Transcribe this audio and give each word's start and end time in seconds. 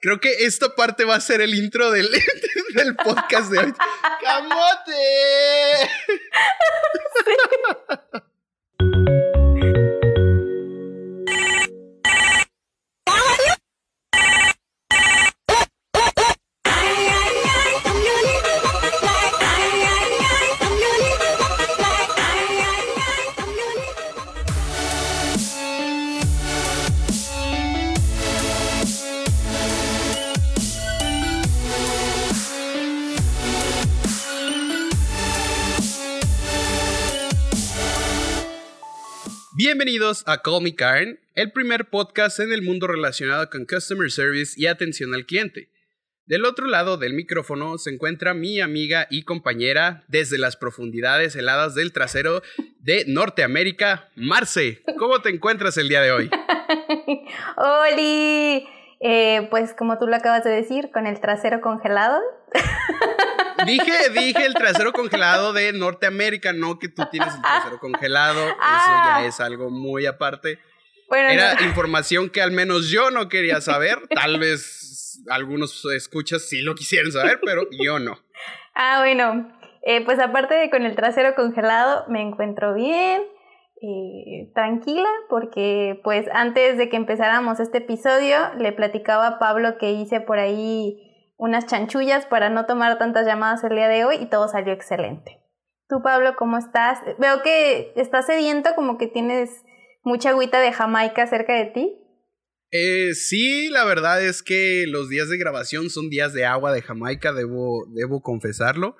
Creo 0.00 0.18
que 0.18 0.30
esta 0.44 0.74
parte 0.74 1.04
va 1.04 1.16
a 1.16 1.20
ser 1.20 1.42
el 1.42 1.54
intro 1.54 1.90
del, 1.90 2.08
del 2.74 2.96
podcast 2.96 3.50
de 3.52 3.58
hoy. 3.58 3.74
¡Camote! 4.22 4.90
A 40.26 40.42
Call 40.42 40.62
Me 40.62 40.74
Karen, 40.74 41.20
el 41.34 41.52
primer 41.52 41.88
podcast 41.88 42.40
en 42.40 42.52
el 42.52 42.62
mundo 42.62 42.88
relacionado 42.88 43.48
con 43.48 43.64
Customer 43.64 44.10
Service 44.10 44.60
y 44.60 44.66
atención 44.66 45.14
al 45.14 45.24
cliente. 45.24 45.68
Del 46.26 46.44
otro 46.44 46.66
lado 46.66 46.96
del 46.96 47.12
micrófono 47.14 47.78
se 47.78 47.90
encuentra 47.90 48.34
mi 48.34 48.60
amiga 48.60 49.06
y 49.08 49.22
compañera 49.22 50.02
desde 50.08 50.36
las 50.36 50.56
profundidades 50.56 51.36
heladas 51.36 51.76
del 51.76 51.92
trasero 51.92 52.42
de 52.80 53.04
Norteamérica, 53.06 54.08
Marce. 54.16 54.82
¿Cómo 54.98 55.22
te 55.22 55.30
encuentras 55.30 55.76
el 55.76 55.88
día 55.88 56.02
de 56.02 56.10
hoy? 56.10 56.30
¡Holi! 57.56 58.66
Eh, 58.98 59.46
pues 59.48 59.74
como 59.74 59.98
tú 59.98 60.08
lo 60.08 60.16
acabas 60.16 60.42
de 60.42 60.50
decir, 60.50 60.90
con 60.92 61.06
el 61.06 61.20
trasero 61.20 61.60
congelado. 61.60 62.20
Dije, 63.66 64.10
dije 64.10 64.44
el 64.46 64.54
trasero 64.54 64.92
congelado 64.92 65.52
de 65.52 65.72
Norteamérica, 65.72 66.52
no 66.52 66.78
que 66.78 66.88
tú 66.88 67.02
tienes 67.10 67.34
el 67.34 67.42
trasero 67.42 67.78
congelado. 67.78 68.40
Eso 68.48 68.56
ya 68.58 69.16
Ah. 69.16 69.24
es 69.26 69.40
algo 69.40 69.70
muy 69.70 70.06
aparte. 70.06 70.58
Bueno, 71.08 71.28
Era 71.28 71.54
no. 71.54 71.66
información 71.66 72.30
que 72.30 72.40
al 72.40 72.52
menos 72.52 72.88
yo 72.90 73.10
no 73.10 73.28
quería 73.28 73.60
saber. 73.60 73.98
Tal 74.14 74.38
vez 74.38 75.20
algunos 75.28 75.84
escuchas 75.96 76.42
sí 76.48 76.62
lo 76.62 76.74
quisieran 76.74 77.10
saber, 77.12 77.40
pero 77.44 77.66
yo 77.82 77.98
no. 77.98 78.18
Ah, 78.74 79.00
bueno. 79.00 79.56
Eh, 79.82 80.04
pues 80.04 80.18
aparte 80.18 80.54
de 80.54 80.70
con 80.70 80.84
el 80.84 80.94
trasero 80.94 81.34
congelado, 81.34 82.04
me 82.08 82.20
encuentro 82.20 82.74
bien, 82.74 83.22
eh, 83.82 84.50
tranquila, 84.54 85.08
porque 85.30 85.98
pues 86.04 86.26
antes 86.32 86.76
de 86.76 86.90
que 86.90 86.96
empezáramos 86.96 87.60
este 87.60 87.78
episodio, 87.78 88.36
le 88.58 88.72
platicaba 88.72 89.26
a 89.26 89.38
Pablo 89.38 89.78
que 89.78 89.90
hice 89.92 90.20
por 90.20 90.38
ahí 90.38 91.09
unas 91.40 91.64
chanchullas 91.64 92.26
para 92.26 92.50
no 92.50 92.66
tomar 92.66 92.98
tantas 92.98 93.26
llamadas 93.26 93.64
el 93.64 93.70
día 93.70 93.88
de 93.88 94.04
hoy 94.04 94.16
y 94.20 94.26
todo 94.28 94.46
salió 94.46 94.74
excelente. 94.74 95.40
Tú, 95.88 96.02
Pablo, 96.02 96.34
¿cómo 96.36 96.58
estás? 96.58 96.98
Veo 97.18 97.42
que 97.42 97.94
estás 97.96 98.26
sediento, 98.26 98.74
como 98.76 98.98
que 98.98 99.06
tienes 99.06 99.48
mucha 100.02 100.30
agüita 100.30 100.60
de 100.60 100.70
Jamaica 100.70 101.26
cerca 101.26 101.54
de 101.54 101.64
ti. 101.64 101.96
Eh, 102.70 103.14
sí, 103.14 103.70
la 103.70 103.86
verdad 103.86 104.22
es 104.22 104.42
que 104.42 104.84
los 104.86 105.08
días 105.08 105.30
de 105.30 105.38
grabación 105.38 105.88
son 105.88 106.10
días 106.10 106.34
de 106.34 106.44
agua 106.44 106.72
de 106.72 106.82
Jamaica, 106.82 107.32
debo, 107.32 107.86
debo 107.94 108.20
confesarlo. 108.20 108.96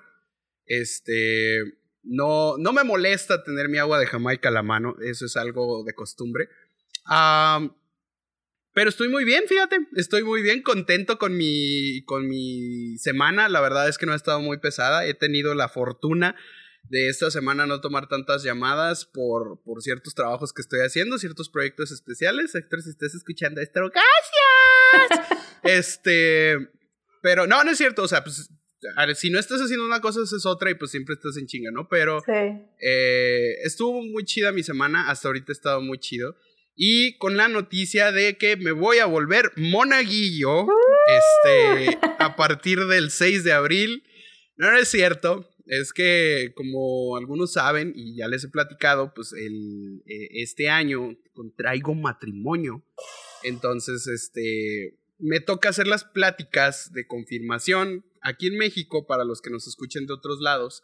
Este, 0.65 1.59
no, 2.03 2.57
no 2.57 2.73
me 2.73 2.85
molesta 2.85 3.45
tener 3.45 3.69
mi 3.69 3.77
agua 3.77 3.99
de 3.99 4.07
Jamaica 4.07 4.49
a 4.49 4.53
la 4.53 4.63
mano, 4.63 4.97
eso 5.05 5.27
es 5.27 5.37
algo 5.37 5.85
de 5.85 5.93
costumbre. 5.93 6.49
Pero 8.73 8.89
estoy 8.91 9.09
muy 9.09 9.25
bien, 9.25 9.45
fíjate, 9.49 9.79
estoy 9.97 10.23
muy 10.23 10.43
bien, 10.43 10.63
contento 10.63 11.19
con 11.19 11.37
mi, 11.37 12.03
con 12.05 12.29
mi 12.29 12.97
semana. 12.99 13.49
La 13.49 13.61
verdad 13.61 13.89
es 13.89 13.99
que 13.99 14.07
no 14.07 14.13
ha 14.13 14.17
estado 14.17 14.41
muy 14.41 14.59
pesada. 14.59 15.07
He 15.07 15.15
tenido 15.15 15.55
la 15.55 15.69
fortuna 15.69 16.37
de 16.85 17.09
esta 17.09 17.31
semana 17.31 17.67
no 17.67 17.81
tomar 17.81 18.09
tantas 18.09 18.43
llamadas 18.43 19.05
por, 19.05 19.61
por 19.63 19.83
ciertos 19.83 20.15
trabajos 20.15 20.53
que 20.53 20.63
estoy 20.63 20.81
haciendo, 20.81 21.19
ciertos 21.19 21.49
proyectos 21.49 21.91
especiales. 21.93 22.55
Héctor, 22.55 22.83
si 22.83 22.91
estés 22.91 23.15
escuchando 23.15 23.61
esto, 23.61 23.81
gracias. 23.91 25.39
este, 25.65 26.57
pero 27.23 27.47
no, 27.47 27.63
no 27.65 27.71
es 27.71 27.79
cierto. 27.79 28.03
O 28.03 28.09
sea, 28.09 28.25
pues, 28.25 28.49
si 29.17 29.31
no 29.31 29.39
estás 29.39 29.61
haciendo 29.61 29.85
una 29.85 30.01
cosa, 30.01 30.21
es 30.23 30.47
otra 30.47 30.71
y 30.71 30.75
pues 30.75 30.91
siempre 30.91 31.15
estás 31.15 31.37
en 31.37 31.47
chinga, 31.47 31.71
¿no? 31.71 31.89
Pero 31.89 32.21
Sí. 32.21 32.33
eh, 32.81 33.55
estuvo 33.65 34.03
muy 34.03 34.25
chida 34.25 34.53
mi 34.53 34.63
semana, 34.63 35.11
hasta 35.11 35.29
ahorita 35.29 35.53
ha 35.53 35.55
estado 35.55 35.81
muy 35.83 35.99
chido. 35.99 36.37
Y 36.83 37.19
con 37.19 37.37
la 37.37 37.47
noticia 37.47 38.11
de 38.11 38.39
que 38.39 38.57
me 38.57 38.73
voy 38.73 39.01
a 39.01 39.05
volver 39.05 39.53
monaguillo 39.57 40.67
este, 41.45 41.99
a 42.19 42.37
partir 42.37 42.87
del 42.87 43.11
6 43.11 43.45
de 43.45 43.53
abril. 43.53 44.03
No, 44.57 44.73
no 44.73 44.79
es 44.79 44.89
cierto. 44.89 45.47
Es 45.67 45.93
que, 45.93 46.55
como 46.55 47.19
algunos 47.19 47.53
saben, 47.53 47.93
y 47.95 48.17
ya 48.17 48.29
les 48.29 48.45
he 48.45 48.49
platicado, 48.49 49.13
pues 49.13 49.35
el, 49.35 50.03
eh, 50.07 50.29
este 50.41 50.71
año 50.71 51.19
contraigo 51.35 51.95
matrimonio. 51.95 52.83
Entonces, 53.43 54.07
este, 54.07 54.99
me 55.19 55.41
toca 55.41 55.69
hacer 55.69 55.87
las 55.87 56.05
pláticas 56.05 56.95
de 56.95 57.07
confirmación 57.07 58.07
aquí 58.23 58.47
en 58.47 58.57
México, 58.57 59.07
para 59.07 59.25
los 59.25 59.43
que 59.43 59.51
nos 59.51 59.69
escuchen 59.69 60.07
de 60.07 60.15
otros 60.15 60.41
lados. 60.41 60.83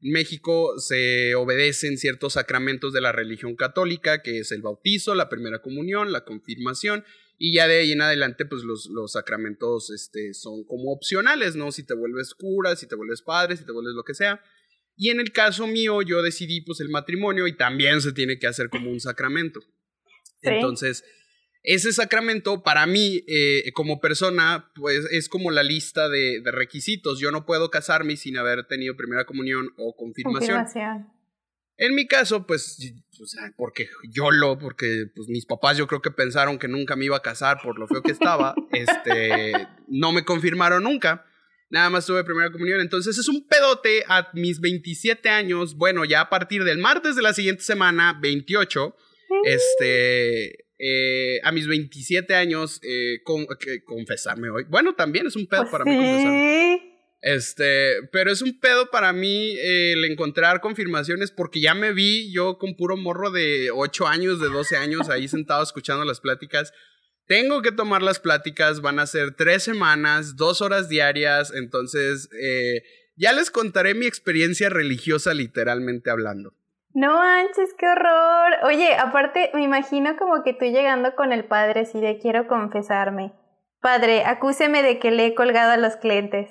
En 0.00 0.12
México 0.12 0.78
se 0.78 1.34
obedecen 1.34 1.96
ciertos 1.96 2.34
sacramentos 2.34 2.92
de 2.92 3.00
la 3.00 3.12
religión 3.12 3.56
católica, 3.56 4.22
que 4.22 4.38
es 4.40 4.52
el 4.52 4.62
bautizo, 4.62 5.14
la 5.14 5.28
primera 5.28 5.60
comunión, 5.62 6.12
la 6.12 6.24
confirmación, 6.24 7.04
y 7.38 7.54
ya 7.54 7.68
de 7.68 7.78
ahí 7.78 7.92
en 7.92 8.00
adelante, 8.00 8.46
pues 8.46 8.62
los, 8.62 8.86
los 8.86 9.12
sacramentos 9.12 9.90
este, 9.90 10.32
son 10.32 10.64
como 10.64 10.92
opcionales, 10.92 11.54
¿no? 11.54 11.70
Si 11.70 11.84
te 11.84 11.94
vuelves 11.94 12.34
cura, 12.34 12.76
si 12.76 12.86
te 12.86 12.94
vuelves 12.94 13.22
padre, 13.22 13.56
si 13.56 13.64
te 13.64 13.72
vuelves 13.72 13.94
lo 13.94 14.04
que 14.04 14.14
sea. 14.14 14.42
Y 14.96 15.10
en 15.10 15.20
el 15.20 15.32
caso 15.32 15.66
mío, 15.66 16.00
yo 16.00 16.22
decidí 16.22 16.62
pues 16.62 16.80
el 16.80 16.88
matrimonio 16.88 17.46
y 17.46 17.56
también 17.56 18.00
se 18.00 18.12
tiene 18.12 18.38
que 18.38 18.46
hacer 18.46 18.70
como 18.70 18.90
un 18.90 19.00
sacramento. 19.00 19.60
Sí. 20.40 20.48
Entonces, 20.48 21.04
ese 21.66 21.92
sacramento 21.92 22.62
para 22.62 22.86
mí, 22.86 23.24
eh, 23.26 23.70
como 23.74 24.00
persona, 24.00 24.70
pues 24.74 25.04
es 25.10 25.28
como 25.28 25.50
la 25.50 25.64
lista 25.64 26.08
de, 26.08 26.40
de 26.40 26.52
requisitos. 26.52 27.18
Yo 27.18 27.32
no 27.32 27.44
puedo 27.44 27.70
casarme 27.70 28.16
sin 28.16 28.38
haber 28.38 28.66
tenido 28.68 28.96
primera 28.96 29.24
comunión 29.24 29.70
o 29.76 29.94
confirmación. 29.96 30.62
Confirmación. 30.62 31.16
En 31.78 31.94
mi 31.94 32.06
caso, 32.06 32.46
pues, 32.46 32.78
o 33.20 33.26
sea, 33.26 33.52
porque 33.56 33.88
yo 34.08 34.30
lo, 34.30 34.58
porque 34.58 35.06
pues, 35.14 35.28
mis 35.28 35.44
papás 35.44 35.76
yo 35.76 35.86
creo 35.86 36.00
que 36.00 36.10
pensaron 36.10 36.58
que 36.58 36.68
nunca 36.68 36.96
me 36.96 37.04
iba 37.04 37.16
a 37.16 37.22
casar 37.22 37.58
por 37.62 37.78
lo 37.78 37.86
feo 37.86 38.02
que 38.02 38.12
estaba, 38.12 38.54
este, 38.72 39.52
no 39.88 40.12
me 40.12 40.24
confirmaron 40.24 40.84
nunca. 40.84 41.26
Nada 41.68 41.90
más 41.90 42.06
tuve 42.06 42.22
primera 42.22 42.52
comunión. 42.52 42.80
Entonces 42.80 43.18
es 43.18 43.28
un 43.28 43.46
pedote 43.46 44.04
a 44.08 44.30
mis 44.34 44.60
27 44.60 45.28
años. 45.28 45.74
Bueno, 45.74 46.04
ya 46.04 46.20
a 46.20 46.30
partir 46.30 46.62
del 46.62 46.78
martes 46.78 47.16
de 47.16 47.22
la 47.22 47.34
siguiente 47.34 47.64
semana, 47.64 48.16
28, 48.22 48.96
este, 49.44 50.65
eh, 50.78 51.40
a 51.42 51.52
mis 51.52 51.66
27 51.66 52.34
años, 52.34 52.80
eh, 52.82 53.20
con- 53.24 53.46
que- 53.58 53.82
confesarme 53.84 54.50
hoy. 54.50 54.64
Bueno, 54.68 54.94
también 54.94 55.26
es 55.26 55.36
un 55.36 55.46
pedo 55.46 55.62
Pues 55.62 55.72
para 55.72 55.84
mí 55.84 55.96
confesarme. 55.96 56.82
Este, 57.22 57.94
pero 58.12 58.30
es 58.30 58.42
un 58.42 58.60
pedo 58.60 58.90
para 58.90 59.12
mí 59.12 59.56
eh, 59.58 59.92
el 59.94 60.04
encontrar 60.04 60.60
confirmaciones 60.60 61.30
porque 61.30 61.60
ya 61.60 61.74
me 61.74 61.92
vi 61.92 62.30
yo 62.32 62.58
con 62.58 62.76
puro 62.76 62.96
morro 62.96 63.30
de 63.30 63.70
8 63.74 64.06
años, 64.06 64.40
de 64.40 64.48
12 64.48 64.76
años 64.76 65.08
ahí 65.08 65.26
sentado 65.26 65.62
escuchando 65.62 66.04
las 66.04 66.20
pláticas. 66.20 66.72
Tengo 67.26 67.62
que 67.62 67.72
tomar 67.72 68.02
las 68.02 68.20
pláticas, 68.20 68.80
van 68.82 69.00
a 69.00 69.06
ser 69.06 69.34
tres 69.34 69.64
semanas, 69.64 70.36
dos 70.36 70.60
horas 70.60 70.88
diarias, 70.88 71.52
entonces 71.52 72.28
ya 73.16 73.32
les 73.32 73.50
contaré 73.50 73.94
mi 73.94 74.06
experiencia 74.06 74.68
religiosa 74.68 75.34
literalmente 75.34 76.10
hablando. 76.10 76.54
No 76.96 77.18
manches, 77.18 77.74
qué 77.78 77.86
horror. 77.86 78.54
Oye, 78.62 78.94
aparte, 78.94 79.50
me 79.52 79.62
imagino 79.62 80.16
como 80.16 80.42
que 80.42 80.54
tú 80.54 80.64
llegando 80.64 81.14
con 81.14 81.30
el 81.30 81.44
padre 81.44 81.80
así 81.80 82.00
de 82.00 82.18
quiero 82.18 82.48
confesarme. 82.48 83.34
Padre, 83.82 84.24
acúseme 84.24 84.82
de 84.82 84.98
que 84.98 85.10
le 85.10 85.26
he 85.26 85.34
colgado 85.34 85.72
a 85.72 85.76
los 85.76 85.96
clientes. 85.96 86.48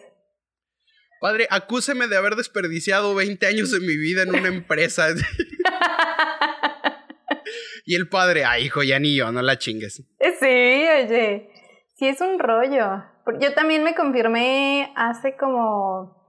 Padre, 1.19 1.47
acúseme 1.49 2.07
de 2.07 2.17
haber 2.17 2.35
desperdiciado 2.35 3.15
20 3.15 3.47
años 3.47 3.71
de 3.71 3.79
mi 3.79 3.97
vida 3.97 4.21
en 4.21 4.35
una 4.35 4.49
empresa. 4.49 5.07
y 7.85 7.95
el 7.95 8.07
padre, 8.07 8.45
ay 8.45 8.65
hijo, 8.65 8.83
ya 8.83 8.99
ni 8.99 9.15
yo, 9.15 9.31
no 9.31 9.41
la 9.41 9.57
chingues. 9.57 9.95
Sí, 9.95 10.45
oye. 10.45 11.49
Sí, 11.95 12.07
es 12.07 12.21
un 12.21 12.37
rollo. 12.37 13.03
Yo 13.39 13.55
también 13.55 13.83
me 13.83 13.95
confirmé 13.95 14.93
hace 14.95 15.35
como 15.37 16.24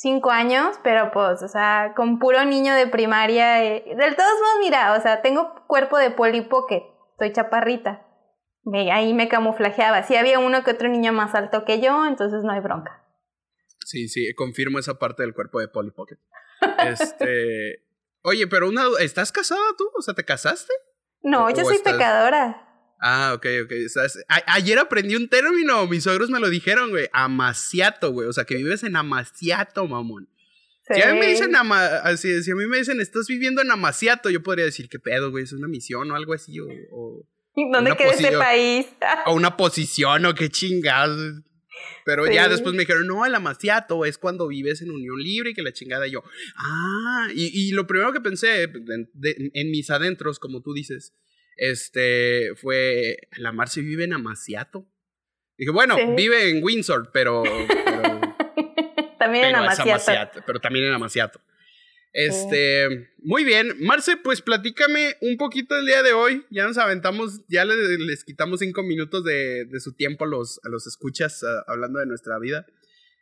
cinco 0.00 0.30
años, 0.30 0.78
pero 0.82 1.10
pues, 1.12 1.42
o 1.42 1.48
sea, 1.48 1.92
con 1.96 2.18
puro 2.18 2.44
niño 2.44 2.74
de 2.74 2.86
primaria. 2.86 3.62
eh, 3.64 3.84
Del 3.96 4.16
todos 4.16 4.32
modos, 4.40 4.56
mira, 4.60 4.94
o 4.94 5.00
sea, 5.00 5.22
tengo 5.22 5.54
cuerpo 5.66 5.98
de 5.98 6.10
Polly 6.10 6.42
Pocket. 6.42 6.82
Soy 7.18 7.32
chaparrita. 7.32 8.06
Me- 8.64 8.90
ahí 8.92 9.14
me 9.14 9.28
camuflajeaba. 9.28 10.02
Sí, 10.02 10.16
había 10.16 10.38
uno 10.38 10.62
que 10.64 10.70
otro 10.72 10.88
niño 10.88 11.12
más 11.12 11.34
alto 11.34 11.64
que 11.64 11.80
yo, 11.80 12.06
entonces 12.06 12.42
no 12.44 12.52
hay 12.52 12.60
bronca. 12.60 13.04
Sí, 13.84 14.08
sí, 14.08 14.34
confirmo 14.34 14.78
esa 14.78 14.98
parte 14.98 15.22
del 15.22 15.34
cuerpo 15.34 15.58
de 15.60 15.68
Polly 15.68 15.90
Pocket. 15.90 16.18
Este. 16.86 17.84
Oye, 18.22 18.46
pero 18.46 18.68
una. 18.68 18.84
¿Estás 19.00 19.32
casada 19.32 19.60
tú? 19.78 19.90
O 19.96 20.02
sea, 20.02 20.14
¿te 20.14 20.24
casaste? 20.24 20.72
No, 21.22 21.46
O- 21.46 21.50
yo 21.50 21.62
o 21.62 21.64
soy 21.66 21.76
estás- 21.76 21.94
pecadora. 21.94 22.66
Ah, 23.00 23.32
ok, 23.34 23.46
ok. 23.64 23.72
ayer 24.46 24.78
aprendí 24.78 25.16
un 25.16 25.28
término, 25.28 25.86
mis 25.86 26.04
suegros 26.04 26.28
me 26.28 26.38
lo 26.38 26.50
dijeron, 26.50 26.90
güey. 26.90 27.08
Amaciato, 27.12 28.12
güey. 28.12 28.28
O 28.28 28.32
sea, 28.32 28.44
que 28.44 28.56
vives 28.56 28.82
en 28.82 28.96
Amaciato, 28.96 29.86
mamón. 29.86 30.28
Si 30.92 31.00
a 31.00 31.12
mí 31.12 31.20
me 31.20 31.28
dicen, 31.28 31.54
así, 31.54 32.42
si 32.42 32.50
a 32.50 32.54
mí 32.54 32.66
me 32.66 32.78
dicen, 32.78 33.00
estás 33.00 33.28
viviendo 33.28 33.62
en 33.62 33.70
Amaciato, 33.70 34.28
yo 34.28 34.42
podría 34.42 34.64
decir, 34.64 34.88
¿qué 34.88 34.98
pedo, 34.98 35.30
güey? 35.30 35.44
Es 35.44 35.52
una 35.52 35.68
misión 35.68 36.10
o 36.10 36.16
algo 36.16 36.34
así, 36.34 36.58
o... 36.60 37.24
¿Dónde 37.72 37.96
queda 37.96 38.12
ese 38.12 38.32
país? 38.32 38.86
o 39.26 39.34
una 39.34 39.56
posición, 39.56 40.24
o 40.26 40.34
qué 40.34 40.48
chingados. 40.48 41.42
Pero 42.04 42.30
ya 42.30 42.48
después 42.48 42.74
me 42.74 42.80
dijeron, 42.80 43.06
no, 43.06 43.24
el 43.24 43.34
amaciato 43.34 44.04
es 44.04 44.18
cuando 44.18 44.48
vives 44.48 44.82
en 44.82 44.90
unión 44.90 45.18
libre 45.18 45.50
y 45.50 45.54
que 45.54 45.62
la 45.62 45.72
chingada 45.72 46.06
yo. 46.06 46.22
Ah, 46.56 47.28
y, 47.34 47.70
lo 47.72 47.86
primero 47.86 48.12
que 48.12 48.20
pensé 48.20 48.64
en, 48.64 49.70
mis 49.70 49.90
adentros, 49.90 50.38
como 50.38 50.62
tú 50.62 50.72
dices, 50.72 51.14
este, 51.60 52.54
fue, 52.56 53.28
la 53.36 53.52
Marce 53.52 53.82
vive 53.82 54.04
en 54.04 54.14
amaciato. 54.14 54.88
Dije, 55.58 55.70
bueno, 55.70 55.94
vive 56.16 56.48
en 56.48 56.64
Windsor, 56.64 57.10
pero... 57.12 57.42
también 59.18 59.44
en 59.44 59.56
amaciato. 59.56 60.42
Pero 60.46 60.58
también 60.58 60.86
en 60.86 60.94
amaciato. 60.94 61.38
Este, 62.14 63.10
muy 63.18 63.44
bien. 63.44 63.74
Marce, 63.78 64.16
pues 64.16 64.40
platícame 64.40 65.16
un 65.20 65.36
poquito 65.36 65.76
el 65.76 65.84
día 65.84 66.02
de 66.02 66.14
hoy. 66.14 66.46
Ya 66.50 66.64
nos 66.66 66.78
aventamos, 66.78 67.42
ya 67.46 67.66
les, 67.66 68.24
quitamos 68.24 68.60
cinco 68.60 68.82
minutos 68.82 69.22
de, 69.22 69.68
su 69.80 69.94
tiempo 69.94 70.24
a 70.24 70.28
los, 70.28 70.60
a 70.64 70.70
los 70.70 70.86
escuchas 70.86 71.44
ah, 71.44 71.64
hablando 71.66 71.98
de 71.98 72.06
nuestra 72.06 72.38
vida. 72.38 72.64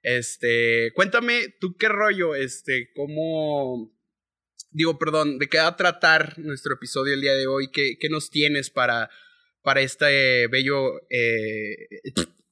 Este, 0.05 0.93
cuéntame, 0.95 1.57
tú 1.59 1.77
qué 1.77 1.89
rollo, 1.89 2.37
este, 2.37 2.93
cómo, 2.95 3.98
digo, 4.71 4.99
perdón, 4.99 5.39
de 5.39 5.49
qué 5.49 5.59
va 5.59 5.69
a 5.69 5.77
tratar 5.77 6.39
nuestro 6.39 6.75
episodio 6.75 7.15
el 7.15 7.21
día 7.21 7.35
de 7.35 7.47
hoy, 7.47 7.71
qué, 7.71 7.97
qué 8.01 8.09
nos 8.09 8.31
tienes 8.31 8.71
para, 8.71 9.11
para 9.63 9.81
este 9.81 10.47
bello 10.49 11.01
eh, 11.11 11.89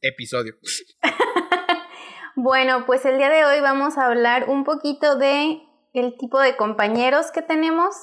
episodio. 0.00 0.54
bueno, 2.36 2.84
pues 2.86 3.04
el 3.04 3.18
día 3.18 3.30
de 3.30 3.44
hoy 3.44 3.60
vamos 3.60 3.98
a 3.98 4.06
hablar 4.06 4.48
un 4.48 4.64
poquito 4.64 5.16
de 5.16 5.60
el 5.92 6.16
tipo 6.18 6.40
de 6.40 6.56
compañeros 6.56 7.30
que 7.32 7.42
tenemos. 7.42 7.94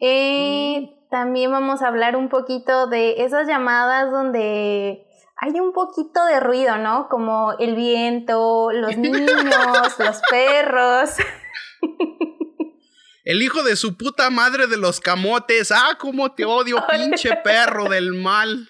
Eh, 0.00 0.80
mm. 0.80 1.02
También 1.10 1.50
vamos 1.50 1.82
a 1.82 1.88
hablar 1.88 2.16
un 2.16 2.30
poquito 2.30 2.86
de 2.86 3.22
esas 3.24 3.46
llamadas 3.46 4.10
donde 4.10 5.06
hay 5.36 5.60
un 5.60 5.72
poquito 5.72 6.24
de 6.24 6.40
ruido, 6.40 6.78
¿no? 6.78 7.08
Como 7.10 7.52
el 7.58 7.74
viento, 7.74 8.70
los 8.72 8.96
niños, 8.98 9.98
los 9.98 10.22
perros. 10.30 11.10
El 13.24 13.42
hijo 13.42 13.62
de 13.62 13.76
su 13.76 13.96
puta 13.96 14.30
madre 14.30 14.66
de 14.66 14.76
los 14.76 15.00
camotes. 15.00 15.70
Ah, 15.70 15.96
cómo 15.98 16.34
te 16.34 16.44
odio, 16.44 16.76
pinche 16.90 17.30
perro 17.44 17.88
del 17.88 18.12
mal. 18.12 18.68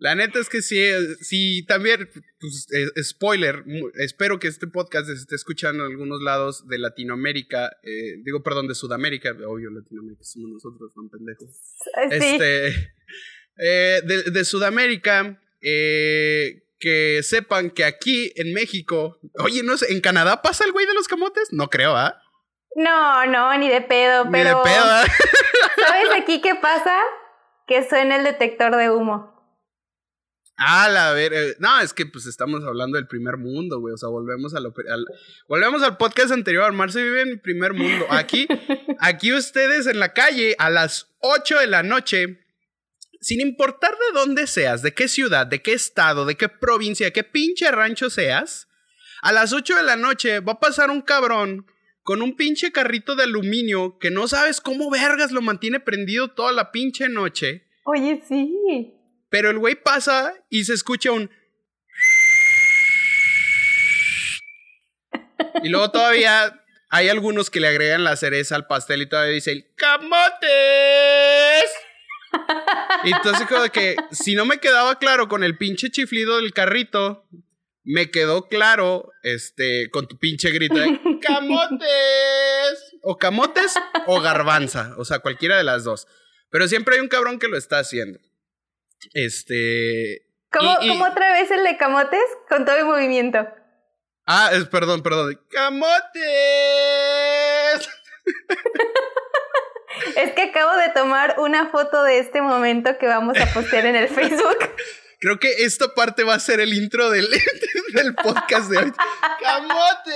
La 0.00 0.14
neta 0.14 0.38
es 0.38 0.48
que 0.48 0.62
sí, 0.62 0.80
sí 1.20 1.64
también, 1.66 2.08
pues, 2.38 2.68
eh, 2.72 3.02
spoiler, 3.02 3.64
espero 3.94 4.38
que 4.38 4.46
este 4.46 4.68
podcast 4.68 5.08
se 5.08 5.14
esté 5.14 5.34
escuchando 5.34 5.84
en 5.84 5.90
algunos 5.90 6.22
lados 6.22 6.68
de 6.68 6.78
Latinoamérica, 6.78 7.76
eh, 7.82 8.14
digo, 8.22 8.44
perdón, 8.44 8.68
de 8.68 8.76
Sudamérica, 8.76 9.36
obvio, 9.44 9.70
Latinoamérica 9.70 10.22
somos 10.22 10.50
nosotros, 10.50 10.92
son 10.94 11.10
pendejos. 11.10 11.50
Sí. 11.50 11.90
Este, 12.12 12.68
eh, 13.56 14.00
de, 14.04 14.30
de, 14.30 14.44
Sudamérica, 14.44 15.42
que 16.78 17.22
sepan 17.22 17.70
que 17.70 17.84
aquí 17.84 18.32
en 18.36 18.52
México, 18.52 19.18
oye, 19.38 19.62
no 19.62 19.76
sé, 19.76 19.92
¿en 19.92 20.00
Canadá 20.00 20.42
pasa 20.42 20.64
el 20.64 20.72
güey 20.72 20.86
de 20.86 20.94
los 20.94 21.08
camotes? 21.08 21.48
No 21.52 21.68
creo, 21.68 21.96
¿ah? 21.96 22.20
No, 22.76 23.26
no, 23.26 23.56
ni 23.58 23.68
de 23.68 23.80
pedo, 23.80 24.28
pero... 24.30 24.50
Ni 24.50 24.56
de 24.56 24.64
pedo, 24.64 24.84
¿ah? 24.84 25.04
¿Sabes 25.86 26.08
aquí 26.20 26.40
qué 26.40 26.54
pasa? 26.54 27.02
Que 27.66 27.88
suena 27.88 28.16
el 28.16 28.24
detector 28.24 28.76
de 28.76 28.90
humo. 28.90 29.38
Ah, 30.60 30.88
la 30.88 31.12
ver, 31.12 31.32
eh, 31.32 31.56
no, 31.60 31.80
es 31.80 31.94
que 31.94 32.04
pues 32.04 32.26
estamos 32.26 32.64
hablando 32.64 32.96
del 32.96 33.06
primer 33.06 33.36
mundo, 33.36 33.78
güey. 33.78 33.94
O 33.94 33.96
sea, 33.96 34.08
volvemos 34.08 34.54
al, 34.56 34.72
volvemos 35.48 35.82
al 35.84 35.96
podcast 35.96 36.32
anterior. 36.32 36.72
Marce 36.72 37.00
vive 37.00 37.22
en 37.22 37.28
el 37.28 37.40
primer 37.40 37.74
mundo. 37.74 38.06
Aquí, 38.10 38.48
aquí 38.98 39.32
ustedes 39.32 39.86
en 39.86 40.00
la 40.00 40.12
calle 40.12 40.56
a 40.58 40.68
las 40.68 41.14
8 41.20 41.60
de 41.60 41.66
la 41.68 41.84
noche, 41.84 42.40
sin 43.20 43.40
importar 43.40 43.92
de 43.92 44.18
dónde 44.18 44.46
seas, 44.46 44.82
de 44.82 44.94
qué 44.94 45.08
ciudad, 45.08 45.46
de 45.46 45.62
qué 45.62 45.72
estado, 45.72 46.24
de 46.24 46.36
qué 46.36 46.48
provincia, 46.48 47.06
de 47.06 47.12
qué 47.12 47.24
pinche 47.24 47.70
rancho 47.70 48.10
seas, 48.10 48.68
a 49.22 49.32
las 49.32 49.52
8 49.52 49.76
de 49.76 49.82
la 49.82 49.96
noche 49.96 50.40
va 50.40 50.52
a 50.52 50.60
pasar 50.60 50.90
un 50.90 51.02
cabrón 51.02 51.66
con 52.02 52.22
un 52.22 52.36
pinche 52.36 52.72
carrito 52.72 53.16
de 53.16 53.24
aluminio 53.24 53.98
que 53.98 54.10
no 54.10 54.28
sabes 54.28 54.60
cómo 54.60 54.90
vergas 54.90 55.32
lo 55.32 55.42
mantiene 55.42 55.80
prendido 55.80 56.28
toda 56.28 56.52
la 56.52 56.70
pinche 56.70 57.08
noche. 57.08 57.66
Oye, 57.84 58.22
sí. 58.26 58.94
Pero 59.28 59.50
el 59.50 59.58
güey 59.58 59.74
pasa 59.74 60.32
y 60.48 60.64
se 60.64 60.74
escucha 60.74 61.12
un... 61.12 61.30
Y 65.62 65.68
luego 65.68 65.90
todavía 65.90 66.64
hay 66.88 67.08
algunos 67.08 67.50
que 67.50 67.60
le 67.60 67.68
agregan 67.68 68.04
la 68.04 68.16
cereza 68.16 68.56
al 68.56 68.66
pastel 68.66 69.02
y 69.02 69.08
todavía 69.08 69.34
dicen 69.34 69.66
¡Camotes! 69.76 70.38
Entonces 73.04 73.46
como 73.46 73.64
que 73.70 73.96
si 74.10 74.34
no 74.34 74.44
me 74.44 74.58
quedaba 74.58 74.98
claro 74.98 75.28
con 75.28 75.44
el 75.44 75.56
pinche 75.56 75.90
chiflido 75.90 76.36
del 76.36 76.52
carrito, 76.52 77.26
me 77.84 78.10
quedó 78.10 78.48
claro 78.48 79.12
este 79.22 79.90
con 79.90 80.06
tu 80.08 80.18
pinche 80.18 80.50
grito 80.50 80.74
de 80.74 81.00
¡Camotes! 81.22 81.88
O 83.02 83.16
camotes 83.16 83.74
o 84.06 84.20
garbanza, 84.20 84.94
o 84.98 85.04
sea, 85.04 85.20
cualquiera 85.20 85.56
de 85.56 85.64
las 85.64 85.84
dos. 85.84 86.06
Pero 86.50 86.68
siempre 86.68 86.96
hay 86.96 87.00
un 87.00 87.08
cabrón 87.08 87.38
que 87.38 87.48
lo 87.48 87.56
está 87.56 87.78
haciendo. 87.78 88.18
Este. 89.12 90.26
¿Cómo, 90.50 91.04
otra 91.04 91.32
vez 91.32 91.50
el 91.50 91.62
de 91.64 91.76
camotes? 91.76 92.24
Con 92.48 92.64
todo 92.64 92.76
el 92.76 92.84
movimiento. 92.86 93.46
Ah, 94.26 94.50
es, 94.52 94.66
perdón, 94.66 95.02
perdón. 95.02 95.40
¡Camotes! 95.50 95.88
es 100.16 100.32
que 100.32 100.42
acabo 100.42 100.76
de 100.76 100.88
tomar 100.90 101.36
una 101.38 101.70
foto 101.70 102.02
de 102.02 102.18
este 102.18 102.42
momento 102.42 102.98
que 102.98 103.06
vamos 103.06 103.38
a 103.38 103.46
postear 103.52 103.86
en 103.86 103.96
el 103.96 104.08
Facebook. 104.14 104.58
Creo 105.20 105.40
que 105.40 105.64
esta 105.64 105.94
parte 105.94 106.22
va 106.22 106.34
a 106.34 106.40
ser 106.40 106.60
el 106.60 106.72
intro 106.72 107.10
del, 107.10 107.28
del 107.92 108.14
podcast 108.14 108.70
de 108.70 108.78
hoy. 108.78 108.92
¡Camote! 109.40 110.12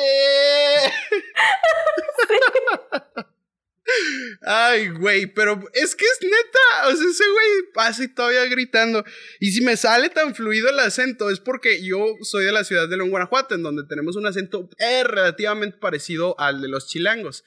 Ay, 4.43 4.89
güey, 4.91 5.27
pero 5.27 5.61
es 5.75 5.95
que 5.95 6.05
es 6.05 6.19
neta. 6.23 6.89
O 6.89 6.97
sea, 6.97 7.11
ese 7.11 7.25
güey 7.29 7.73
pasa 7.75 8.05
y 8.05 8.09
todavía 8.09 8.45
gritando. 8.47 9.05
Y 9.41 9.53
si 9.53 9.61
me 9.63 9.77
sale 9.77 10.09
tan 10.09 10.35
fluido 10.35 10.71
el 10.71 10.79
acento, 10.79 11.31
es 11.31 11.41
porque 11.41 11.85
yo 11.85 12.15
soy 12.23 12.45
de 12.45 12.53
la 12.53 12.65
ciudad 12.65 12.89
de 12.89 12.97
León, 12.97 13.11
Guanajuato, 13.11 13.55
en 13.55 13.63
donde 13.63 13.85
tenemos 13.85 14.17
un 14.17 14.27
acento 14.27 14.69
eh, 14.79 15.05
relativamente 15.05 15.79
parecido 15.79 16.39
al 16.39 16.63
de 16.63 16.69
los 16.69 16.89
chilangos. 16.89 17.45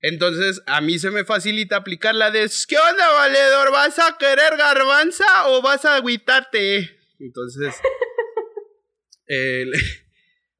Entonces, 0.00 0.62
a 0.66 0.80
mí 0.80 0.98
se 0.98 1.10
me 1.10 1.24
facilita 1.24 1.76
aplicar 1.76 2.14
la 2.14 2.30
de 2.30 2.50
¿Qué 2.68 2.76
onda, 2.78 3.10
valedor? 3.10 3.72
¿Vas 3.72 3.98
a 3.98 4.16
querer 4.18 4.56
garbanza 4.56 5.48
o 5.48 5.62
vas 5.62 5.84
a 5.84 5.96
agüitarte? 5.96 6.98
Entonces. 7.18 7.74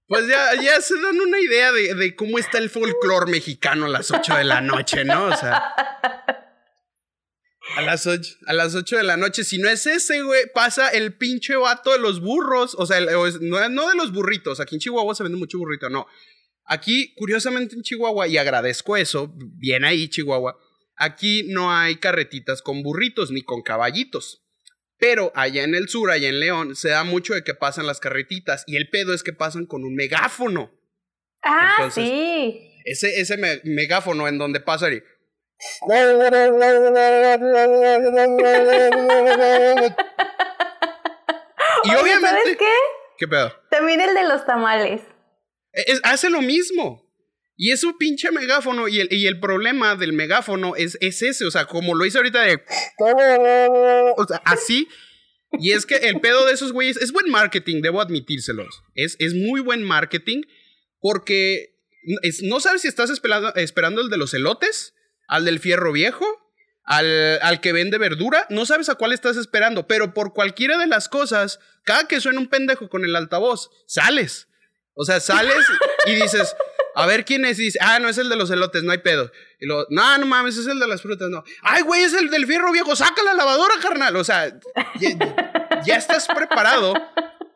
Pues 0.08 0.28
ya, 0.28 0.54
ya 0.62 0.80
se 0.80 0.94
dan 1.00 1.18
una 1.18 1.40
idea 1.40 1.72
de, 1.72 1.94
de 1.94 2.14
cómo 2.14 2.38
está 2.38 2.58
el 2.58 2.70
folclore 2.70 3.28
mexicano 3.28 3.86
a 3.86 3.88
las 3.88 4.12
8 4.12 4.36
de 4.36 4.44
la 4.44 4.60
noche, 4.60 5.04
¿no? 5.04 5.26
O 5.26 5.36
sea. 5.36 5.74
A 7.74 7.82
las 7.82 8.06
8, 8.06 8.36
a 8.46 8.52
las 8.52 8.76
8 8.76 8.98
de 8.98 9.02
la 9.02 9.16
noche, 9.16 9.42
si 9.42 9.58
no 9.58 9.68
es 9.68 9.84
ese, 9.86 10.22
güey, 10.22 10.44
pasa 10.54 10.90
el 10.90 11.14
pinche 11.14 11.56
vato 11.56 11.90
de 11.90 11.98
los 11.98 12.20
burros. 12.20 12.76
O 12.78 12.86
sea, 12.86 13.00
no, 13.00 13.68
no 13.68 13.88
de 13.88 13.96
los 13.96 14.12
burritos. 14.12 14.60
Aquí 14.60 14.76
en 14.76 14.80
Chihuahua 14.80 15.16
se 15.16 15.24
vende 15.24 15.38
mucho 15.38 15.58
burrito, 15.58 15.90
no. 15.90 16.06
Aquí, 16.66 17.14
curiosamente 17.14 17.76
en 17.76 17.82
Chihuahua, 17.82 18.26
y 18.26 18.38
agradezco 18.38 18.96
eso, 18.96 19.32
bien 19.36 19.84
ahí, 19.84 20.08
Chihuahua, 20.08 20.58
aquí 20.96 21.44
no 21.48 21.72
hay 21.72 21.96
carretitas 21.96 22.60
con 22.60 22.82
burritos 22.82 23.30
ni 23.30 23.42
con 23.42 23.62
caballitos. 23.62 24.42
Pero 24.98 25.30
allá 25.34 25.62
en 25.62 25.74
el 25.74 25.88
sur, 25.88 26.10
allá 26.10 26.28
en 26.28 26.40
León, 26.40 26.74
se 26.74 26.88
da 26.88 27.04
mucho 27.04 27.34
de 27.34 27.44
que 27.44 27.54
pasan 27.54 27.86
las 27.86 28.00
carretitas 28.00 28.64
y 28.66 28.76
el 28.76 28.88
pedo 28.90 29.14
es 29.14 29.22
que 29.22 29.32
pasan 29.32 29.66
con 29.66 29.84
un 29.84 29.94
megáfono. 29.94 30.72
Ah, 31.42 31.88
sí. 31.92 32.72
Ese, 32.84 33.20
ese 33.20 33.36
megáfono 33.64 34.26
en 34.26 34.38
donde 34.38 34.58
pasa 34.60 34.90
y... 34.90 34.96
y 41.84 41.90
obviamente... 41.90 42.26
¿Sabes 42.26 42.56
qué? 42.58 42.72
¿Qué 43.18 43.28
pedo? 43.28 43.52
También 43.70 44.00
el 44.00 44.14
de 44.14 44.24
los 44.24 44.44
tamales. 44.46 45.02
Hace 46.02 46.30
lo 46.30 46.42
mismo. 46.42 47.06
Y 47.56 47.72
es 47.72 47.84
un 47.84 47.96
pinche 47.96 48.30
megáfono. 48.30 48.88
Y 48.88 49.00
el, 49.00 49.08
y 49.10 49.26
el 49.26 49.40
problema 49.40 49.96
del 49.96 50.12
megáfono 50.12 50.76
es, 50.76 50.98
es 51.00 51.22
ese. 51.22 51.46
O 51.46 51.50
sea, 51.50 51.66
como 51.66 51.94
lo 51.94 52.04
hice 52.04 52.18
ahorita 52.18 52.42
de. 52.42 52.62
O 54.16 54.26
sea, 54.26 54.42
así. 54.44 54.88
Y 55.58 55.72
es 55.72 55.86
que 55.86 55.96
el 55.96 56.20
pedo 56.20 56.44
de 56.44 56.52
esos 56.52 56.72
güeyes 56.72 56.96
es 56.98 57.12
buen 57.12 57.30
marketing, 57.30 57.80
debo 57.80 58.00
admitírselos. 58.00 58.82
Es, 58.94 59.16
es 59.20 59.34
muy 59.34 59.60
buen 59.60 59.82
marketing 59.82 60.42
porque 61.00 61.76
no 62.42 62.60
sabes 62.60 62.82
si 62.82 62.88
estás 62.88 63.10
esperando, 63.10 63.54
esperando 63.54 64.00
el 64.00 64.10
de 64.10 64.16
los 64.16 64.34
elotes, 64.34 64.94
al 65.28 65.44
del 65.44 65.60
fierro 65.60 65.92
viejo, 65.92 66.26
al, 66.84 67.40
al 67.42 67.60
que 67.60 67.72
vende 67.72 67.98
verdura, 67.98 68.46
no 68.50 68.64
sabes 68.64 68.88
a 68.88 68.94
cuál 68.94 69.12
estás 69.12 69.36
esperando, 69.36 69.86
pero 69.86 70.14
por 70.14 70.34
cualquiera 70.34 70.78
de 70.78 70.86
las 70.86 71.08
cosas, 71.08 71.58
cada 71.84 72.06
que 72.06 72.20
suena 72.20 72.38
un 72.38 72.48
pendejo 72.48 72.88
con 72.88 73.04
el 73.04 73.16
altavoz, 73.16 73.70
sales. 73.86 74.48
O 74.96 75.04
sea, 75.04 75.20
sales 75.20 75.64
y 76.06 76.14
dices, 76.14 76.56
a 76.94 77.06
ver 77.06 77.24
quién 77.24 77.44
es. 77.44 77.58
Dice, 77.58 77.78
ah, 77.82 77.98
no 77.98 78.08
es 78.08 78.18
el 78.18 78.28
de 78.28 78.36
los 78.36 78.50
elotes, 78.50 78.82
no 78.82 78.90
hay 78.90 78.98
pedo. 78.98 79.30
Y 79.60 79.66
luego, 79.66 79.86
no, 79.90 80.18
no 80.18 80.26
mames, 80.26 80.56
es 80.56 80.66
el 80.66 80.80
de 80.80 80.88
las 80.88 81.02
frutas, 81.02 81.28
no. 81.28 81.44
Ay, 81.62 81.82
güey, 81.82 82.02
es 82.02 82.14
el 82.14 82.30
del 82.30 82.46
fierro 82.46 82.72
viejo, 82.72 82.96
saca 82.96 83.22
la 83.22 83.34
lavadora, 83.34 83.74
carnal. 83.80 84.16
O 84.16 84.24
sea, 84.24 84.58
ya, 84.98 85.80
ya 85.84 85.96
estás 85.96 86.26
preparado 86.26 86.94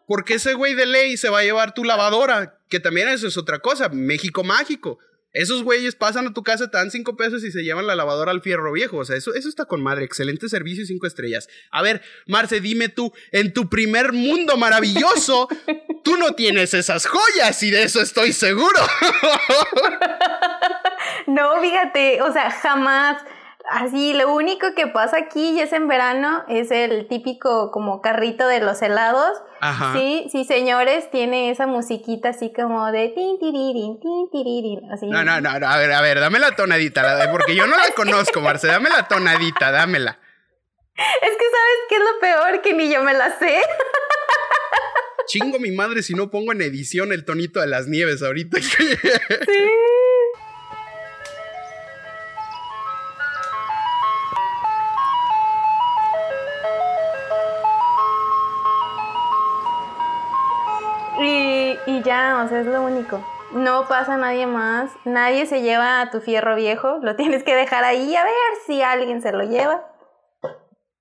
porque 0.06 0.34
ese 0.34 0.54
güey 0.54 0.74
de 0.74 0.86
ley 0.86 1.16
se 1.16 1.30
va 1.30 1.38
a 1.38 1.44
llevar 1.44 1.72
tu 1.72 1.84
lavadora, 1.84 2.58
que 2.68 2.80
también 2.80 3.08
eso 3.08 3.28
es 3.28 3.36
otra 3.38 3.60
cosa, 3.60 3.88
México 3.88 4.44
mágico. 4.44 4.98
Esos 5.32 5.62
güeyes 5.62 5.94
pasan 5.94 6.26
a 6.26 6.34
tu 6.34 6.42
casa, 6.42 6.70
te 6.70 6.76
dan 6.76 6.90
cinco 6.90 7.16
pesos 7.16 7.44
y 7.44 7.52
se 7.52 7.62
llevan 7.62 7.86
la 7.86 7.94
lavadora 7.94 8.32
al 8.32 8.42
fierro 8.42 8.72
viejo. 8.72 8.98
O 8.98 9.04
sea, 9.04 9.16
eso, 9.16 9.34
eso 9.34 9.48
está 9.48 9.64
con 9.64 9.82
madre. 9.82 10.04
Excelente 10.04 10.48
servicio 10.48 10.82
y 10.82 10.86
cinco 10.86 11.06
estrellas. 11.06 11.48
A 11.70 11.82
ver, 11.82 12.02
Marce, 12.26 12.60
dime 12.60 12.88
tú, 12.88 13.12
en 13.30 13.52
tu 13.52 13.68
primer 13.68 14.12
mundo 14.12 14.56
maravilloso, 14.56 15.48
tú 16.04 16.16
no 16.16 16.34
tienes 16.34 16.74
esas 16.74 17.06
joyas 17.06 17.62
y 17.62 17.70
de 17.70 17.84
eso 17.84 18.00
estoy 18.00 18.32
seguro. 18.32 18.78
no, 21.26 21.60
fíjate, 21.60 22.22
o 22.22 22.32
sea, 22.32 22.50
jamás. 22.50 23.22
Así, 23.70 24.14
lo 24.14 24.34
único 24.34 24.74
que 24.74 24.88
pasa 24.88 25.16
aquí 25.16 25.50
y 25.50 25.60
es 25.60 25.72
en 25.72 25.86
verano 25.86 26.42
es 26.48 26.72
el 26.72 27.06
típico 27.06 27.70
como 27.70 28.02
carrito 28.02 28.48
de 28.48 28.58
los 28.58 28.82
helados. 28.82 29.40
Ajá. 29.60 29.92
Sí, 29.96 30.26
sí, 30.32 30.44
señores, 30.44 31.08
tiene 31.12 31.52
esa 31.52 31.68
musiquita 31.68 32.30
así 32.30 32.52
como 32.52 32.90
de 32.90 33.10
tin 33.10 33.38
tiririn, 33.38 34.00
tin 34.00 34.28
tiririn, 34.32 34.90
así. 34.90 35.06
No, 35.06 35.22
no, 35.22 35.40
no, 35.40 35.50
a 35.50 35.76
ver, 35.76 35.92
a 35.92 36.00
ver, 36.00 36.18
dame 36.18 36.40
la 36.40 36.56
tonadita, 36.56 37.30
porque 37.30 37.54
yo 37.54 37.68
no 37.68 37.76
la 37.76 37.90
conozco, 37.94 38.40
Marce, 38.40 38.66
dame 38.66 38.90
la 38.90 39.06
tonadita, 39.06 39.70
dámela. 39.70 40.18
Es 40.96 41.30
que 41.30 41.44
sabes 41.44 41.78
qué 41.88 41.94
es 41.94 42.02
lo 42.02 42.20
peor 42.20 42.62
que 42.62 42.74
ni 42.74 42.92
yo 42.92 43.04
me 43.04 43.14
la 43.14 43.38
sé. 43.38 43.60
Chingo 45.28 45.60
mi 45.60 45.70
madre 45.70 46.02
si 46.02 46.14
no 46.14 46.28
pongo 46.28 46.50
en 46.50 46.60
edición 46.60 47.12
el 47.12 47.24
tonito 47.24 47.60
de 47.60 47.68
las 47.68 47.86
nieves 47.86 48.20
ahorita. 48.20 48.58
Sí. 48.60 48.98
Es 62.48 62.66
lo 62.66 62.82
único. 62.82 63.24
No 63.52 63.86
pasa 63.88 64.16
nadie 64.16 64.46
más, 64.46 64.90
nadie 65.04 65.44
se 65.46 65.62
lleva 65.62 66.00
a 66.00 66.10
tu 66.10 66.20
fierro 66.20 66.56
viejo, 66.56 66.98
lo 67.02 67.16
tienes 67.16 67.42
que 67.42 67.54
dejar 67.54 67.84
ahí 67.84 68.14
a 68.14 68.24
ver 68.24 68.34
si 68.66 68.80
alguien 68.80 69.20
se 69.20 69.32
lo 69.32 69.42
lleva. 69.42 69.86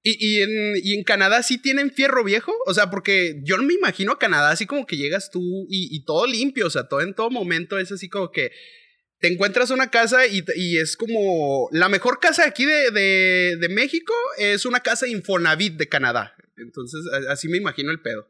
¿Y, 0.02 0.18
y, 0.20 0.42
en, 0.42 0.74
¿Y, 0.82 0.98
en, 0.98 1.04
Canadá 1.04 1.44
sí 1.44 1.62
tienen 1.62 1.92
fierro 1.92 2.24
viejo? 2.24 2.54
O 2.66 2.74
sea, 2.74 2.90
porque 2.90 3.42
yo 3.44 3.58
me 3.58 3.74
imagino 3.74 4.14
a 4.14 4.20
Canadá 4.20 4.50
así 4.50 4.66
como 4.66 4.86
que 4.86 4.96
llegas 4.96 5.30
tú 5.30 5.42
y, 5.70 5.96
y, 5.96 6.06
todo 6.06 6.26
limpio, 6.26 6.68
o 6.68 6.70
sea, 6.70 6.88
todo 6.88 7.02
en 7.02 7.14
todo 7.14 7.30
momento 7.30 7.78
es 7.78 7.92
así 7.92 8.08
como 8.08 8.32
que 8.32 8.52
te 9.20 9.28
encuentras 9.28 9.70
una 9.72 9.92
casa 9.92 10.26
y, 10.26 10.44
y 10.56 10.78
es 10.78 10.96
como 10.96 11.68
la 11.72 11.90
mejor 11.90 12.20
casa 12.20 12.46
aquí 12.46 12.66
de, 12.66 12.92
de, 12.92 13.58
de, 13.60 13.70
México 13.70 14.14
es 14.38 14.66
una 14.66 14.80
casa 14.80 15.08
Infonavit 15.08 15.76
de 15.76 15.90
Canadá. 15.90 16.34
Entonces, 16.58 17.02
así 17.30 17.50
me 17.50 17.58
imagino 17.58 17.92
el 17.92 18.02
pedo. 18.02 18.28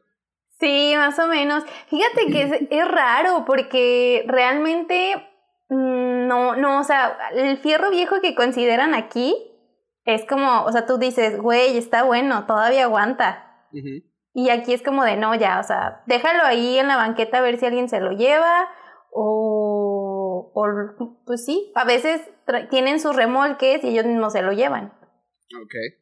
Sí, 0.60 0.92
más 0.94 1.18
o 1.18 1.26
menos. 1.26 1.64
Fíjate 1.88 2.26
que 2.30 2.42
es, 2.42 2.52
es 2.70 2.88
raro 2.88 3.44
porque 3.46 4.24
realmente 4.28 5.16
mm, 5.70 6.26
no, 6.26 6.54
no, 6.54 6.80
o 6.80 6.84
sea, 6.84 7.16
el 7.34 7.56
fierro 7.58 7.90
viejo 7.90 8.20
que 8.20 8.34
consideran 8.34 8.94
aquí 8.94 9.34
es 10.04 10.26
como, 10.26 10.64
o 10.64 10.72
sea, 10.72 10.86
tú 10.86 10.98
dices, 10.98 11.40
güey, 11.40 11.78
está 11.78 12.02
bueno, 12.02 12.46
todavía 12.46 12.84
aguanta. 12.84 13.46
Y 14.34 14.50
aquí 14.50 14.74
es 14.74 14.82
como 14.82 15.04
de, 15.04 15.16
no, 15.16 15.34
ya, 15.34 15.60
o 15.60 15.62
sea, 15.62 16.02
déjalo 16.06 16.44
ahí 16.44 16.78
en 16.78 16.88
la 16.88 16.96
banqueta 16.96 17.38
a 17.38 17.42
ver 17.42 17.58
si 17.58 17.66
alguien 17.66 17.88
se 17.88 18.00
lo 18.00 18.12
lleva 18.12 18.68
o, 19.12 20.52
o 20.54 21.22
pues 21.24 21.44
sí, 21.44 21.72
a 21.74 21.84
veces 21.84 22.20
tienen 22.68 23.00
sus 23.00 23.16
remolques 23.16 23.82
y 23.82 23.88
ellos 23.88 24.06
mismos 24.06 24.32
se 24.32 24.42
lo 24.42 24.52
llevan. 24.52 24.92
Ok. 25.62 25.99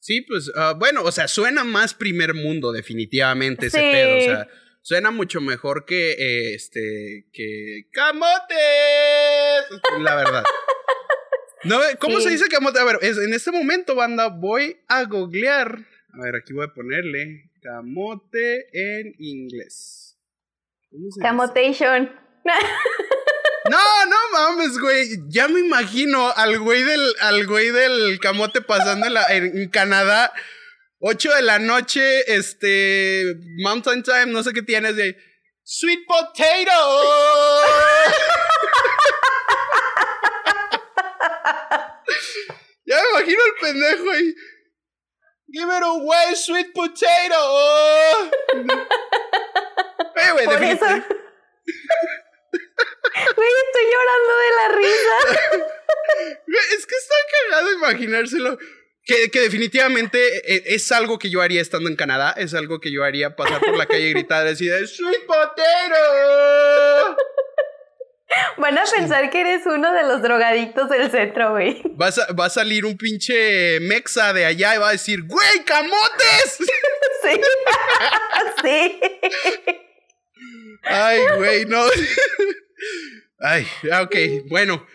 Sí, 0.00 0.22
pues, 0.22 0.48
uh, 0.48 0.76
bueno, 0.78 1.02
o 1.02 1.12
sea, 1.12 1.28
suena 1.28 1.62
más 1.62 1.92
primer 1.94 2.34
mundo, 2.34 2.72
definitivamente, 2.72 3.66
ese 3.66 3.78
pedo. 3.78 4.16
O 4.16 4.20
sea, 4.22 4.48
suena 4.80 5.10
mucho 5.10 5.42
mejor 5.42 5.84
que, 5.84 6.12
eh, 6.12 6.54
este, 6.54 7.26
que 7.32 7.86
camotes. 7.92 8.58
La 10.00 10.16
verdad. 10.16 10.44
No, 11.62 11.78
¿Cómo 11.98 12.16
sí. 12.20 12.22
se 12.22 12.30
dice 12.30 12.48
camote? 12.48 12.80
A 12.80 12.84
ver, 12.84 12.98
es, 13.02 13.18
en 13.18 13.34
este 13.34 13.50
momento, 13.50 13.94
banda, 13.94 14.28
voy 14.28 14.78
a 14.88 15.04
googlear. 15.04 15.86
A 16.14 16.24
ver, 16.24 16.36
aquí 16.36 16.54
voy 16.54 16.64
a 16.64 16.72
ponerle 16.72 17.50
camote 17.60 18.68
en 18.72 19.14
inglés. 19.18 20.16
¿Cómo 20.90 21.10
se 21.10 21.20
Camotation. 21.20 22.10
No, 23.70 24.06
no 24.06 24.16
mames, 24.32 24.78
güey. 24.78 25.18
Ya 25.28 25.46
me 25.46 25.60
imagino 25.60 26.32
al 26.34 26.58
güey 26.58 26.82
del, 26.82 27.14
al 27.20 27.46
güey 27.46 27.70
del 27.70 28.18
camote 28.20 28.60
pasando 28.62 29.06
en, 29.06 29.14
la, 29.14 29.26
en, 29.28 29.68
Canadá. 29.70 30.32
8 30.98 31.34
de 31.34 31.42
la 31.42 31.60
noche, 31.60 32.34
este. 32.34 33.36
Mountain 33.62 34.02
Time, 34.02 34.26
no 34.26 34.42
sé 34.42 34.52
qué 34.52 34.62
tienes 34.62 34.96
de. 34.96 35.16
Sweet 35.62 36.00
potato. 36.06 36.42
ya 42.84 42.96
me 42.96 43.10
imagino 43.10 43.40
el 43.44 43.54
pendejo 43.60 44.10
ahí. 44.10 44.34
Give 45.52 45.76
it 45.76 45.82
away, 45.82 46.34
sweet 46.36 46.72
potato. 46.72 48.30
Eh, 50.22 50.32
güey, 50.32 50.44
Por 50.44 50.62
eso... 50.62 50.86
Güey, 53.36 53.48
estoy 53.66 53.84
llorando 53.92 54.32
de 54.36 54.50
la 54.56 54.68
risa. 54.76 55.16
es 56.76 56.86
que 56.86 56.94
está 56.96 57.14
cagado 57.48 57.72
imaginárselo. 57.72 58.58
Que, 59.02 59.30
que, 59.30 59.40
definitivamente 59.40 60.18
e, 60.54 60.74
es 60.74 60.92
algo 60.92 61.18
que 61.18 61.30
yo 61.30 61.40
haría 61.40 61.60
estando 61.62 61.88
en 61.88 61.96
Canadá. 61.96 62.34
Es 62.36 62.54
algo 62.54 62.80
que 62.80 62.92
yo 62.92 63.02
haría 63.02 63.34
pasar 63.34 63.60
por 63.60 63.76
la 63.76 63.86
calle 63.86 64.08
y 64.08 64.12
gritar 64.12 64.46
así 64.46 64.66
de 64.66 64.86
¡Sweet 64.86 65.26
potato! 65.26 65.96
Van 68.58 68.78
a 68.78 68.84
pensar 68.84 69.28
que 69.30 69.40
eres 69.40 69.66
uno 69.66 69.92
de 69.92 70.04
los 70.04 70.22
drogadictos 70.22 70.88
del 70.88 71.10
centro, 71.10 71.50
güey. 71.52 71.82
Va 72.00 72.08
a, 72.08 72.32
va 72.32 72.46
a 72.46 72.50
salir 72.50 72.84
un 72.84 72.96
pinche 72.96 73.80
mexa 73.80 74.32
de 74.32 74.44
allá 74.44 74.76
y 74.76 74.78
va 74.78 74.90
a 74.90 74.92
decir, 74.92 75.22
¡Güey, 75.26 75.64
camotes! 75.64 76.58
Sí. 77.22 77.38
sí. 78.62 79.00
Ay, 80.84 81.20
güey, 81.36 81.66
no. 81.66 81.84
Ay, 83.38 83.66
ah, 83.92 84.02
ok, 84.02 84.16
bueno. 84.48 84.86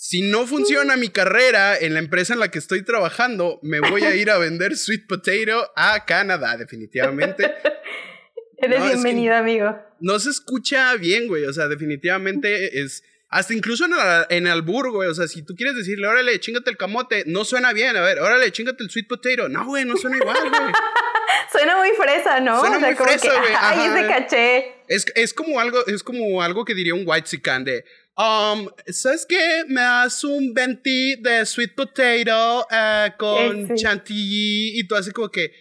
Si 0.00 0.22
no 0.22 0.46
funciona 0.46 0.96
mi 0.96 1.08
carrera 1.08 1.76
en 1.76 1.92
la 1.92 1.98
empresa 1.98 2.32
en 2.32 2.38
la 2.38 2.52
que 2.52 2.60
estoy 2.60 2.84
trabajando, 2.84 3.58
me 3.62 3.80
voy 3.80 4.04
a 4.04 4.14
ir 4.14 4.30
a 4.30 4.38
vender 4.38 4.76
sweet 4.76 5.08
potato 5.08 5.72
a 5.74 6.04
Canadá, 6.04 6.56
definitivamente. 6.56 7.52
Eres 8.58 8.84
bienvenido, 8.84 9.34
amigo. 9.34 9.76
No 10.00 10.20
se 10.20 10.30
escucha 10.30 10.94
bien, 10.94 11.26
güey. 11.26 11.44
O 11.46 11.52
sea, 11.52 11.66
definitivamente 11.66 12.80
es. 12.80 13.02
Hasta 13.28 13.54
incluso 13.54 13.86
en, 13.86 13.92
en 14.30 14.46
albur, 14.46 14.90
güey. 14.90 15.08
O 15.08 15.14
sea, 15.14 15.26
si 15.26 15.42
tú 15.42 15.54
quieres 15.54 15.76
decirle, 15.76 16.06
órale, 16.06 16.38
chingate 16.40 16.70
el 16.70 16.76
camote, 16.76 17.24
no 17.26 17.44
suena 17.44 17.72
bien. 17.72 17.96
A 17.96 18.00
ver, 18.00 18.20
órale, 18.20 18.52
chingate 18.52 18.84
el 18.84 18.90
sweet 18.90 19.08
potato. 19.08 19.48
No, 19.48 19.66
güey, 19.66 19.84
no 19.84 19.96
suena 19.96 20.16
igual, 20.16 20.48
güey. 20.48 20.72
suena 21.52 21.76
muy 21.76 21.90
fresa, 21.90 22.40
¿no? 22.40 22.60
Suena 22.60 22.78
muy 22.78 22.94
fresa, 22.94 23.38
güey. 23.38 23.52
Ay, 23.60 23.86
ese 23.86 24.06
caché. 24.06 24.74
Es, 24.88 25.06
es, 25.14 25.34
como 25.34 25.60
algo, 25.60 25.86
es 25.86 26.02
como 26.02 26.42
algo 26.42 26.64
que 26.64 26.74
diría 26.74 26.94
un 26.94 27.04
white 27.06 27.26
sican 27.26 27.64
de. 27.64 27.84
Um, 28.16 28.68
¿Sabes 28.86 29.26
qué? 29.28 29.64
Me 29.68 29.80
das 29.80 30.24
un 30.24 30.52
venti 30.52 31.14
de 31.22 31.46
sweet 31.46 31.76
potato 31.76 32.66
uh, 32.70 33.16
con 33.16 33.64
Ese. 33.64 33.76
chantilly 33.76 34.78
y 34.78 34.86
tú 34.86 34.96
así 34.96 35.12
como 35.12 35.30
que. 35.30 35.52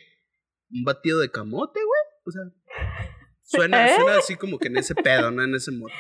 Un 0.70 0.84
batido 0.84 1.20
de 1.20 1.32
camote, 1.32 1.80
güey. 1.80 2.02
O 2.26 2.32
sea. 2.32 2.42
Suena, 3.44 3.88
¿Eh? 3.88 3.96
suena 3.96 4.18
así 4.18 4.36
como 4.36 4.60
que 4.60 4.68
en 4.68 4.78
ese 4.78 4.94
pedo, 4.94 5.32
¿no? 5.32 5.44
En 5.44 5.56
ese 5.56 5.72
modo. 5.72 5.94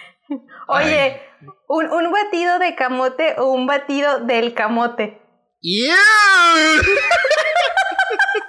Oye, 0.68 1.22
un, 1.70 1.86
un, 1.86 2.12
batido 2.12 2.60
de 2.60 2.76
camote 2.76 3.36
o 3.38 3.54
un 3.54 3.66
batido 3.66 4.20
del 4.20 4.54
camote. 4.54 5.22
¡Yeah! 5.62 5.96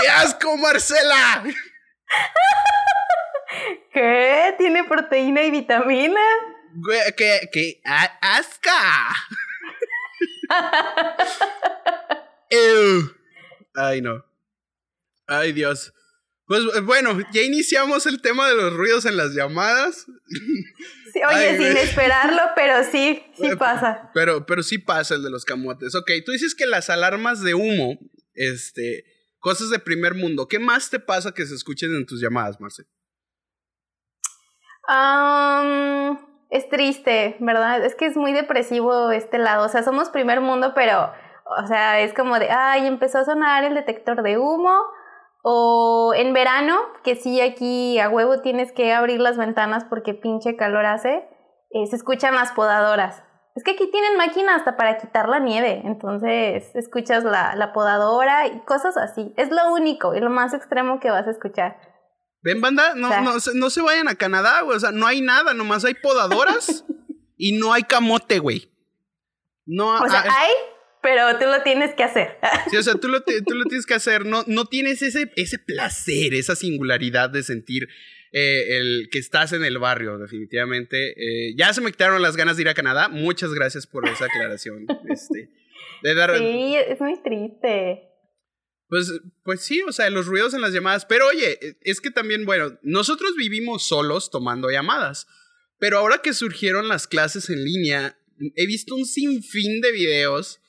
¡Qué 0.00 0.08
asco, 0.08 0.56
Marcela! 0.56 1.44
¿Qué? 3.92 4.54
¿Tiene 4.58 4.84
proteína 4.84 5.42
y 5.42 5.50
vitamina? 5.50 6.20
¿Qué? 7.16 7.48
¿Qué? 7.52 7.80
¡Asca! 7.84 9.08
Ew. 12.50 13.14
Ay, 13.74 14.00
no. 14.00 14.24
Ay, 15.26 15.52
Dios. 15.52 15.92
Pues 16.46 16.62
eh, 16.74 16.80
bueno, 16.80 17.18
ya 17.32 17.42
iniciamos 17.42 18.06
el 18.06 18.22
tema 18.22 18.48
de 18.48 18.56
los 18.56 18.72
ruidos 18.72 19.04
en 19.04 19.16
las 19.16 19.34
llamadas. 19.34 20.06
Sí, 21.10 21.20
oye, 21.26 21.56
sin 21.56 21.74
esperarlo, 21.78 22.42
pero 22.54 22.84
sí, 22.84 23.24
sí 23.34 23.46
Eh, 23.46 23.56
pasa. 23.56 24.10
Pero, 24.12 24.44
pero 24.44 24.62
sí 24.62 24.76
pasa 24.76 25.14
el 25.14 25.22
de 25.22 25.30
los 25.30 25.46
camotes. 25.46 25.94
Ok, 25.94 26.10
tú 26.26 26.32
dices 26.32 26.54
que 26.54 26.66
las 26.66 26.90
alarmas 26.90 27.42
de 27.42 27.54
humo, 27.54 27.98
este, 28.34 29.04
cosas 29.38 29.70
de 29.70 29.78
primer 29.78 30.14
mundo. 30.14 30.48
¿Qué 30.48 30.58
más 30.58 30.90
te 30.90 31.00
pasa 31.00 31.32
que 31.32 31.46
se 31.46 31.54
escuchen 31.54 31.94
en 31.94 32.06
tus 32.06 32.20
llamadas, 32.20 32.60
Marce? 32.60 32.84
Am, 34.86 36.18
es 36.50 36.68
triste, 36.68 37.36
¿verdad? 37.40 37.84
Es 37.84 37.94
que 37.94 38.06
es 38.06 38.16
muy 38.16 38.32
depresivo 38.32 39.10
este 39.10 39.38
lado. 39.38 39.66
O 39.66 39.68
sea, 39.68 39.82
somos 39.82 40.08
primer 40.08 40.40
mundo, 40.40 40.72
pero, 40.74 41.12
o 41.62 41.66
sea, 41.66 42.00
es 42.00 42.14
como 42.14 42.38
de, 42.38 42.50
ay, 42.50 42.86
empezó 42.86 43.18
a 43.18 43.24
sonar 43.24 43.64
el 43.64 43.74
detector 43.74 44.22
de 44.22 44.38
humo. 44.38 44.74
O 45.42 46.12
en 46.16 46.32
verano, 46.32 46.78
que 47.04 47.14
sí, 47.14 47.40
aquí 47.40 47.98
a 47.98 48.08
huevo 48.08 48.40
tienes 48.40 48.72
que 48.72 48.92
abrir 48.92 49.20
las 49.20 49.36
ventanas 49.36 49.84
porque 49.84 50.14
pinche 50.14 50.56
calor 50.56 50.84
hace, 50.84 51.28
eh, 51.70 51.86
se 51.86 51.96
escuchan 51.96 52.34
las 52.34 52.52
podadoras. 52.52 53.22
Es 53.58 53.64
que 53.64 53.72
aquí 53.72 53.90
tienen 53.90 54.16
máquina 54.16 54.54
hasta 54.54 54.76
para 54.76 54.98
quitar 54.98 55.28
la 55.28 55.40
nieve, 55.40 55.82
entonces 55.84 56.70
escuchas 56.76 57.24
la, 57.24 57.56
la 57.56 57.72
podadora 57.72 58.46
y 58.46 58.60
cosas 58.60 58.96
así. 58.96 59.34
Es 59.36 59.50
lo 59.50 59.72
único 59.72 60.14
y 60.14 60.20
lo 60.20 60.30
más 60.30 60.54
extremo 60.54 61.00
que 61.00 61.10
vas 61.10 61.26
a 61.26 61.30
escuchar. 61.32 61.76
¿Ven, 62.40 62.60
banda? 62.60 62.94
No, 62.94 63.08
O 63.08 63.10
sea. 63.10 63.20
no, 63.22 63.40
se- 63.40 63.54
no 63.58 63.68
se 63.68 63.82
vayan 63.82 64.06
a 64.06 64.14
Canadá, 64.14 64.60
güey. 64.60 64.76
O 64.76 64.80
sea, 64.80 64.92
no 64.92 65.08
hay 65.08 65.20
nada, 65.22 65.54
nomás 65.54 65.84
hay 65.84 65.94
podadoras 65.94 66.84
y 67.36 67.58
no 67.58 67.72
hay 67.72 67.82
camote, 67.82 68.38
güey. 68.38 68.70
No, 69.66 69.88
O 70.00 70.08
sea, 70.08 70.20
ah, 70.20 70.34
hay, 70.38 70.52
pero 71.02 71.36
tú 71.40 71.46
lo 71.46 71.62
tienes 71.64 71.94
que 71.96 72.04
hacer. 72.04 72.38
sí, 72.70 72.76
o 72.76 72.82
sea, 72.84 72.94
tú 72.94 73.08
lo, 73.08 73.22
tú 73.46 73.54
lo 73.54 73.64
tienes 73.64 73.86
que 73.86 73.94
hacer. 73.94 74.24
No, 74.24 74.44
no 74.46 74.66
tienes 74.66 75.02
ese, 75.02 75.32
ese 75.34 75.58
placer, 75.58 76.32
esa 76.34 76.54
singularidad 76.54 77.28
de 77.30 77.42
sentir 77.42 77.88
eh, 78.32 78.78
el 78.78 79.08
que 79.10 79.18
estás 79.18 79.52
en 79.52 79.64
el 79.64 79.78
barrio, 79.78 80.18
definitivamente. 80.18 81.14
Eh, 81.16 81.54
ya 81.56 81.72
se 81.72 81.80
me 81.80 81.90
quitaron 81.90 82.20
las 82.22 82.36
ganas 82.36 82.56
de 82.56 82.62
ir 82.62 82.68
a 82.68 82.74
Canadá. 82.74 83.08
Muchas 83.08 83.52
gracias 83.54 83.86
por 83.86 84.08
esa 84.08 84.26
aclaración. 84.26 84.86
este, 85.08 85.50
de 86.02 86.14
dar, 86.14 86.36
Sí, 86.36 86.76
es 86.76 87.00
muy 87.00 87.22
triste. 87.22 88.02
Pues, 88.88 89.12
pues 89.44 89.60
sí, 89.60 89.82
o 89.82 89.92
sea, 89.92 90.08
los 90.10 90.26
ruidos 90.26 90.54
en 90.54 90.60
las 90.60 90.72
llamadas. 90.72 91.04
Pero 91.06 91.26
oye, 91.26 91.58
es 91.82 92.00
que 92.00 92.10
también, 92.10 92.44
bueno, 92.44 92.78
nosotros 92.82 93.34
vivimos 93.36 93.86
solos 93.86 94.30
tomando 94.30 94.70
llamadas. 94.70 95.26
Pero 95.78 95.98
ahora 95.98 96.18
que 96.18 96.32
surgieron 96.32 96.88
las 96.88 97.06
clases 97.06 97.50
en 97.50 97.64
línea, 97.64 98.18
he 98.56 98.66
visto 98.66 98.94
un 98.94 99.06
sinfín 99.06 99.80
de 99.80 99.92
videos 99.92 100.60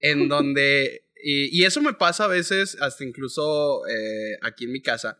en 0.00 0.28
donde, 0.28 1.04
y, 1.22 1.60
y 1.60 1.64
eso 1.64 1.80
me 1.82 1.94
pasa 1.94 2.24
a 2.24 2.28
veces, 2.28 2.76
hasta 2.80 3.04
incluso 3.04 3.86
eh, 3.88 4.38
aquí 4.42 4.64
en 4.64 4.72
mi 4.72 4.82
casa, 4.82 5.18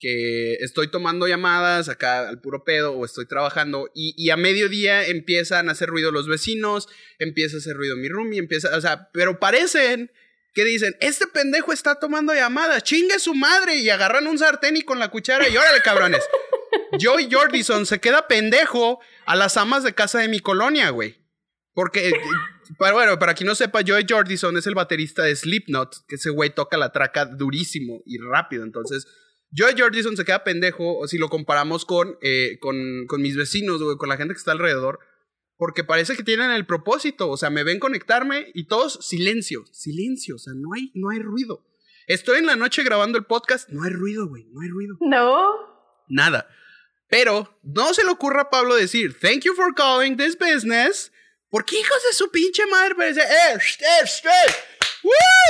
que 0.00 0.54
estoy 0.54 0.90
tomando 0.90 1.28
llamadas 1.28 1.88
acá 1.88 2.28
al 2.28 2.40
puro 2.40 2.64
pedo 2.64 2.94
o 2.94 3.04
estoy 3.04 3.26
trabajando 3.26 3.90
y, 3.94 4.14
y 4.16 4.30
a 4.30 4.36
mediodía 4.36 5.06
empiezan 5.06 5.68
a 5.68 5.72
hacer 5.72 5.90
ruido 5.90 6.10
los 6.10 6.26
vecinos, 6.26 6.88
empieza 7.18 7.56
a 7.56 7.58
hacer 7.58 7.76
ruido 7.76 7.96
mi 7.96 8.08
roomie, 8.08 8.38
empieza, 8.38 8.76
o 8.76 8.80
sea, 8.80 9.10
pero 9.12 9.38
parecen 9.38 10.10
que 10.52 10.64
dicen, 10.64 10.96
este 11.00 11.26
pendejo 11.26 11.72
está 11.72 11.96
tomando 11.96 12.34
llamadas, 12.34 12.82
chingue 12.82 13.18
su 13.18 13.34
madre, 13.34 13.76
y 13.76 13.90
agarran 13.90 14.26
un 14.26 14.38
sartén 14.38 14.76
y 14.76 14.82
con 14.82 14.98
la 14.98 15.08
cuchara 15.08 15.48
y 15.48 15.56
órale, 15.56 15.80
cabrones. 15.82 16.24
Joey 17.00 17.28
Jordison 17.30 17.86
se 17.86 18.00
queda 18.00 18.26
pendejo 18.26 19.00
a 19.26 19.36
las 19.36 19.56
amas 19.56 19.84
de 19.84 19.94
casa 19.94 20.18
de 20.18 20.28
mi 20.28 20.40
colonia, 20.40 20.90
güey. 20.90 21.20
Porque, 21.72 22.08
eh, 22.08 22.12
pero 22.78 22.94
bueno, 22.94 23.18
para 23.18 23.34
quien 23.34 23.46
no 23.46 23.54
sepa, 23.54 23.80
Joey 23.86 24.04
Jordison 24.08 24.56
es 24.56 24.66
el 24.66 24.74
baterista 24.74 25.22
de 25.22 25.36
Slipknot, 25.36 26.06
que 26.08 26.16
ese 26.16 26.30
güey 26.30 26.50
toca 26.50 26.76
la 26.76 26.90
traca 26.90 27.26
durísimo 27.26 28.02
y 28.04 28.18
rápido. 28.18 28.64
Entonces, 28.64 29.06
Joey 29.56 29.74
Jordison 29.76 30.16
se 30.16 30.24
queda 30.24 30.44
pendejo 30.44 31.06
si 31.08 31.18
lo 31.18 31.28
comparamos 31.28 31.84
con, 31.84 32.16
eh, 32.22 32.58
con, 32.60 33.06
con 33.06 33.20
mis 33.20 33.36
vecinos, 33.36 33.82
güey, 33.82 33.96
con 33.96 34.08
la 34.08 34.16
gente 34.16 34.34
que 34.34 34.38
está 34.38 34.52
alrededor. 34.52 35.00
Porque 35.56 35.84
parece 35.84 36.16
que 36.16 36.22
tienen 36.22 36.50
el 36.50 36.66
propósito. 36.66 37.28
O 37.28 37.36
sea, 37.36 37.50
me 37.50 37.64
ven 37.64 37.78
conectarme 37.78 38.50
y 38.54 38.64
todos 38.64 39.06
silencio, 39.06 39.64
silencio. 39.72 40.36
O 40.36 40.38
sea, 40.38 40.54
no 40.54 40.72
hay, 40.74 40.90
no 40.94 41.10
hay 41.10 41.18
ruido. 41.18 41.66
Estoy 42.06 42.38
en 42.38 42.46
la 42.46 42.56
noche 42.56 42.82
grabando 42.82 43.18
el 43.18 43.24
podcast. 43.24 43.68
No 43.68 43.84
hay 43.84 43.90
ruido, 43.90 44.28
güey. 44.28 44.46
No 44.52 44.62
hay 44.62 44.68
ruido. 44.68 44.96
¿No? 45.00 45.52
Nada. 46.08 46.48
Pero 47.08 47.58
no 47.62 47.92
se 47.92 48.04
le 48.04 48.10
ocurra 48.10 48.42
a 48.42 48.50
Pablo 48.50 48.74
decir, 48.76 49.18
thank 49.20 49.42
you 49.42 49.54
for 49.54 49.74
calling 49.74 50.16
this 50.16 50.38
business. 50.38 51.12
Porque 51.50 51.78
hijos 51.78 52.02
de 52.08 52.14
su 52.14 52.30
pinche 52.30 52.64
madre 52.66 52.94
parece, 52.94 53.20
eh, 53.20 53.54
eh, 53.54 54.04
eh. 54.04 54.79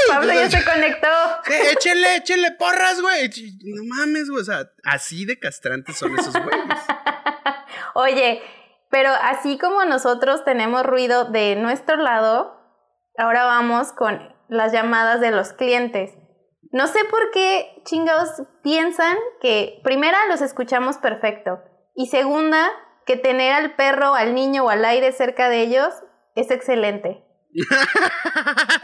Pablo 0.09 0.33
ya 0.33 0.51
se 0.51 0.65
conectó. 0.65 1.09
Sí, 1.45 1.53
échele, 1.73 2.17
échele 2.17 2.53
porras, 2.53 3.01
güey. 3.01 3.31
No 3.65 3.83
mames, 3.97 4.29
güey. 4.29 4.43
O 4.43 4.45
sea, 4.45 4.71
así 4.85 5.25
de 5.25 5.39
castrantes 5.39 5.97
son 5.97 6.19
esos 6.19 6.35
güeyes. 6.35 6.79
Oye, 7.95 8.43
pero 8.91 9.11
así 9.11 9.59
como 9.59 9.85
nosotros 9.85 10.45
tenemos 10.45 10.85
ruido 10.85 11.25
de 11.27 11.57
nuestro 11.57 11.97
lado, 11.97 12.61
ahora 13.19 13.45
vamos 13.45 13.93
con 13.93 14.35
las 14.49 14.73
llamadas 14.73 15.21
de 15.21 15.31
los 15.31 15.53
clientes. 15.53 16.11
No 16.73 16.87
sé 16.87 17.05
por 17.05 17.31
qué 17.33 17.83
chingados 17.85 18.31
piensan 18.63 19.17
que 19.41 19.81
primera 19.83 20.27
los 20.29 20.41
escuchamos 20.41 20.99
perfecto 20.99 21.61
y 21.97 22.07
segunda 22.07 22.71
que 23.07 23.17
tener 23.17 23.53
al 23.53 23.75
perro, 23.75 24.15
al 24.15 24.35
niño 24.35 24.65
o 24.65 24.71
al 24.71 24.85
aire 24.85 25.13
cerca 25.13 25.49
de 25.49 25.63
ellos 25.63 25.93
es 26.37 26.51
excelente. 26.51 27.25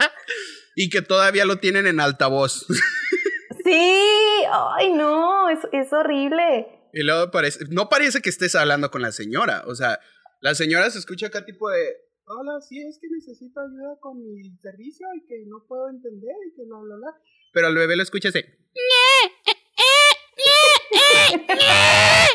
y 0.75 0.89
que 0.89 1.01
todavía 1.01 1.45
lo 1.45 1.57
tienen 1.57 1.87
en 1.87 1.99
altavoz. 1.99 2.65
Sí, 3.63 3.99
ay 4.51 4.91
no, 4.93 5.49
es, 5.49 5.59
es 5.73 5.91
horrible. 5.91 6.67
y 6.93 7.03
luego 7.03 7.31
parece, 7.31 7.65
no 7.69 7.89
parece 7.89 8.21
que 8.21 8.29
estés 8.29 8.55
hablando 8.55 8.89
con 8.91 9.01
la 9.01 9.11
señora. 9.11 9.63
O 9.67 9.75
sea, 9.75 9.99
la 10.41 10.55
señora 10.55 10.89
se 10.89 10.99
escucha 10.99 11.27
acá 11.27 11.43
tipo 11.45 11.69
de, 11.69 11.95
hola, 12.25 12.61
sí, 12.61 12.81
es 12.81 12.97
que 13.01 13.07
necesito 13.09 13.59
ayuda 13.59 13.97
con 13.99 14.21
mi 14.23 14.41
servicio 14.61 15.05
y 15.15 15.25
que 15.27 15.43
no 15.47 15.65
puedo 15.67 15.89
entender 15.89 16.35
y 16.49 16.55
que 16.55 16.63
bla, 16.65 16.77
bla, 16.79 16.95
bla. 16.95 17.13
Pero 17.53 17.67
al 17.67 17.75
bebé 17.75 17.95
lo 17.97 18.03
escuchas 18.03 18.33
de, 18.33 18.43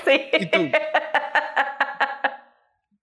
Sí. 0.05 0.20
y 0.40 0.46
tú. 0.50 0.59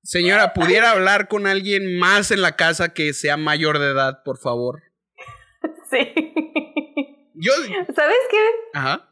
Señora, 0.10 0.54
¿pudiera 0.56 0.90
hablar 0.90 1.28
con 1.28 1.46
alguien 1.46 2.00
más 2.00 2.32
en 2.32 2.42
la 2.42 2.56
casa 2.56 2.96
que 2.96 3.14
sea 3.14 3.38
mayor 3.38 3.78
de 3.78 3.92
edad, 3.92 4.24
por 4.26 4.40
favor? 4.40 4.82
Sí. 5.92 6.34
Yo, 7.36 7.52
¿Sabes 7.96 8.18
qué? 8.32 8.50
ajá. 8.74 9.08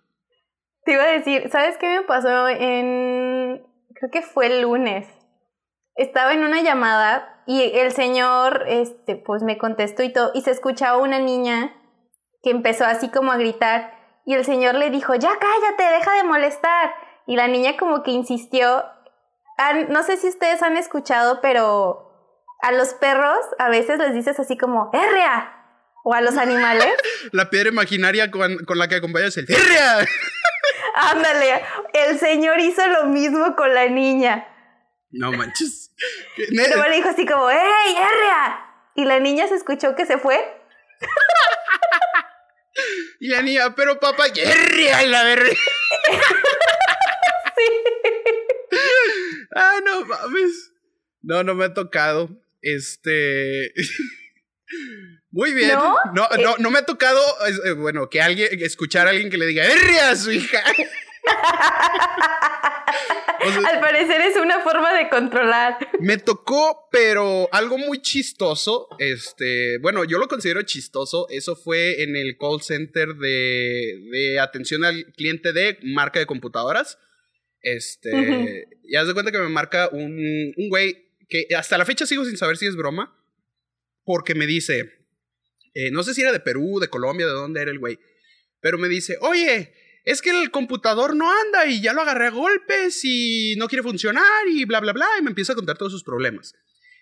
Te 0.86 0.94
iba 0.94 1.04
a 1.04 1.12
decir, 1.12 1.50
¿sabes 1.52 1.78
qué 1.78 1.88
me 1.88 2.02
pasó 2.02 2.48
en... 2.50 3.64
Creo 3.94 4.12
que 4.12 4.24
fue 4.24 4.48
el 4.48 4.64
lunes. 4.64 5.08
Estaba 5.94 6.34
en 6.34 6.44
una 6.44 6.64
llamada 6.64 7.44
y 7.46 7.62
el 7.62 7.92
señor, 7.92 8.66
este, 8.68 9.18
pues 9.18 9.44
me 9.44 9.60
contestó 9.60 10.02
y 10.02 10.12
todo, 10.12 10.32
y 10.34 10.42
se 10.42 10.50
escuchaba 10.50 10.98
una 10.98 11.20
niña 11.20 11.76
que 12.42 12.50
empezó 12.50 12.86
así 12.86 13.10
como 13.10 13.32
a 13.32 13.38
gritar 13.38 13.94
y 14.26 14.34
el 14.34 14.46
señor 14.46 14.74
le 14.74 14.90
dijo, 14.90 15.14
ya 15.14 15.30
cállate, 15.40 15.84
deja 15.84 16.14
de 16.16 16.24
molestar. 16.24 16.96
Y 17.28 17.36
la 17.36 17.48
niña 17.48 17.78
como 17.78 18.02
que 18.02 18.10
insistió. 18.10 18.84
Han- 19.58 19.90
no 19.92 20.04
sé 20.04 20.18
si 20.18 20.28
ustedes 20.28 20.62
han 20.64 20.78
escuchado, 20.78 21.40
pero 21.42 22.04
a 22.62 22.72
los 22.72 22.94
perros 22.96 23.38
a 23.60 23.70
veces 23.70 24.00
les 24.00 24.14
dices 24.14 24.40
así 24.40 24.58
como, 24.58 24.90
¡Herria! 24.94 25.54
O 26.04 26.14
a 26.14 26.22
los 26.22 26.38
animales. 26.38 26.94
La 27.32 27.50
piedra 27.50 27.70
imaginaria 27.70 28.32
con, 28.32 28.58
con 28.66 28.78
la 28.78 28.88
que 28.88 28.96
acompañas 28.96 29.36
el 29.38 29.46
¡Herria! 29.50 30.08
Ándale, 30.96 31.64
el 31.94 32.18
señor 32.20 32.60
hizo 32.60 32.86
lo 32.88 33.06
mismo 33.06 33.56
con 33.56 33.74
la 33.74 33.88
niña. 33.88 34.48
No 35.12 35.32
manches. 35.32 35.92
Pero 36.36 36.90
le 36.90 36.96
dijo 36.96 37.10
así 37.10 37.26
como, 37.26 37.50
¡Ey, 37.50 37.96
Herria! 37.96 38.64
Y 38.96 39.06
la 39.06 39.20
niña 39.20 39.48
se 39.48 39.56
escuchó 39.56 39.96
que 39.96 40.06
se 40.06 40.18
fue. 40.18 40.40
Y 43.20 43.30
la 43.30 43.42
niña, 43.42 43.74
pero 43.76 44.00
papá, 44.00 44.26
¡Herria! 44.36 45.04
y 45.04 45.08
la 45.08 45.24
verga. 45.24 45.50
Ah, 49.58 49.80
no 49.84 50.06
mames. 50.06 50.72
No, 51.24 51.44
no 51.44 51.56
me 51.56 51.66
ha 51.66 51.74
tocado. 51.74 52.30
Este. 52.62 53.74
Muy 55.32 55.54
bien. 55.54 55.70
¿No? 55.70 55.96
No, 56.14 56.28
no, 56.42 56.58
no 56.58 56.72
me 56.72 56.80
ha 56.80 56.86
tocado, 56.86 57.22
eh, 57.66 57.72
bueno, 57.74 58.10
que 58.10 58.22
alguien, 58.22 58.50
escuchar 58.62 59.08
a 59.08 59.12
alguien 59.12 59.30
que 59.30 59.38
le 59.38 59.46
diga 59.46 59.66
¡Herria! 59.66 60.12
a 60.12 60.16
su 60.16 60.32
hija. 60.32 60.62
O 63.40 63.62
sea, 63.62 63.70
Al 63.70 63.80
parecer 63.80 64.20
es 64.22 64.36
una 64.36 64.62
forma 64.62 64.94
de 64.94 65.10
controlar. 65.10 65.78
Me 66.00 66.18
tocó, 66.18 66.90
pero 66.92 67.48
algo 67.52 67.78
muy 67.78 68.02
chistoso. 68.02 68.90
Este, 68.98 69.78
bueno, 69.78 70.04
yo 70.04 70.18
lo 70.18 70.28
considero 70.28 70.64
chistoso. 70.64 71.28
Eso 71.30 71.56
fue 71.56 72.02
en 72.04 72.16
el 72.16 72.38
call 72.38 72.62
center 72.62 73.16
de, 73.16 74.02
de 74.12 74.40
atención 74.40 74.84
al 74.84 75.06
cliente 75.16 75.54
de 75.54 75.78
marca 75.84 76.20
de 76.20 76.26
computadoras. 76.26 76.98
Este, 77.62 78.14
Ujú. 78.14 78.48
y 78.84 78.96
haz 78.96 79.08
de 79.08 79.14
cuenta 79.14 79.32
que 79.32 79.40
me 79.40 79.50
marca 79.50 79.90
un, 79.92 80.54
un 80.56 80.70
güey 80.70 81.12
que 81.28 81.48
hasta 81.56 81.78
la 81.78 81.86
fecha 81.86 82.06
sigo 82.06 82.24
sin 82.26 82.38
saber 82.38 82.58
si 82.58 82.66
es 82.66 82.76
broma. 82.76 83.14
Porque 84.04 84.36
me 84.36 84.48
dice, 84.48 84.90
eh, 85.74 85.92
no 85.92 86.02
sé 86.04 86.14
si 86.14 86.22
era 86.22 86.32
de 86.32 86.40
Perú, 86.40 86.80
de 86.80 86.88
Colombia, 86.88 87.26
de 87.26 87.34
dónde 87.34 87.62
era 87.62 87.72
el 87.72 87.80
güey. 87.80 88.00
Pero 88.62 88.78
me 88.78 88.88
dice, 88.88 89.18
oye, 89.22 89.74
es 90.06 90.22
que 90.22 90.30
el 90.30 90.50
computador 90.50 91.16
no 91.16 91.30
anda 91.30 91.66
y 91.68 91.82
ya 91.82 91.92
lo 91.92 92.02
agarré 92.02 92.28
a 92.28 92.32
golpes 92.32 93.02
y 93.04 93.56
no 93.58 93.68
quiere 93.68 93.84
funcionar 93.84 94.48
y 94.50 94.64
bla, 94.64 94.80
bla, 94.80 94.94
bla, 94.94 95.08
y 95.20 95.22
me 95.22 95.30
empieza 95.30 95.52
a 95.52 95.56
contar 95.56 95.78
todos 95.78 95.92
sus 95.92 96.04
problemas. 96.04 96.56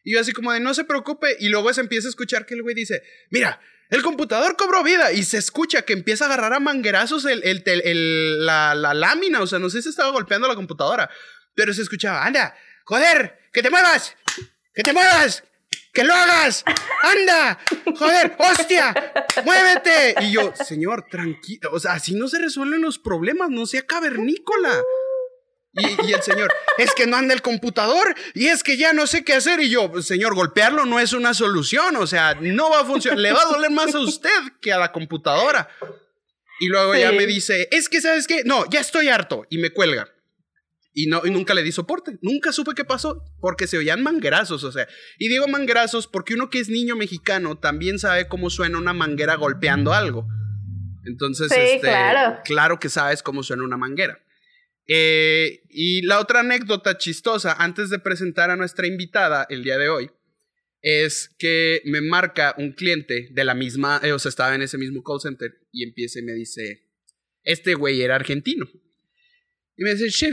Y 0.04 0.13
yo 0.13 0.20
así 0.20 0.32
como 0.34 0.52
de, 0.52 0.60
no 0.60 0.74
se 0.74 0.84
preocupe, 0.84 1.36
y 1.39 1.50
luego 1.50 1.72
se 1.74 1.82
empieza 1.82 2.08
a 2.08 2.10
escuchar 2.10 2.46
que 2.46 2.56
el 2.56 2.63
güey 2.63 2.74
dice, 2.74 3.04
mira, 3.30 3.62
el 3.89 4.02
computador 4.02 4.56
cobró 4.58 4.84
vida 4.84 5.12
y 5.12 5.24
se 5.24 5.38
escucha 5.38 5.84
que 5.84 5.93
empieza 5.93 6.26
a 6.26 6.28
agarrar 6.28 6.54
a 6.54 6.60
manguerazos 6.60 7.26
el, 7.26 7.41
la, 8.45 8.76
la, 8.76 8.93
lámina, 8.93 9.41
o 9.41 9.48
sea, 9.48 9.60
no 9.60 9.69
sé 9.69 9.82
si 9.82 9.89
estaba 9.89 10.10
golpeando 10.12 10.48
la 10.48 10.56
computadora, 10.56 11.10
pero 11.54 11.74
se 11.74 11.82
escuchaba, 11.82 12.26
anda, 12.26 12.56
joder, 12.86 13.39
que 13.54 13.62
te 13.62 13.69
muevas, 13.69 14.15
que 14.74 14.84
te 14.84 14.93
muevas, 14.93 15.43
que 15.93 16.04
lo 16.04 16.13
hagas, 16.13 16.63
anda, 17.04 17.60
joder, 17.98 18.36
hostia, 18.38 18.93
muévete. 19.43 20.15
Y 20.21 20.32
yo, 20.32 20.54
señor, 20.56 21.06
tranquilo, 21.10 21.69
o 21.71 21.80
sea, 21.80 21.93
así 21.93 22.15
no 22.15 22.28
se 22.28 22.39
resuelven 22.39 22.82
los 22.82 23.00
problemas, 23.00 23.50
no 23.50 23.65
sea 23.65 23.84
cavernícola. 23.84 24.82
Y, 25.76 26.14
el 26.14 26.22
señor, 26.22 26.50
es 26.78 26.94
que 26.94 27.06
no 27.06 27.18
anda 27.18 27.34
el 27.34 27.42
computador 27.42 28.16
y 28.34 28.48
es 28.48 28.64
que 28.64 28.78
ya 28.78 28.94
no 28.94 29.08
sé 29.08 29.26
qué 29.26 29.34
hacer. 29.34 29.60
Y 29.60 29.70
yo, 29.70 30.02
señor, 30.02 30.34
golpearlo 30.34 30.86
no 30.86 31.00
es 31.00 31.14
una 31.14 31.34
solución. 31.34 31.98
O 31.98 32.08
sea, 32.08 32.36
no 32.36 32.70
va 32.70 32.82
a 32.82 32.86
funcionar. 32.86 33.20
Le 33.20 33.34
va 33.34 33.42
a 33.42 33.46
doler 33.46 33.72
más 33.72 33.94
a 33.94 34.00
usted 34.00 34.30
que 34.62 34.72
a 34.72 34.78
la 34.78 34.92
computadora. 34.92 35.70
Y 36.60 36.68
luego 36.68 36.96
ya 36.96 37.12
me 37.12 37.26
dice, 37.26 37.68
es 37.72 37.90
que, 37.90 38.00
¿sabes 38.00 38.28
qué? 38.28 38.44
No, 38.46 38.64
ya 38.70 38.80
estoy 38.80 39.10
harto. 39.10 39.46
Y 39.50 39.58
me 39.58 39.72
cuelga. 39.72 40.10
Y, 40.94 41.08
no, 41.08 41.22
y 41.26 41.30
nunca 41.30 41.54
le 41.54 41.62
di 41.62 41.74
soporte. 41.74 42.18
Nunca 42.22 42.54
supe 42.54 42.72
qué 42.74 42.86
pasó 42.86 43.22
porque 43.42 43.68
se 43.68 43.78
oían 43.78 44.02
manguerazos. 44.02 44.64
O 44.64 44.72
sea, 44.72 44.88
y 45.20 45.28
digo 45.28 45.46
manguerazos 45.50 46.08
porque 46.08 46.36
uno 46.36 46.50
que 46.50 46.60
es 46.60 46.70
niño 46.70 46.96
mexicano 46.96 47.58
también 47.58 48.00
sabe 48.00 48.30
cómo 48.30 48.50
suena 48.50 48.78
una 48.78 48.94
manguera 48.94 49.36
golpeando 49.36 49.94
algo. 49.94 50.26
Entonces, 51.04 51.52
este, 51.52 51.82
claro. 51.82 52.40
claro 52.46 52.80
que 52.80 52.88
sabes 52.88 53.22
cómo 53.22 53.44
suena 53.44 53.64
una 53.64 53.78
manguera. 53.78 54.18
Eh, 54.88 55.63
y 55.69 56.02
la 56.04 56.19
otra 56.19 56.41
anécdota 56.41 56.98
chistosa, 56.98 57.54
antes 57.54 57.89
de 57.89 58.00
presentar 58.00 58.50
a 58.52 58.56
nuestra 58.56 58.88
invitada 58.88 59.48
el 59.50 59.63
día 59.63 59.78
de 59.78 59.89
hoy, 59.89 60.12
es 60.82 61.34
que 61.39 61.82
me 61.86 62.02
marca 62.02 62.54
un 62.58 62.71
cliente 62.71 63.30
de 63.32 63.43
la 63.43 63.56
misma, 63.56 64.00
eh, 64.04 64.12
o 64.12 64.19
sea, 64.19 64.30
estaba 64.30 64.54
en 64.54 64.62
ese 64.62 64.78
mismo 64.78 65.02
call 65.04 65.19
center 65.19 65.52
y 65.71 65.84
empieza 65.84 66.19
y 66.19 66.24
me 66.24 66.34
dice, 66.34 66.84
este 67.43 67.74
güey 67.74 68.02
era 68.02 68.15
argentino. 68.15 68.69
Y 69.78 69.84
me 69.84 69.95
dice, 69.95 70.10
che, 70.10 70.32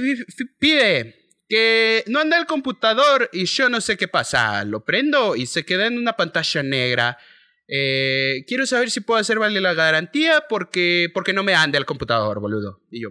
pide 0.58 1.22
que 1.48 2.04
no 2.06 2.20
anda 2.20 2.38
el 2.38 2.46
computador 2.46 3.30
y 3.32 3.46
yo 3.46 3.68
no 3.68 3.80
sé 3.80 3.96
qué 3.96 4.08
pasa. 4.08 4.64
Lo 4.64 4.84
prendo 4.84 5.36
y 5.36 5.46
se 5.46 5.64
queda 5.64 5.86
en 5.86 5.98
una 5.98 6.16
pantalla 6.16 6.62
negra. 6.62 7.18
Eh, 7.66 8.44
quiero 8.46 8.66
saber 8.66 8.90
si 8.90 9.00
puedo 9.00 9.20
hacer 9.20 9.38
valer 9.38 9.62
la 9.62 9.74
garantía 9.74 10.44
porque, 10.48 11.10
porque 11.14 11.32
no 11.32 11.42
me 11.42 11.54
anda 11.54 11.78
el 11.78 11.86
computador, 11.86 12.40
boludo. 12.40 12.82
Y 12.90 13.02
yo, 13.02 13.08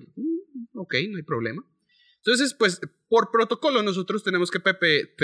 ok, 0.82 0.96
no 1.10 1.18
hay 1.18 1.24
problema. 1.24 1.64
Entonces, 2.18 2.54
pues, 2.54 2.80
por 3.10 3.32
protocolo 3.32 3.82
nosotros 3.82 4.24
tenemos 4.24 4.52
que 4.52 4.60
pepe... 4.60 5.16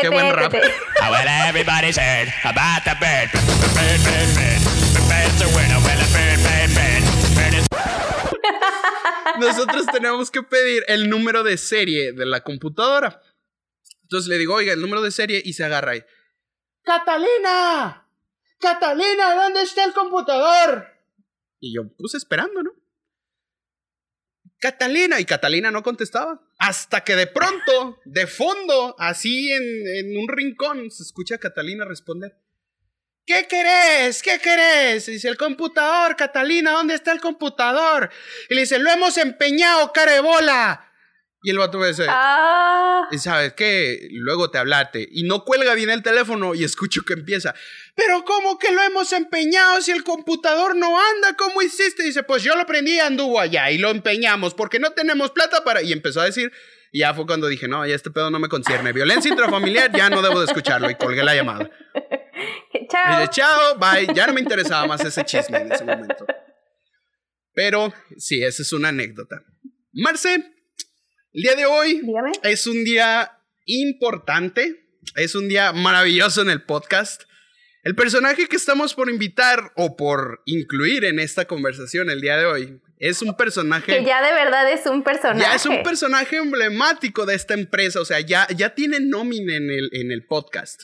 Qué 0.00 0.08
buen 0.10 0.34
rap. 0.34 0.52
Nosotros 9.38 9.86
tenemos 9.86 10.30
que 10.30 10.42
pedir 10.42 10.84
el 10.88 11.08
número 11.08 11.42
de 11.42 11.56
serie 11.56 12.12
de 12.12 12.26
la 12.26 12.42
computadora. 12.42 13.22
Entonces 14.02 14.28
le 14.28 14.36
digo, 14.36 14.54
oiga, 14.54 14.74
el 14.74 14.82
número 14.82 15.00
de 15.00 15.10
serie 15.10 15.40
y 15.42 15.54
se 15.54 15.64
agarra 15.64 15.92
ahí. 15.92 16.04
¡Catalina! 16.82 18.06
¡Catalina! 18.60 19.34
¿Dónde 19.34 19.62
está 19.62 19.84
el 19.84 19.94
computador? 19.94 20.91
Y 21.62 21.72
yo, 21.72 21.88
pues 21.96 22.14
esperando, 22.14 22.60
¿no? 22.64 22.72
Catalina, 24.58 25.20
y 25.20 25.24
Catalina 25.24 25.70
no 25.70 25.84
contestaba. 25.84 26.42
Hasta 26.58 27.04
que 27.04 27.14
de 27.14 27.28
pronto, 27.28 28.00
de 28.04 28.26
fondo, 28.26 28.96
así 28.98 29.52
en, 29.52 30.16
un 30.18 30.26
rincón, 30.26 30.90
se 30.90 31.04
escucha 31.04 31.36
a 31.36 31.38
Catalina 31.38 31.84
responder. 31.84 32.36
¿Qué 33.24 33.46
querés? 33.48 34.24
¿Qué 34.24 34.40
querés? 34.40 35.06
Dice 35.06 35.28
el 35.28 35.36
computador, 35.36 36.16
Catalina, 36.16 36.72
¿dónde 36.72 36.94
está 36.94 37.12
el 37.12 37.20
computador? 37.20 38.10
Y 38.50 38.54
le 38.56 38.62
dice, 38.62 38.80
lo 38.80 38.90
hemos 38.90 39.16
empeñado, 39.18 39.92
cara 39.92 40.14
de 40.14 40.20
bola. 40.20 40.91
Y 41.44 41.50
el 41.50 41.58
vato 41.58 41.82
dice, 41.82 42.06
ah. 42.08 43.08
y 43.10 43.18
sabes 43.18 43.54
qué, 43.54 44.08
luego 44.12 44.50
te 44.50 44.58
hablate. 44.58 45.08
Y 45.10 45.24
no 45.24 45.44
cuelga 45.44 45.74
bien 45.74 45.90
el 45.90 46.02
teléfono 46.02 46.54
y 46.54 46.62
escucho 46.62 47.02
que 47.04 47.14
empieza. 47.14 47.52
Pero 47.96 48.24
¿cómo 48.24 48.60
que 48.60 48.70
lo 48.70 48.80
hemos 48.80 49.12
empeñado 49.12 49.80
si 49.80 49.90
el 49.90 50.04
computador 50.04 50.76
no 50.76 50.96
anda? 51.00 51.34
¿Cómo 51.36 51.60
hiciste? 51.60 52.04
dice, 52.04 52.22
pues 52.22 52.44
yo 52.44 52.54
lo 52.54 52.64
prendí 52.64 52.92
y 52.92 53.00
anduvo 53.00 53.40
allá 53.40 53.72
y 53.72 53.78
lo 53.78 53.90
empeñamos 53.90 54.54
porque 54.54 54.78
no 54.78 54.92
tenemos 54.92 55.32
plata 55.32 55.64
para... 55.64 55.82
Y 55.82 55.92
empezó 55.92 56.20
a 56.20 56.26
decir, 56.26 56.52
y 56.92 57.00
ya 57.00 57.12
fue 57.12 57.26
cuando 57.26 57.48
dije, 57.48 57.66
no, 57.66 57.84
ya 57.86 57.94
este 57.96 58.12
pedo 58.12 58.30
no 58.30 58.38
me 58.38 58.48
concierne. 58.48 58.92
Violencia 58.92 59.28
intrafamiliar, 59.28 59.90
ya 59.90 60.10
no 60.10 60.22
debo 60.22 60.38
de 60.38 60.46
escucharlo. 60.46 60.88
Y 60.90 60.94
colgué 60.94 61.24
la 61.24 61.34
llamada. 61.34 61.68
Chao. 62.88 63.20
Dije, 63.20 63.30
chao, 63.30 63.78
bye. 63.78 64.14
Ya 64.14 64.26
no 64.26 64.34
me 64.34 64.40
interesaba 64.40 64.86
más 64.86 65.02
ese 65.02 65.24
chisme 65.24 65.58
en 65.58 65.72
ese 65.72 65.84
momento. 65.84 66.26
Pero 67.54 67.92
sí, 68.18 68.44
esa 68.44 68.62
es 68.62 68.72
una 68.72 68.88
anécdota. 68.88 69.42
Marce, 69.92 70.51
el 71.34 71.42
día 71.42 71.54
de 71.54 71.64
hoy 71.64 72.02
es 72.42 72.66
un 72.66 72.84
día 72.84 73.38
importante, 73.64 74.84
es 75.16 75.34
un 75.34 75.48
día 75.48 75.72
maravilloso 75.72 76.42
en 76.42 76.50
el 76.50 76.62
podcast. 76.62 77.22
El 77.84 77.94
personaje 77.94 78.46
que 78.46 78.56
estamos 78.56 78.94
por 78.94 79.08
invitar 79.08 79.72
o 79.76 79.96
por 79.96 80.42
incluir 80.44 81.04
en 81.06 81.18
esta 81.18 81.46
conversación 81.46 82.10
el 82.10 82.20
día 82.20 82.36
de 82.36 82.44
hoy 82.44 82.80
es 82.98 83.22
un 83.22 83.34
personaje... 83.34 83.96
Que 83.96 84.04
ya 84.04 84.22
de 84.22 84.32
verdad 84.32 84.70
es 84.70 84.86
un 84.86 85.02
personaje. 85.02 85.40
Ya 85.40 85.54
es 85.54 85.64
un 85.64 85.82
personaje 85.82 86.36
emblemático 86.36 87.24
de 87.24 87.34
esta 87.34 87.54
empresa, 87.54 88.00
o 88.00 88.04
sea, 88.04 88.20
ya, 88.20 88.46
ya 88.54 88.74
tiene 88.74 89.00
nómina 89.00 89.56
en 89.56 89.70
el, 89.70 89.88
en 89.92 90.12
el 90.12 90.26
podcast. 90.26 90.82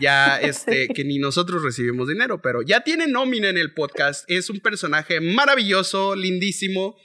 Ya, 0.00 0.36
este, 0.42 0.88
que 0.88 1.04
ni 1.04 1.18
nosotros 1.18 1.62
recibimos 1.62 2.08
dinero, 2.08 2.40
pero 2.40 2.62
ya 2.62 2.82
tiene 2.82 3.08
nómina 3.08 3.48
en 3.48 3.58
el 3.58 3.74
podcast. 3.74 4.24
Es 4.30 4.48
un 4.48 4.60
personaje 4.60 5.20
maravilloso, 5.20 6.14
lindísimo 6.14 6.96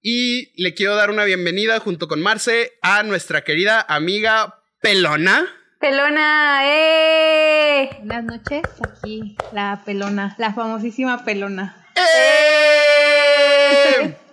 y 0.00 0.52
le 0.62 0.74
quiero 0.74 0.94
dar 0.94 1.10
una 1.10 1.24
bienvenida 1.24 1.80
junto 1.80 2.08
con 2.08 2.20
Marce 2.20 2.72
a 2.82 3.02
nuestra 3.02 3.42
querida 3.42 3.84
amiga 3.88 4.62
Pelona. 4.80 5.46
Pelona, 5.80 6.60
¡eh! 6.64 7.90
Buenas 7.98 8.24
noches, 8.24 8.62
aquí 8.82 9.36
la 9.52 9.82
Pelona, 9.84 10.34
la 10.38 10.52
famosísima 10.52 11.24
Pelona. 11.24 11.86
¡Eh! 11.96 14.16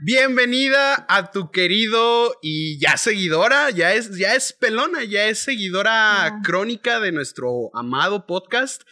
Bienvenida 0.00 1.06
a 1.08 1.30
tu 1.30 1.50
querido 1.50 2.38
y 2.42 2.78
ya 2.78 2.98
seguidora, 2.98 3.70
ya 3.70 3.94
es, 3.94 4.18
ya 4.18 4.34
es 4.34 4.52
pelona, 4.52 5.02
ya 5.02 5.28
es 5.28 5.38
seguidora 5.38 6.26
ah. 6.26 6.40
crónica 6.44 7.00
de 7.00 7.10
nuestro 7.10 7.70
amado 7.72 8.26
podcast. 8.26 8.82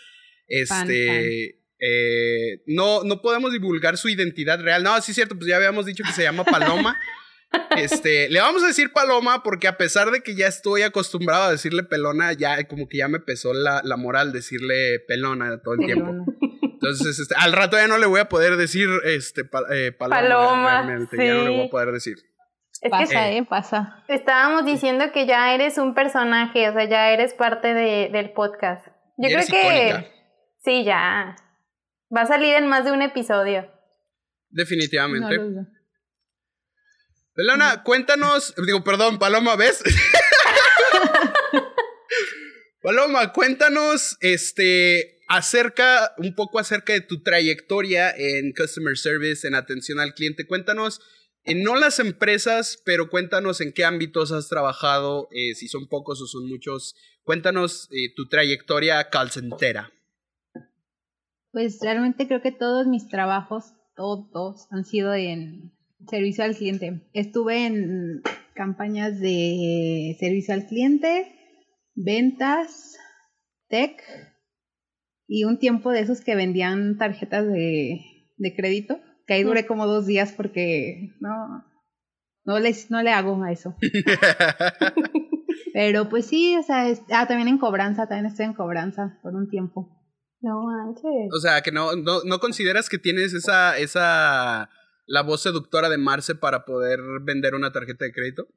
Este, 0.47 1.62
eh, 1.85 2.63
no, 2.67 3.03
no 3.03 3.21
podemos 3.21 3.53
divulgar 3.53 3.97
su 3.97 4.09
identidad 4.09 4.61
real. 4.61 4.85
No, 4.85 5.01
sí 5.01 5.11
es 5.11 5.17
cierto, 5.17 5.35
pues 5.35 5.49
ya 5.49 5.57
habíamos 5.57 5.85
dicho 5.85 6.05
que 6.05 6.13
se 6.13 6.23
llama 6.23 6.45
Paloma. 6.45 6.99
Este, 7.77 8.31
le 8.31 8.41
vamos 8.41 8.63
a 8.63 8.69
decir 8.69 8.95
Paloma 8.95 9.43
porque 9.43 9.69
a 9.69 9.77
pesar 9.77 10.11
de 10.11 10.23
que 10.23 10.35
ya 10.35 10.47
estoy 10.47 10.81
acostumbrado 10.81 11.43
a 11.43 11.51
decirle 11.51 11.83
pelona, 11.83 12.33
ya 12.33 12.67
como 12.67 12.89
que 12.89 12.97
ya 12.97 13.09
me 13.09 13.21
pesó 13.21 13.53
la, 13.53 13.83
la 13.85 13.99
moral 13.99 14.33
decirle 14.33 15.01
pelona 15.07 15.61
todo 15.61 15.75
el 15.75 15.81
tiempo. 15.81 16.25
Entonces, 16.63 17.19
este, 17.19 17.35
al 17.39 17.53
rato 17.53 17.77
ya 17.77 17.89
no 17.89 17.99
le 17.99 18.07
voy 18.07 18.21
a 18.21 18.31
poder 18.31 18.57
decir 18.57 18.89
este, 19.05 19.43
eh, 19.71 19.93
paloma. 19.93 20.83
Realmente, 20.83 21.15
ya 21.19 21.35
no 21.35 21.45
le 21.45 21.51
voy 21.51 21.67
a 21.67 21.71
poder 21.71 21.93
decir. 21.93 22.17
Es 22.81 22.91
pasa, 22.91 23.31
eh, 23.31 23.45
pasa. 23.45 24.03
Estábamos 24.09 24.65
diciendo 24.65 25.13
que 25.13 25.27
ya 25.27 25.55
eres 25.55 25.77
un 25.77 25.93
personaje, 25.93 26.71
o 26.71 26.73
sea, 26.73 26.89
ya 26.89 27.11
eres 27.11 27.35
parte 27.35 27.75
de, 27.75 28.09
del 28.11 28.33
podcast. 28.33 28.87
Yo 29.19 29.29
creo 29.29 29.47
que... 29.47 30.11
Sí, 30.65 30.85
ya. 30.85 31.37
Va 32.15 32.23
a 32.23 32.27
salir 32.27 32.55
en 32.55 32.67
más 32.69 32.85
de 32.85 32.93
un 32.93 33.03
episodio. 33.03 33.71
Definitivamente. 34.51 35.41
Pelona, 37.35 37.83
cuéntanos, 37.83 38.55
digo, 38.67 38.85
perdón, 38.85 39.19
Paloma, 39.19 39.57
¿ves? 39.57 39.83
Paloma, 42.83 43.33
cuéntanos, 43.33 44.19
este, 44.21 45.21
acerca, 45.29 46.13
un 46.19 46.35
poco 46.35 46.59
acerca 46.59 46.93
de 46.93 47.01
tu 47.01 47.23
trayectoria 47.23 48.11
en 48.15 48.53
Customer 48.53 48.99
Service, 48.99 49.49
en 49.49 49.55
atención 49.55 49.99
al 49.99 50.13
cliente. 50.13 50.47
Cuéntanos, 50.47 51.01
en 51.45 51.63
no 51.63 51.77
las 51.77 51.99
empresas, 51.99 52.83
pero 52.85 53.09
cuéntanos 53.09 53.63
en 53.63 53.73
qué 53.73 53.85
ámbitos 53.85 54.31
has 54.33 54.49
trabajado, 54.49 55.29
eh, 55.33 55.55
si 55.55 55.69
son 55.69 55.89
pocos 55.89 56.21
o 56.21 56.27
son 56.27 56.47
muchos. 56.47 56.95
Cuéntanos 57.23 57.89
eh, 57.93 58.13
tu 58.15 58.29
trayectoria 58.29 59.09
calcentera. 59.09 59.91
Pues 61.53 61.79
realmente 61.83 62.27
creo 62.27 62.41
que 62.41 62.51
todos 62.51 62.87
mis 62.87 63.09
trabajos, 63.09 63.75
todos, 63.95 64.67
han 64.71 64.85
sido 64.85 65.15
en 65.15 65.73
servicio 66.09 66.45
al 66.45 66.57
cliente. 66.57 67.03
Estuve 67.13 67.67
en 67.67 68.23
campañas 68.55 69.21
de 69.21 70.17
servicio 70.19 70.55
al 70.55 70.67
cliente, 70.67 71.31
ventas, 71.95 72.97
tech 73.69 74.03
y 75.29 75.45
un 75.45 75.59
tiempo 75.59 75.91
de 75.91 76.01
esos 76.01 76.23
que 76.23 76.35
vendían 76.35 76.97
tarjetas 76.97 77.47
de, 77.47 78.01
de 78.37 78.57
crédito, 78.57 78.99
que 79.27 79.35
ahí 79.35 79.43
duré 79.43 79.67
como 79.67 79.87
dos 79.87 80.07
días 80.07 80.33
porque 80.33 81.15
no, 81.21 81.65
no, 82.45 82.59
les, 82.59 82.91
no 82.91 83.03
le 83.03 83.11
hago 83.11 83.43
a 83.43 83.53
eso. 83.53 83.77
Pero 85.75 86.09
pues 86.09 86.27
sí, 86.27 86.57
o 86.57 86.63
sea, 86.63 86.87
ah, 87.11 87.27
también 87.27 87.49
en 87.49 87.59
cobranza, 87.59 88.07
también 88.07 88.27
estoy 88.27 88.47
en 88.47 88.55
cobranza 88.55 89.19
por 89.23 89.35
un 89.35 89.49
tiempo. 89.49 90.02
No 90.43 90.61
manches. 90.65 91.33
O 91.33 91.41
sea, 91.41 91.63
que 91.63 91.71
no, 91.71 91.95
no, 91.95 92.23
no 92.25 92.39
consideras 92.41 92.89
que 92.89 92.99
tienes 92.99 93.33
esa, 93.33 93.79
esa, 93.79 94.69
la 95.07 95.23
voz 95.23 95.43
seductora 95.43 95.89
de 95.89 95.99
Marce 95.99 96.35
para 96.35 96.65
poder 96.65 97.01
vender 97.23 97.55
una 97.55 97.73
tarjeta 97.73 98.05
de 98.05 98.13
crédito. 98.13 98.49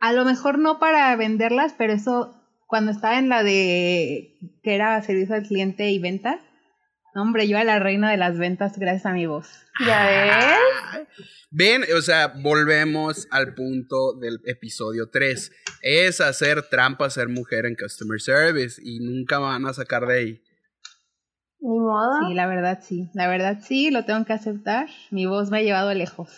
A 0.00 0.12
lo 0.12 0.24
mejor 0.24 0.58
no 0.58 0.78
para 0.80 1.14
venderlas, 1.14 1.74
pero 1.78 1.92
eso, 1.92 2.34
cuando 2.66 2.90
estaba 2.90 3.18
en 3.18 3.28
la 3.28 3.44
de, 3.44 4.38
que 4.62 4.74
era 4.74 5.00
servicio 5.02 5.36
al 5.36 5.46
cliente 5.46 5.90
y 5.90 6.00
ventas, 6.00 6.40
hombre, 7.14 7.48
yo 7.48 7.56
era 7.56 7.64
la 7.64 7.78
reina 7.78 8.10
de 8.10 8.16
las 8.16 8.38
ventas 8.38 8.78
gracias 8.78 9.06
a 9.06 9.12
mi 9.12 9.26
voz. 9.26 9.48
¿Ya 9.86 10.06
ves? 10.06 11.06
Ven, 11.50 11.82
o 11.96 12.00
sea, 12.00 12.28
volvemos 12.28 13.26
al 13.30 13.54
punto 13.54 14.14
del 14.20 14.40
episodio 14.46 15.10
3. 15.10 15.52
Es 15.82 16.20
hacer 16.20 16.62
trampa 16.68 17.10
ser 17.10 17.28
mujer 17.28 17.66
en 17.66 17.74
customer 17.74 18.20
service 18.20 18.80
y 18.84 19.00
nunca 19.00 19.38
van 19.38 19.66
a 19.66 19.72
sacar 19.72 20.06
de 20.06 20.18
ahí. 20.18 20.42
Ni 21.60 21.78
modo. 21.78 22.28
Sí, 22.28 22.34
la 22.34 22.46
verdad 22.46 22.80
sí. 22.82 23.10
La 23.14 23.28
verdad 23.28 23.58
sí, 23.62 23.90
lo 23.90 24.04
tengo 24.04 24.24
que 24.24 24.32
aceptar. 24.32 24.88
Mi 25.10 25.26
voz 25.26 25.50
me 25.50 25.58
ha 25.58 25.62
llevado 25.62 25.92
lejos. 25.92 26.30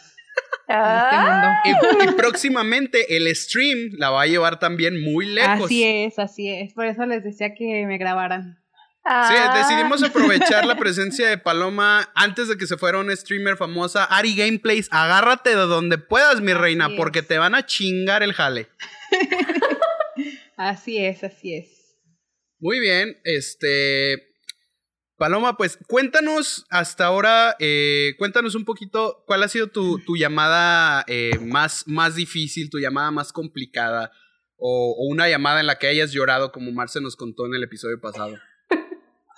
Ah, 0.69 1.63
Y, 1.65 1.71
y 1.71 2.13
próximamente 2.13 3.17
el 3.17 3.35
stream 3.37 3.91
la 3.99 4.11
va 4.11 4.23
a 4.23 4.27
llevar 4.27 4.59
también 4.59 5.03
muy 5.03 5.27
lejos. 5.27 5.67
Así 5.67 5.85
es, 5.85 6.19
así 6.19 6.49
es. 6.49 6.73
Por 6.73 6.87
eso 6.87 7.05
les 7.05 7.23
decía 7.23 7.55
que 7.55 7.85
me 7.87 7.99
grabaran. 7.99 8.62
Sí, 9.05 9.09
ah. 9.11 9.55
decidimos 9.57 10.01
aprovechar 10.05 10.65
la 10.65 10.77
presencia 10.77 11.29
de 11.29 11.37
Paloma 11.37 12.09
antes 12.15 12.47
de 12.47 12.57
que 12.57 12.69
se 12.69 12.77
fuera 12.77 12.99
una 12.99 13.17
streamer 13.17 13.57
famosa. 13.57 14.05
Ari 14.05 14.37
Gameplays, 14.37 14.89
agárrate 14.93 15.51
de 15.51 15.57
donde 15.57 15.99
puedas, 15.99 16.41
mi 16.41 16.55
reina, 16.55 16.85
Así 16.85 16.95
es. 16.95 16.99
porque 16.99 17.23
te 17.23 17.39
van 17.39 17.57
a 17.57 17.67
chingar 17.67 18.23
el 18.23 18.33
jale. 18.33 18.69
Así 20.57 20.99
es, 20.99 21.25
así 21.25 21.55
es. 21.55 21.97
Muy 22.61 22.79
bien, 22.79 23.19
este. 23.25 24.29
Paloma, 25.17 25.57
pues 25.57 25.79
cuéntanos 25.89 26.67
hasta 26.71 27.07
ahora, 27.07 27.57
eh, 27.59 28.15
cuéntanos 28.19 28.55
un 28.55 28.65
poquito 28.65 29.25
cuál 29.27 29.43
ha 29.43 29.49
sido 29.49 29.69
tu, 29.69 29.99
tu 30.01 30.17
llamada 30.17 31.05
eh, 31.09 31.39
más, 31.41 31.85
más 31.87 32.15
difícil, 32.15 32.71
tu 32.71 32.79
llamada 32.79 33.11
más 33.11 33.33
complicada, 33.33 34.13
o, 34.57 34.95
o 34.97 35.07
una 35.07 35.29
llamada 35.29 35.61
en 35.61 35.67
la 35.67 35.79
que 35.79 35.89
hayas 35.89 36.13
llorado, 36.13 36.53
como 36.53 36.71
Marce 36.71 37.01
nos 37.01 37.17
contó 37.17 37.47
en 37.47 37.55
el 37.55 37.63
episodio 37.65 38.01
pasado. 38.01 38.37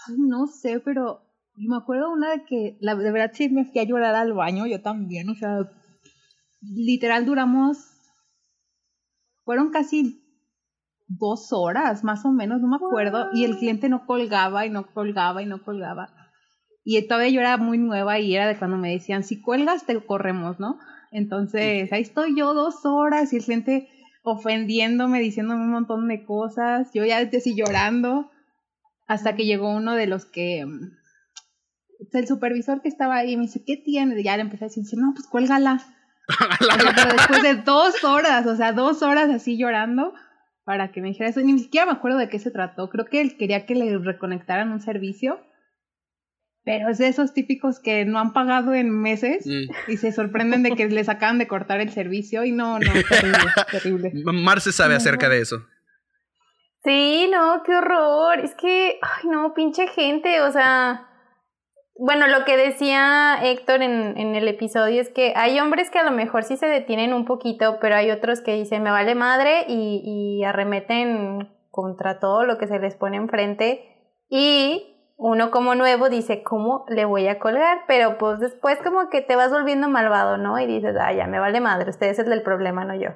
Ay, 0.09 0.17
no 0.19 0.47
sé, 0.47 0.81
pero 0.81 1.23
me 1.57 1.77
acuerdo 1.77 2.13
una 2.13 2.31
de 2.31 2.45
que, 2.45 2.77
la, 2.81 2.95
de 2.95 3.13
verdad 3.13 3.31
sí 3.33 3.49
me 3.49 3.65
fui 3.65 3.81
a 3.81 3.85
llorar 3.85 4.15
al 4.15 4.33
baño, 4.33 4.67
yo 4.67 4.81
también, 4.83 5.29
o 5.29 5.35
sea, 5.35 5.71
literal 6.61 7.27
duramos, 7.27 7.79
fueron 9.45 9.71
casi 9.71 10.21
dos 11.07 11.53
horas 11.53 12.03
más 12.03 12.25
o 12.25 12.33
menos, 12.33 12.61
no 12.61 12.69
me 12.69 12.77
acuerdo, 12.77 13.29
y 13.33 13.45
el 13.45 13.57
cliente 13.57 13.89
no 13.89 14.07
colgaba 14.07 14.67
y 14.67 14.71
no 14.71 14.87
colgaba 14.93 15.43
y 15.43 15.47
no 15.47 15.63
colgaba. 15.63 16.09
Y 16.83 17.01
todavía 17.07 17.31
yo 17.31 17.41
era 17.41 17.57
muy 17.57 17.79
nueva 17.79 18.19
y 18.19 18.35
era 18.35 18.47
de 18.47 18.59
cuando 18.59 18.77
me 18.77 18.91
decían, 18.91 19.23
si 19.23 19.41
cuelgas 19.41 19.87
te 19.87 19.99
corremos, 20.05 20.61
¿no? 20.61 20.79
Entonces, 21.13 21.93
ahí 21.93 22.03
estoy 22.03 22.37
yo 22.37 22.53
dos 22.55 22.85
horas 22.85 23.33
y 23.33 23.37
el 23.37 23.45
cliente 23.45 23.89
ofendiéndome, 24.23 25.21
diciéndome 25.21 25.63
un 25.63 25.71
montón 25.71 26.09
de 26.09 26.25
cosas, 26.25 26.91
yo 26.93 27.05
ya 27.05 27.19
así 27.19 27.55
llorando, 27.55 28.31
hasta 29.07 29.37
que 29.37 29.45
llegó 29.47 29.71
uno 29.75 29.95
de 29.95 30.07
los 30.07 30.25
que, 30.25 30.65
mm, 30.67 30.91
el 32.13 32.27
supervisor 32.27 32.83
que 32.83 32.89
estaba 32.89 33.17
ahí, 33.17 33.37
me 33.37 33.43
dice, 33.45 33.63
¿qué 33.67 33.77
tiene? 33.77 34.19
Y 34.21 34.25
ya 34.25 34.37
le 34.37 34.43
empecé 34.43 34.65
a 34.65 34.69
decir, 34.69 34.85
no, 34.99 35.13
pues 35.15 35.27
cuélgala. 35.27 35.81
O 36.29 36.29
sea, 36.65 36.93
pero 36.95 37.13
después 37.13 37.43
de 37.43 37.55
dos 37.57 38.05
horas, 38.05 38.47
o 38.47 38.57
sea, 38.57 38.73
dos 38.73 39.03
horas 39.03 39.31
así 39.31 39.59
llorando 39.59 40.15
para 40.65 40.91
que 40.93 41.03
me 41.03 41.09
dijera 41.09 41.29
eso. 41.29 41.41
Ni 41.41 41.59
siquiera 41.59 41.87
me 41.87 41.93
acuerdo 41.93 42.19
de 42.19 42.29
qué 42.29 42.39
se 42.39 42.51
trató. 42.51 42.89
Creo 42.89 43.05
que 43.05 43.21
él 43.21 43.37
quería 43.37 43.67
que 43.67 43.75
le 43.75 43.99
reconectaran 43.99 44.73
un 44.73 44.81
servicio. 44.81 45.41
Pero 46.67 46.89
es 46.89 46.97
de 46.97 47.09
esos 47.09 47.35
típicos 47.35 47.79
que 47.79 48.07
no 48.07 48.19
han 48.19 48.33
pagado 48.33 48.73
en 48.75 48.91
meses 48.91 49.45
Mm. 49.47 49.93
y 49.93 49.99
se 49.99 50.13
sorprenden 50.13 50.63
de 50.63 50.71
que 50.71 50.89
les 50.89 51.11
acaban 51.11 51.39
de 51.39 51.47
cortar 51.47 51.83
el 51.83 51.91
servicio. 51.91 52.43
Y 52.43 52.53
no, 52.53 52.79
no, 52.79 52.93
terrible, 53.11 53.53
terrible. 53.71 54.13
Marce 54.33 54.73
sabe 54.73 54.95
acerca 54.95 55.29
de 55.29 55.43
eso. 55.43 55.67
Sí, 56.85 57.29
no, 57.33 57.63
qué 57.65 57.75
horror. 57.75 58.41
Es 58.41 58.55
que, 58.55 58.99
ay, 59.03 59.29
no, 59.31 59.55
pinche 59.55 59.87
gente, 59.89 60.41
o 60.43 60.53
sea. 60.53 61.09
Bueno, 61.97 62.27
lo 62.27 62.45
que 62.45 62.57
decía 62.57 63.39
Héctor 63.43 63.83
en, 63.83 64.19
en 64.19 64.35
el 64.35 64.49
episodio 64.49 65.01
es 65.01 65.11
que 65.11 65.33
hay 65.37 65.61
hombres 65.61 65.91
que 65.91 66.01
a 66.01 66.03
lo 66.05 66.11
mejor 66.11 66.43
sí 66.43 66.57
se 66.57 66.67
detienen 66.67 67.15
un 67.15 67.25
poquito, 67.25 67.79
pero 67.81 67.95
hay 67.95 68.11
otros 68.11 68.41
que 68.41 68.53
dicen 68.55 68.83
me 68.83 68.91
vale 68.91 69.15
madre 69.15 69.65
y, 69.69 70.03
y 70.05 70.45
arremeten 70.45 71.49
contra 71.71 72.19
todo 72.19 72.45
lo 72.45 72.59
que 72.59 72.67
se 72.67 72.81
les 72.81 72.97
pone 72.97 73.17
enfrente. 73.17 73.89
Y 74.29 75.13
uno 75.17 75.51
como 75.53 75.77
nuevo 75.77 76.09
dice, 76.09 76.43
¿cómo 76.43 76.85
le 76.89 77.05
voy 77.05 77.29
a 77.29 77.39
colgar? 77.39 77.83
Pero 77.87 78.19
pues 78.19 78.41
después 78.41 78.79
como 78.83 79.09
que 79.09 79.23
te 79.23 79.37
vas 79.37 79.53
volviendo 79.53 79.89
malvado, 79.89 80.37
¿no? 80.37 80.59
Y 80.59 80.67
dices, 80.67 80.97
ah, 81.01 81.13
ya 81.13 81.29
me 81.29 81.39
vale 81.39 81.61
madre, 81.61 81.91
usted 81.91 82.09
es 82.09 82.19
el 82.19 82.43
problema, 82.43 82.85
no 82.85 82.95
yo. 82.97 83.11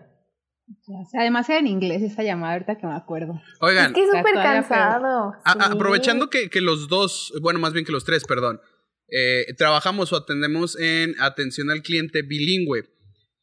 Además 1.18 1.48
era 1.48 1.58
en 1.58 1.66
inglés 1.66 2.02
esa 2.02 2.22
llamada, 2.22 2.54
ahorita 2.54 2.78
que 2.78 2.86
me 2.86 2.94
acuerdo. 2.94 3.40
Oigan, 3.60 3.86
Es 3.86 3.92
que 3.92 4.02
es 4.02 4.08
O 4.08 4.12
sea, 4.12 4.20
súper 4.22 4.34
cansado. 4.34 5.32
A- 5.44 5.72
aprovechando 5.72 6.30
que, 6.30 6.50
que 6.50 6.60
los 6.60 6.88
dos, 6.88 7.32
bueno, 7.40 7.58
más 7.58 7.72
bien 7.72 7.84
que 7.84 7.92
los 7.92 8.04
tres, 8.04 8.24
perdón, 8.24 8.60
eh, 9.08 9.46
trabajamos 9.56 10.12
o 10.12 10.16
atendemos 10.16 10.78
en 10.78 11.14
atención 11.20 11.70
al 11.70 11.82
cliente 11.82 12.22
bilingüe. 12.22 12.84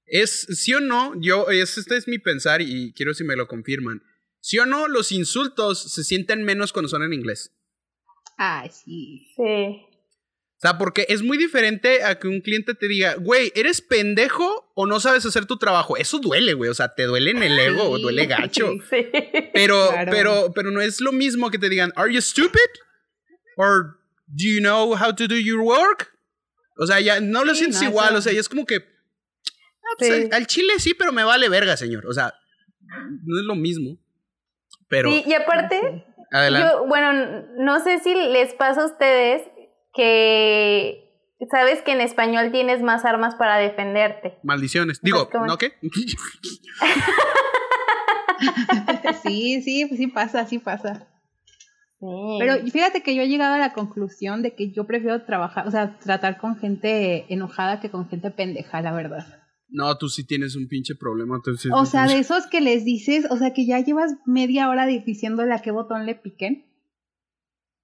¿Es 0.06 0.42
sí 0.42 0.74
o 0.74 0.80
no? 0.80 1.14
Yo, 1.20 1.50
es, 1.50 1.78
este 1.78 1.98
es 1.98 2.08
mi 2.08 2.20
pensar 2.20 2.62
y 2.62 2.94
quiero 2.94 3.14
si 3.14 3.24
me 3.24 3.36
lo 3.36 3.48
confirman. 3.48 4.02
¿Sí 4.40 4.60
o 4.60 4.66
no 4.68 4.88
los 4.88 5.12
insultos 5.12 5.82
se 5.92 6.04
sienten 6.04 6.44
menos 6.44 6.72
cuando 6.72 6.90
son 6.90 7.02
en 7.04 7.14
inglés? 7.14 7.52
Ay, 8.38 8.70
sí. 8.70 9.34
Sí. 9.36 9.82
Sea, 10.70 10.78
porque 10.78 11.06
es 11.10 11.22
muy 11.22 11.38
diferente 11.38 12.04
a 12.04 12.18
que 12.20 12.28
un 12.28 12.42
cliente 12.42 12.74
te 12.74 12.88
diga, 12.88 13.16
güey, 13.16 13.52
¿eres 13.56 13.82
pendejo 13.82 14.72
o 14.76 14.88
no 14.88 15.00
sabes 15.00 15.26
hacer 15.26 15.46
tu 15.46 15.58
trabajo? 15.58 15.98
Eso 15.98 16.20
duele, 16.20 16.54
güey. 16.54 16.70
O 16.70 16.74
sea, 16.74 16.94
te 16.96 17.04
duele 17.04 17.32
en 17.32 17.44
el 17.44 17.58
ego, 17.60 17.96
Sí. 17.98 18.02
duele 18.02 18.26
gacho. 18.26 18.72
Sí. 18.90 19.08
Pero, 19.54 19.90
Claro. 19.90 20.12
pero, 20.12 20.52
pero 20.56 20.72
no 20.72 20.82
es 20.82 21.02
lo 21.02 21.12
mismo 21.12 21.52
que 21.52 21.60
te 21.60 21.70
digan, 21.70 21.92
¿Are 21.96 22.12
you 22.14 22.22
stupid? 22.22 22.60
Or 23.58 23.98
do 24.28 24.44
you 24.44 24.60
know 24.60 24.94
how 24.96 25.14
to 25.16 25.28
do 25.28 25.36
your 25.36 25.60
work? 25.62 26.12
O 26.78 26.86
sea, 26.86 27.00
ya 27.00 27.20
no 27.20 27.46
lo 27.46 27.54
Sí, 27.54 27.60
sientes 27.60 27.82
no, 27.82 27.90
igual, 27.90 28.16
o 28.16 28.22
sea, 28.22 28.34
ya 28.34 28.40
es 28.40 28.50
como 28.50 28.66
que. 28.66 28.76
ah, 28.78 29.96
pues, 29.98 30.32
al- 30.34 30.48
chile 30.48 30.74
sí, 30.80 30.94
pero 30.94 31.12
me 31.14 31.24
vale 31.24 31.48
verga, 31.48 31.78
señor. 31.78 32.06
O 32.08 32.14
sea, 32.14 32.34
no 33.24 33.40
es 33.40 33.46
lo 33.46 33.56
mismo. 33.56 33.98
Pero, 34.90 35.10
y 35.10 35.34
aparte, 35.34 36.06
adelante. 36.32 36.70
yo, 36.74 36.86
bueno, 36.88 37.46
no 37.58 37.84
sé 37.84 38.00
si 38.00 38.14
les 38.14 38.54
pasa 38.56 38.82
a 38.82 38.86
ustedes 38.88 39.42
que 39.96 41.02
sabes 41.50 41.82
que 41.82 41.94
en 41.94 42.02
español 42.02 42.52
tienes 42.52 42.82
más 42.82 43.06
armas 43.06 43.36
para 43.36 43.58
defenderte. 43.58 44.38
Maldiciones. 44.44 45.00
Digo. 45.02 45.30
¿no 45.48 45.58
qué? 45.58 45.74
sí, 49.24 49.62
sí, 49.62 49.86
pues 49.88 50.00
sí 50.00 50.08
pasa, 50.08 50.46
sí 50.46 50.60
pasa. 50.60 51.08
Sí. 52.00 52.38
Pero 52.40 52.56
fíjate 52.72 53.02
que 53.02 53.16
yo 53.16 53.22
he 53.24 53.28
llegado 53.28 53.56
a 53.56 53.58
la 53.58 53.74
conclusión 53.74 54.42
de 54.42 54.54
que 54.54 54.72
yo 54.72 54.86
prefiero 54.86 55.24
trabajar, 55.24 55.68
o 55.68 55.72
sea, 55.72 55.98
tratar 56.00 56.38
con 56.38 56.58
gente 56.58 57.26
enojada 57.34 57.80
que 57.80 57.90
con 57.90 58.08
gente 58.10 58.32
pendeja, 58.32 58.82
la 58.82 58.92
verdad. 58.92 59.26
no, 59.70 59.98
tú 59.98 60.10
sí 60.10 60.26
tienes 60.26 60.56
un 60.56 60.68
pinche 60.68 60.96
problema. 60.96 61.40
tú 61.44 61.56
sí- 61.56 61.70
O 61.74 61.86
sea, 61.86 62.08
de 62.08 62.20
esos 62.20 62.48
que 62.48 62.62
les 62.62 62.86
dices, 62.86 63.26
o 63.30 63.38
sea, 63.38 63.54
que 63.54 63.66
ya 63.66 63.80
llevas 63.80 64.14
media 64.26 64.70
hora 64.70 64.86
di- 64.86 65.00
diciéndole 65.00 65.54
a 65.54 65.62
qué 65.62 65.72
botón 65.72 66.06
le 66.06 66.16
piquen 66.16 66.66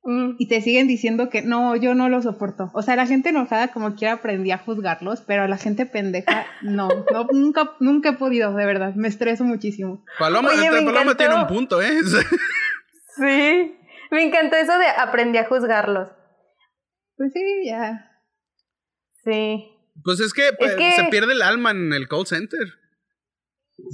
Mm, 0.03 0.35
y 0.39 0.47
te 0.47 0.61
siguen 0.61 0.87
diciendo 0.87 1.29
que 1.29 1.43
no, 1.43 1.75
yo 1.75 1.93
no 1.93 2.09
lo 2.09 2.21
soporto. 2.23 2.71
O 2.73 2.81
sea, 2.81 2.95
la 2.95 3.05
gente 3.05 3.29
enojada 3.29 3.71
como 3.71 3.95
quiera 3.95 4.15
aprendí 4.15 4.49
a 4.51 4.57
juzgarlos, 4.57 5.21
pero 5.21 5.47
la 5.47 5.57
gente 5.57 5.85
pendeja 5.85 6.47
no, 6.63 6.89
no 7.11 7.27
nunca, 7.31 7.73
nunca 7.79 8.09
he 8.09 8.13
podido, 8.13 8.53
de 8.55 8.65
verdad, 8.65 8.95
me 8.95 9.07
estreso 9.07 9.43
muchísimo. 9.43 10.03
Paloma, 10.17 10.49
Oye, 10.49 10.65
esta 10.65 10.71
me 10.81 10.85
Paloma 10.85 11.15
tiene 11.15 11.35
un 11.35 11.47
punto, 11.47 11.81
¿eh? 11.81 11.99
sí. 13.17 13.77
Me 14.09 14.23
encantó 14.23 14.55
eso 14.57 14.77
de 14.77 14.87
aprendí 14.87 15.37
a 15.37 15.45
juzgarlos. 15.45 16.09
Pues 17.15 17.31
sí, 17.33 17.41
ya. 17.65 18.09
Sí. 19.23 19.69
pues 20.03 20.19
es 20.19 20.33
que, 20.33 20.49
pues, 20.57 20.75
que- 20.75 20.91
se 20.93 21.03
pierde 21.05 21.33
el 21.33 21.43
alma 21.43 21.71
en 21.71 21.93
el 21.93 22.07
call 22.07 22.25
center. 22.25 22.73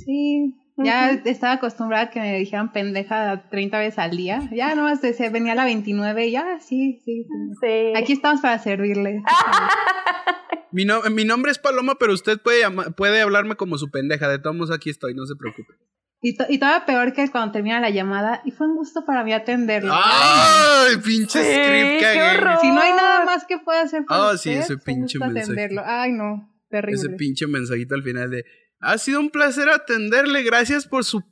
Sí, 0.05 0.55
ya 0.83 1.11
estaba 1.11 1.53
acostumbrada 1.53 2.03
a 2.05 2.09
que 2.09 2.19
me 2.19 2.37
dijeran 2.37 2.71
pendeja 2.71 3.49
30 3.49 3.79
veces 3.79 3.99
al 3.99 4.15
día. 4.15 4.47
Ya 4.51 4.75
nomás 4.75 4.99
se 5.01 5.29
venía 5.29 5.53
a 5.53 5.55
la 5.55 5.65
29 5.65 6.27
y 6.27 6.31
ya, 6.31 6.59
sí, 6.59 7.01
sí. 7.03 7.23
sí. 7.23 7.55
Sí. 7.61 7.93
Aquí 7.95 8.13
estamos 8.13 8.41
para 8.41 8.59
servirle. 8.59 9.21
Mi, 10.71 10.83
no- 10.85 11.01
mi 11.09 11.23
nombre 11.23 11.51
es 11.51 11.59
Paloma, 11.59 11.95
pero 11.99 12.13
usted 12.13 12.39
puede, 12.41 12.59
llama- 12.59 12.91
puede 12.91 13.21
hablarme 13.21 13.55
como 13.55 13.77
su 13.77 13.89
pendeja. 13.89 14.27
De 14.27 14.37
todos 14.37 14.55
modos, 14.55 14.75
aquí 14.75 14.89
estoy, 14.89 15.13
no 15.15 15.25
se 15.25 15.35
preocupe. 15.35 15.73
Y, 16.21 16.35
to- 16.35 16.45
y 16.49 16.57
todavía 16.59 16.85
peor 16.85 17.13
que 17.13 17.29
cuando 17.31 17.53
termina 17.53 17.79
la 17.79 17.89
llamada, 17.89 18.41
y 18.43 18.51
fue 18.51 18.67
un 18.67 18.75
gusto 18.75 19.05
para 19.05 19.23
mí 19.23 19.31
atenderlo. 19.33 19.93
¡Ay, 19.95 20.97
pinche 20.97 21.41
Sí, 21.41 21.53
script 21.53 22.21
horror. 22.21 22.57
Si 22.59 22.69
no 22.69 22.81
hay 22.81 22.91
nada 22.91 23.23
más 23.23 23.45
que 23.45 23.59
pueda 23.59 23.81
hacer 23.81 24.03
por 24.05 24.17
Ah, 24.17 24.31
usted, 24.33 24.37
sí, 24.51 24.57
ese 24.57 24.77
pinche 24.77 25.19
mensaje. 25.19 25.43
atenderlo. 25.43 25.83
Ay, 25.85 26.11
no, 26.11 26.53
terrible. 26.69 26.95
Ese 26.99 27.09
pinche 27.11 27.47
mensajito 27.47 27.95
al 27.95 28.03
final 28.03 28.29
de 28.29 28.43
ha 28.79 28.97
sido 28.97 29.19
un 29.19 29.29
placer 29.29 29.69
atenderle, 29.69 30.43
gracias 30.43 30.85
por 30.85 31.03
su 31.03 31.23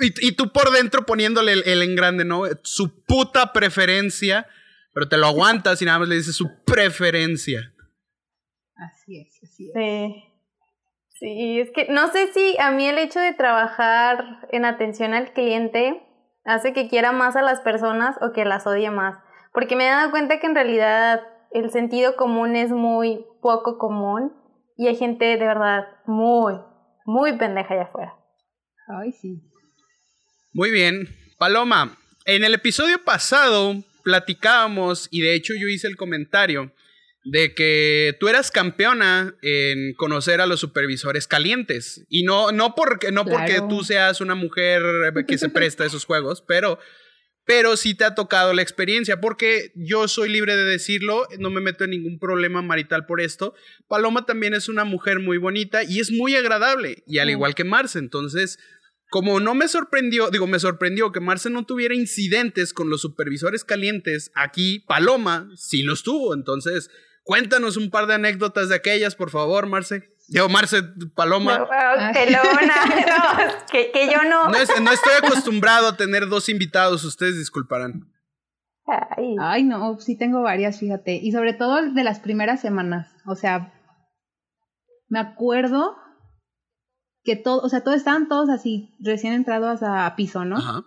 y, 0.00 0.28
y 0.28 0.32
tú 0.32 0.52
por 0.52 0.70
dentro 0.72 1.06
poniéndole 1.06 1.52
el, 1.52 1.62
el 1.66 1.82
en 1.82 1.94
grande, 1.94 2.24
¿no? 2.24 2.42
Su 2.62 3.04
puta 3.04 3.52
preferencia, 3.52 4.46
pero 4.92 5.08
te 5.08 5.16
lo 5.16 5.26
aguantas 5.26 5.80
y 5.80 5.84
nada 5.84 6.00
más 6.00 6.08
le 6.08 6.16
dices 6.16 6.34
su 6.36 6.64
preferencia. 6.64 7.72
Así 8.76 9.20
es, 9.20 9.40
así 9.42 9.68
es. 9.68 9.72
Sí. 9.74 10.30
Sí, 11.20 11.60
es 11.60 11.70
que 11.70 11.86
no 11.90 12.08
sé 12.08 12.32
si 12.32 12.56
a 12.58 12.72
mí 12.72 12.86
el 12.86 12.98
hecho 12.98 13.20
de 13.20 13.32
trabajar 13.32 14.48
en 14.50 14.64
atención 14.64 15.14
al 15.14 15.32
cliente 15.32 16.02
hace 16.44 16.72
que 16.72 16.88
quiera 16.88 17.12
más 17.12 17.36
a 17.36 17.42
las 17.42 17.60
personas 17.60 18.16
o 18.20 18.32
que 18.32 18.44
las 18.44 18.66
odie 18.66 18.90
más. 18.90 19.16
Porque 19.52 19.76
me 19.76 19.86
he 19.86 19.90
dado 19.90 20.10
cuenta 20.10 20.40
que 20.40 20.46
en 20.48 20.56
realidad 20.56 21.22
el 21.52 21.70
sentido 21.70 22.16
común 22.16 22.56
es 22.56 22.70
muy 22.70 23.24
poco 23.40 23.78
común 23.78 24.32
y 24.76 24.88
hay 24.88 24.96
gente 24.96 25.24
de 25.24 25.36
verdad 25.36 25.84
muy, 26.06 26.54
muy 27.04 27.36
pendeja 27.38 27.74
allá 27.74 27.84
afuera. 27.84 28.14
Ay, 29.00 29.12
sí. 29.12 29.40
Muy 30.52 30.70
bien, 30.70 31.08
Paloma, 31.38 31.96
en 32.26 32.44
el 32.44 32.54
episodio 32.54 33.02
pasado 33.04 33.74
platicábamos 34.02 35.08
y 35.10 35.20
de 35.20 35.34
hecho 35.34 35.54
yo 35.54 35.68
hice 35.68 35.88
el 35.88 35.96
comentario 35.96 36.72
de 37.24 37.54
que 37.54 38.16
tú 38.20 38.28
eras 38.28 38.50
campeona 38.50 39.34
en 39.42 39.94
conocer 39.94 40.40
a 40.40 40.46
los 40.46 40.60
supervisores 40.60 41.26
calientes. 41.26 42.04
Y 42.10 42.22
no, 42.22 42.52
no, 42.52 42.74
porque, 42.74 43.12
no 43.12 43.24
porque 43.24 43.62
tú 43.68 43.82
seas 43.82 44.20
una 44.20 44.34
mujer 44.34 44.82
que 45.26 45.38
se 45.38 45.48
presta 45.48 45.84
a 45.84 45.86
esos 45.86 46.04
juegos, 46.04 46.44
pero, 46.46 46.78
pero 47.44 47.76
sí 47.76 47.94
te 47.94 48.04
ha 48.04 48.14
tocado 48.14 48.52
la 48.52 48.62
experiencia, 48.62 49.20
porque 49.20 49.72
yo 49.74 50.08
soy 50.08 50.30
libre 50.30 50.56
de 50.56 50.64
decirlo, 50.64 51.26
no 51.38 51.50
me 51.50 51.60
meto 51.60 51.84
en 51.84 51.90
ningún 51.90 52.18
problema 52.18 52.62
marital 52.62 53.06
por 53.06 53.20
esto. 53.20 53.54
Paloma 53.88 54.26
también 54.26 54.54
es 54.54 54.68
una 54.68 54.84
mujer 54.84 55.20
muy 55.20 55.38
bonita 55.38 55.84
y 55.84 56.00
es 56.00 56.10
muy 56.10 56.34
agradable, 56.34 57.02
y 57.06 57.18
al 57.18 57.28
Mm. 57.28 57.30
igual 57.30 57.54
que 57.54 57.64
Marce, 57.64 57.98
entonces... 57.98 58.58
Como 59.10 59.38
no 59.38 59.54
me 59.54 59.68
sorprendió, 59.68 60.28
digo, 60.30 60.48
me 60.48 60.58
sorprendió 60.58 61.12
que 61.12 61.20
Marce 61.20 61.48
no 61.48 61.64
tuviera 61.64 61.94
incidentes 61.94 62.72
con 62.72 62.90
los 62.90 63.02
supervisores 63.02 63.62
calientes, 63.62 64.32
aquí 64.34 64.80
Paloma 64.88 65.50
sí 65.54 65.84
los 65.84 66.02
tuvo. 66.02 66.34
Entonces, 66.34 66.90
cuéntanos 67.22 67.76
un 67.76 67.90
par 67.90 68.08
de 68.08 68.14
anécdotas 68.14 68.70
de 68.70 68.74
aquellas, 68.74 69.14
por 69.14 69.30
favor, 69.30 69.68
Marce. 69.68 70.13
Digo, 70.34 70.48
Marce, 70.48 70.82
Paloma. 71.14 71.58
No, 71.58 71.68
ah, 71.72 72.10
pelona, 72.12 72.74
no, 73.06 73.66
que, 73.70 73.92
que 73.92 74.06
yo 74.12 74.24
no. 74.28 74.48
No, 74.48 74.56
es- 74.56 74.80
no 74.82 74.90
estoy 74.90 75.12
acostumbrado 75.22 75.86
a 75.86 75.96
tener 75.96 76.28
dos 76.28 76.48
invitados, 76.48 77.04
ustedes 77.04 77.38
disculparán. 77.38 78.10
Ay, 79.16 79.36
Ay, 79.40 79.62
no, 79.62 79.98
sí 80.00 80.18
tengo 80.18 80.42
varias, 80.42 80.80
fíjate. 80.80 81.14
Y 81.14 81.30
sobre 81.30 81.52
todo 81.54 81.80
de 81.92 82.02
las 82.04 82.18
primeras 82.18 82.60
semanas. 82.60 83.14
O 83.26 83.36
sea, 83.36 83.72
me 85.08 85.20
acuerdo 85.20 85.96
que 87.22 87.36
todo, 87.36 87.60
o 87.62 87.68
sea, 87.68 87.82
todos 87.84 87.96
estaban 87.98 88.28
todos 88.28 88.50
así, 88.50 88.94
recién 88.98 89.32
entrados 89.34 89.82
a, 89.84 90.04
a 90.04 90.16
piso, 90.16 90.44
¿no? 90.44 90.56
Ajá. 90.58 90.82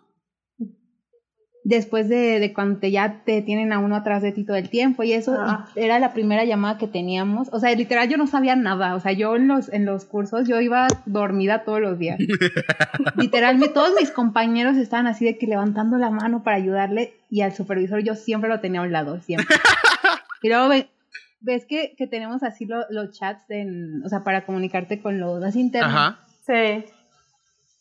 Después 1.70 2.08
de, 2.08 2.40
de 2.40 2.54
cuando 2.54 2.80
te, 2.80 2.92
ya 2.92 3.24
te 3.26 3.42
tienen 3.42 3.74
a 3.74 3.80
uno 3.80 3.98
atrás 3.98 4.22
de 4.22 4.32
ti 4.32 4.46
todo 4.46 4.56
el 4.56 4.70
tiempo 4.70 5.04
y 5.04 5.12
eso, 5.12 5.36
Ah. 5.38 5.68
y 5.76 5.82
era 5.82 6.00
la 6.00 6.14
primera 6.14 6.46
llamada 6.46 6.78
que 6.78 6.88
teníamos. 6.88 7.50
O 7.52 7.60
sea, 7.60 7.76
literal 7.76 8.08
yo 8.08 8.16
no 8.16 8.26
sabía 8.26 8.56
nada. 8.56 8.96
O 8.96 9.02
sea, 9.02 9.12
yo 9.12 9.36
en 9.36 9.50
los, 9.50 9.68
en 9.74 9.84
los 9.86 10.06
cursos 10.06 10.48
yo 10.48 10.62
iba 10.62 10.88
dormida 11.06 11.66
todos 11.66 11.82
los 11.82 12.00
días. 12.00 12.20
Literalmente 13.18 13.74
todos 13.74 13.92
mis 14.00 14.12
compañeros 14.12 14.78
estaban 14.78 15.08
así 15.08 15.26
de 15.26 15.38
que 15.38 15.46
levantando 15.48 15.98
la 15.98 16.10
mano 16.10 16.42
para 16.42 16.56
ayudarle 16.56 17.14
y 17.30 17.42
al 17.42 17.54
supervisor 17.54 18.00
yo 18.02 18.16
siempre 18.16 18.50
lo 18.50 18.62
tenía 18.62 18.80
a 18.80 18.84
un 18.84 18.94
lado, 18.94 19.20
siempre. 19.20 19.54
y 20.42 20.48
luego 20.48 20.70
ve- 20.70 20.88
ves 21.42 21.66
que, 21.66 21.96
que 21.98 22.08
tenemos 22.08 22.44
así 22.44 22.66
lo- 22.66 22.86
los 22.90 23.12
chats, 23.12 23.44
en- 23.50 24.04
o 24.06 24.10
sea, 24.10 24.24
para 24.24 24.46
comunicarte 24.46 25.02
con 25.02 25.20
los 25.20 25.44
así 25.44 25.60
internos. 25.60 25.94
Ajá. 25.94 26.20
sí. 26.46 26.86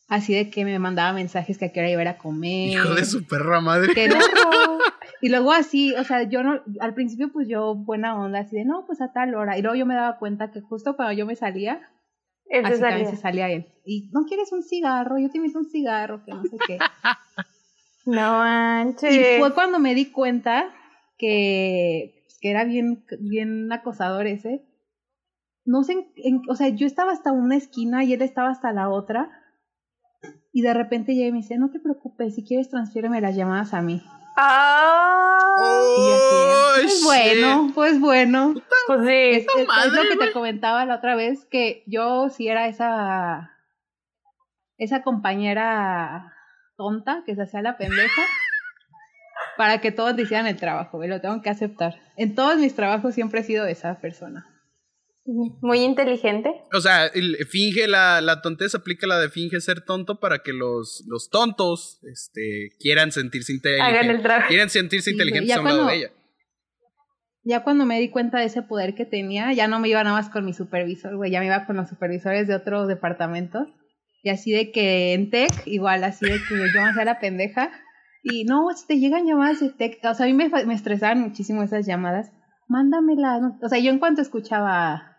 Así 0.08 0.34
de 0.34 0.50
que 0.50 0.64
me 0.64 0.78
mandaba 0.78 1.12
mensajes 1.12 1.58
que 1.58 1.64
a 1.64 1.72
qué 1.72 1.80
hora 1.80 1.90
iba 1.90 2.00
a 2.00 2.04
ir 2.04 2.08
a 2.08 2.18
comer. 2.18 2.68
Hijo 2.68 2.94
de 2.94 3.04
su 3.04 3.26
perra 3.26 3.60
madre. 3.60 3.92
que 3.94 4.08
no. 4.08 4.16
Y 5.22 5.30
luego 5.30 5.50
así, 5.52 5.94
o 5.94 6.04
sea, 6.04 6.24
yo 6.24 6.42
no, 6.42 6.60
al 6.78 6.92
principio 6.92 7.32
pues 7.32 7.48
yo 7.48 7.74
buena 7.74 8.20
onda, 8.20 8.40
así 8.40 8.54
de, 8.54 8.66
no, 8.66 8.84
pues 8.86 9.00
a 9.00 9.12
tal 9.12 9.34
hora. 9.34 9.56
Y 9.56 9.62
luego 9.62 9.74
yo 9.74 9.86
me 9.86 9.94
daba 9.94 10.18
cuenta 10.18 10.50
que 10.50 10.60
justo 10.60 10.94
cuando 10.94 11.14
yo 11.14 11.24
me 11.24 11.36
salía, 11.36 11.80
Él 12.44 12.66
se 12.66 12.72
así 12.74 12.80
también 12.82 13.06
salía. 13.06 13.10
se 13.16 13.22
salía 13.22 13.50
él. 13.50 13.66
Y, 13.86 14.10
¿no 14.12 14.24
quieres 14.26 14.52
un 14.52 14.62
cigarro? 14.62 15.18
Yo 15.18 15.30
te 15.30 15.38
invito 15.38 15.58
un 15.58 15.70
cigarro, 15.70 16.22
que 16.24 16.32
no 16.32 16.42
sé 16.42 16.56
qué. 16.66 16.78
No 18.04 18.38
manches. 18.38 19.14
Y 19.14 19.40
fue 19.40 19.52
cuando 19.54 19.78
me 19.78 19.94
di 19.94 20.12
cuenta 20.12 20.72
que, 21.18 22.22
pues, 22.24 22.38
que 22.40 22.50
era 22.50 22.64
bien, 22.64 23.04
bien 23.18 23.72
acosador 23.72 24.26
ese. 24.26 24.64
No 25.64 25.82
sé, 25.82 25.92
en- 25.94 26.06
en- 26.16 26.42
o 26.48 26.54
sea, 26.54 26.68
yo 26.68 26.86
estaba 26.86 27.10
hasta 27.12 27.32
una 27.32 27.56
esquina 27.56 28.04
y 28.04 28.12
él 28.12 28.22
estaba 28.22 28.50
hasta 28.50 28.72
la 28.72 28.88
otra. 28.90 29.28
Y 30.56 30.62
de 30.62 30.72
repente 30.72 31.14
llega 31.14 31.28
y 31.28 31.32
me 31.32 31.38
dice, 31.42 31.58
no 31.58 31.68
te 31.70 31.78
preocupes, 31.78 32.34
si 32.34 32.42
quieres 32.42 32.70
transfiéreme 32.70 33.20
las 33.20 33.36
llamadas 33.36 33.74
a 33.74 33.82
mí. 33.82 34.02
Ah, 34.38 35.52
Y 35.98 36.08
yo 36.08 36.14
así, 36.14 36.34
Oh, 36.34 36.70
pues 36.82 36.94
shit. 36.94 37.04
bueno, 37.04 37.72
pues 37.74 38.00
bueno. 38.00 38.54
pues 38.86 39.00
sí. 39.02 39.12
Es, 39.12 39.46
es- 39.48 39.48
es 39.58 39.66
madre, 39.68 39.90
lo 40.02 40.08
que 40.08 40.16
te 40.16 40.32
comentaba 40.32 40.86
la 40.86 40.94
otra 40.96 41.14
vez, 41.14 41.44
que 41.50 41.82
yo 41.86 42.30
sí 42.30 42.48
era 42.48 42.68
esa, 42.68 43.50
esa 44.78 45.02
compañera 45.02 46.32
tonta 46.78 47.22
que 47.26 47.34
se 47.34 47.42
hacía 47.42 47.60
la 47.60 47.76
pendeja 47.76 48.22
para 49.58 49.82
que 49.82 49.92
todos 49.92 50.18
hicieran 50.18 50.46
el 50.46 50.56
trabajo, 50.56 51.04
y 51.04 51.08
lo 51.08 51.20
tengo 51.20 51.42
que 51.42 51.50
aceptar. 51.50 51.96
En 52.16 52.34
todos 52.34 52.56
mis 52.56 52.74
trabajos 52.74 53.14
siempre 53.14 53.40
he 53.40 53.44
sido 53.44 53.66
esa 53.66 53.96
persona. 54.00 54.46
Muy 55.60 55.80
inteligente. 55.80 56.52
O 56.72 56.80
sea, 56.80 57.06
el- 57.06 57.36
finge 57.48 57.88
la, 57.88 58.20
la 58.20 58.40
tonteza, 58.42 58.78
aplica 58.78 59.06
la 59.06 59.18
de 59.18 59.28
finge 59.28 59.60
ser 59.60 59.80
tonto 59.84 60.20
para 60.20 60.38
que 60.44 60.52
los, 60.52 61.04
los 61.08 61.28
tontos 61.30 61.98
este, 62.04 62.68
quieran 62.78 63.10
sentirse 63.12 63.52
Hagan 63.52 63.80
inteligentes. 63.88 64.16
el 64.16 64.22
trabajo. 64.22 64.48
Quieran 64.48 64.70
sentirse 64.70 65.10
inteligentes 65.10 65.48
ya 65.48 65.56
a 65.56 65.60
un 65.60 65.64
lado 65.66 65.78
cuando- 65.78 65.92
de 65.92 65.98
ella. 65.98 66.10
Ya 67.48 67.62
cuando 67.62 67.86
me 67.86 68.00
di 68.00 68.08
cuenta 68.10 68.40
de 68.40 68.46
ese 68.46 68.62
poder 68.62 68.94
que 68.96 69.04
tenía, 69.04 69.52
ya 69.52 69.68
no 69.68 69.78
me 69.78 69.88
iba 69.88 70.02
nada 70.02 70.16
más 70.16 70.30
con 70.30 70.44
mi 70.44 70.52
supervisor, 70.52 71.14
güey, 71.16 71.30
ya 71.30 71.38
me 71.38 71.46
iba 71.46 71.64
con 71.64 71.76
los 71.76 71.88
supervisores 71.88 72.48
de 72.48 72.56
otros 72.56 72.88
departamentos. 72.88 73.68
Y 74.24 74.30
así 74.30 74.50
de 74.50 74.72
que 74.72 75.12
en 75.14 75.30
tech, 75.30 75.52
igual, 75.66 76.02
así 76.02 76.26
de 76.26 76.38
que 76.38 76.54
yo 76.74 76.82
me 76.82 76.90
hacía 76.90 77.04
la 77.04 77.20
pendeja. 77.20 77.70
Y 78.24 78.44
no, 78.44 78.66
si 78.74 78.84
te 78.88 78.98
llegan 78.98 79.26
llamadas 79.26 79.60
de 79.60 79.70
tech, 79.70 79.98
o 80.04 80.14
sea, 80.14 80.26
a 80.26 80.28
mí 80.28 80.34
me, 80.34 80.50
estresaban 80.74 81.20
muchísimo 81.20 81.62
esas 81.62 81.86
llamadas. 81.86 82.32
Mándamelas. 82.66 83.40
O 83.62 83.68
sea, 83.68 83.78
yo 83.78 83.90
en 83.92 84.00
cuanto 84.00 84.22
escuchaba 84.22 85.15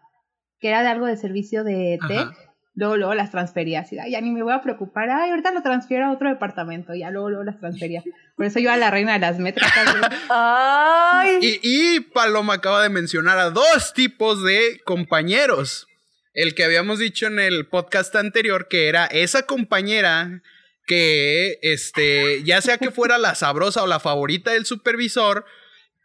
que 0.59 0.69
era 0.69 0.81
de 0.81 0.89
algo 0.89 1.05
de 1.05 1.17
servicio 1.17 1.63
de 1.63 1.99
tech, 2.07 2.17
Ajá. 2.19 2.33
luego, 2.73 2.97
luego 2.97 3.13
las 3.13 3.31
transfería. 3.31 3.81
Así, 3.81 3.97
"Ay, 3.99 4.11
ya 4.11 4.21
ni 4.21 4.31
me 4.31 4.43
voy 4.43 4.53
a 4.53 4.61
preocupar. 4.61 5.09
Ay, 5.09 5.29
ahorita 5.31 5.51
lo 5.51 5.61
transfiero 5.61 6.05
a 6.05 6.11
otro 6.11 6.29
departamento. 6.29 6.93
Ya 6.95 7.09
luego, 7.11 7.29
luego 7.29 7.43
las 7.43 7.59
transfería. 7.59 8.03
Por 8.35 8.45
eso 8.45 8.59
yo 8.59 8.71
a 8.71 8.77
la 8.77 8.89
reina 8.91 9.13
de 9.13 9.19
las 9.19 9.39
métricas. 9.39 9.71
Ay. 10.29 11.39
Y, 11.41 11.59
y 11.95 11.99
Paloma 12.01 12.55
acaba 12.55 12.81
de 12.83 12.89
mencionar 12.89 13.37
a 13.39 13.49
dos 13.49 13.93
tipos 13.93 14.43
de 14.43 14.81
compañeros. 14.85 15.87
El 16.33 16.53
que 16.53 16.63
habíamos 16.63 16.99
dicho 16.99 17.25
en 17.27 17.39
el 17.39 17.67
podcast 17.67 18.15
anterior, 18.15 18.67
que 18.67 18.87
era 18.89 19.05
esa 19.07 19.43
compañera 19.47 20.43
que, 20.85 21.57
este, 21.63 22.43
ya 22.43 22.61
sea 22.61 22.77
que 22.77 22.91
fuera 22.91 23.17
la 23.17 23.33
sabrosa 23.35 23.83
o 23.83 23.87
la 23.87 23.99
favorita 23.99 24.51
del 24.51 24.65
supervisor, 24.65 25.45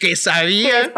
que 0.02 0.16
sabía, 0.16 0.92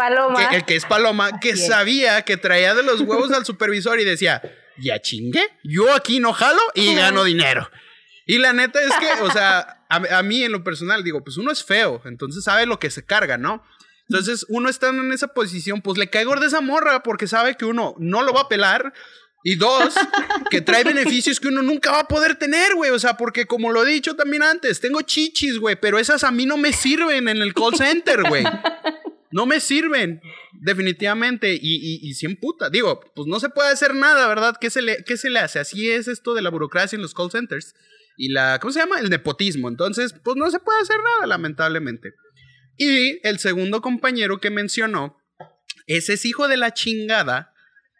que, 0.49 0.55
el 0.55 0.65
que 0.65 0.75
es 0.75 0.83
Paloma, 0.83 1.39
que 1.39 1.51
es. 1.51 1.67
sabía 1.67 2.23
que 2.23 2.37
traía 2.37 2.73
de 2.73 2.81
los 2.81 3.01
huevos 3.01 3.31
al 3.31 3.45
supervisor 3.45 3.99
y 3.99 4.03
decía, 4.03 4.41
ya 4.79 4.99
chingue, 4.99 5.47
yo 5.63 5.93
aquí 5.93 6.19
no 6.19 6.33
jalo 6.33 6.59
y 6.73 6.95
gano 6.95 7.23
dinero. 7.23 7.69
Y 8.25 8.39
la 8.39 8.51
neta 8.51 8.81
es 8.81 8.91
que, 8.95 9.21
o 9.21 9.31
sea, 9.31 9.83
a, 9.89 10.17
a 10.17 10.23
mí 10.23 10.43
en 10.43 10.51
lo 10.51 10.63
personal 10.63 11.03
digo, 11.03 11.23
pues 11.23 11.37
uno 11.37 11.51
es 11.51 11.63
feo, 11.63 12.01
entonces 12.05 12.43
sabe 12.43 12.65
lo 12.65 12.79
que 12.79 12.89
se 12.89 13.05
carga, 13.05 13.37
¿no? 13.37 13.63
Entonces 14.09 14.43
uno 14.49 14.69
estando 14.69 15.03
en 15.03 15.13
esa 15.13 15.27
posición, 15.27 15.83
pues 15.83 15.99
le 15.99 16.09
cae 16.09 16.25
gorda 16.25 16.47
esa 16.47 16.61
morra 16.61 17.03
porque 17.03 17.27
sabe 17.27 17.57
que 17.57 17.65
uno 17.65 17.93
no 17.99 18.23
lo 18.23 18.33
va 18.33 18.41
a 18.41 18.49
pelar. 18.49 18.91
Y 19.47 19.57
dos, 19.57 19.93
que 20.49 20.59
trae 20.61 20.83
beneficios 20.83 21.39
que 21.39 21.49
uno 21.49 21.61
nunca 21.61 21.91
va 21.91 21.99
a 21.99 22.07
poder 22.07 22.35
tener, 22.35 22.73
güey. 22.73 22.89
O 22.89 22.97
sea, 22.97 23.15
porque 23.15 23.45
como 23.45 23.71
lo 23.71 23.85
he 23.85 23.91
dicho 23.91 24.15
también 24.15 24.41
antes, 24.41 24.79
tengo 24.79 25.03
chichis, 25.03 25.59
güey, 25.59 25.75
pero 25.79 25.99
esas 25.99 26.23
a 26.23 26.31
mí 26.31 26.47
no 26.47 26.57
me 26.57 26.73
sirven 26.73 27.27
en 27.27 27.37
el 27.43 27.53
call 27.53 27.75
center, 27.75 28.23
güey. 28.23 28.43
No 29.35 29.45
me 29.45 29.59
sirven, 29.59 30.21
definitivamente. 30.53 31.55
Y, 31.55 31.59
y, 31.61 31.99
y 32.01 32.13
sí 32.13 32.25
emputa. 32.25 32.69
Digo, 32.69 33.01
pues 33.13 33.27
no 33.27 33.41
se 33.41 33.49
puede 33.49 33.67
hacer 33.67 33.93
nada, 33.93 34.29
¿verdad? 34.29 34.55
¿Qué 34.61 34.69
se, 34.69 34.81
le, 34.81 35.03
¿Qué 35.03 35.17
se 35.17 35.29
le 35.29 35.39
hace? 35.39 35.59
Así 35.59 35.91
es 35.91 36.07
esto 36.07 36.33
de 36.35 36.41
la 36.41 36.49
burocracia 36.49 36.95
en 36.95 37.01
los 37.01 37.13
call 37.13 37.31
centers. 37.31 37.75
Y 38.15 38.29
la, 38.29 38.59
¿cómo 38.61 38.71
se 38.71 38.79
llama? 38.79 38.97
El 38.97 39.09
nepotismo. 39.09 39.67
Entonces, 39.67 40.15
pues 40.23 40.37
no 40.37 40.49
se 40.51 40.61
puede 40.61 40.79
hacer 40.79 40.95
nada, 41.03 41.27
lamentablemente. 41.27 42.13
Y 42.77 43.19
el 43.27 43.39
segundo 43.39 43.81
compañero 43.81 44.39
que 44.39 44.51
mencionó, 44.51 45.17
ese 45.85 46.13
es 46.13 46.23
hijo 46.23 46.47
de 46.47 46.55
la 46.55 46.73
chingada 46.73 47.53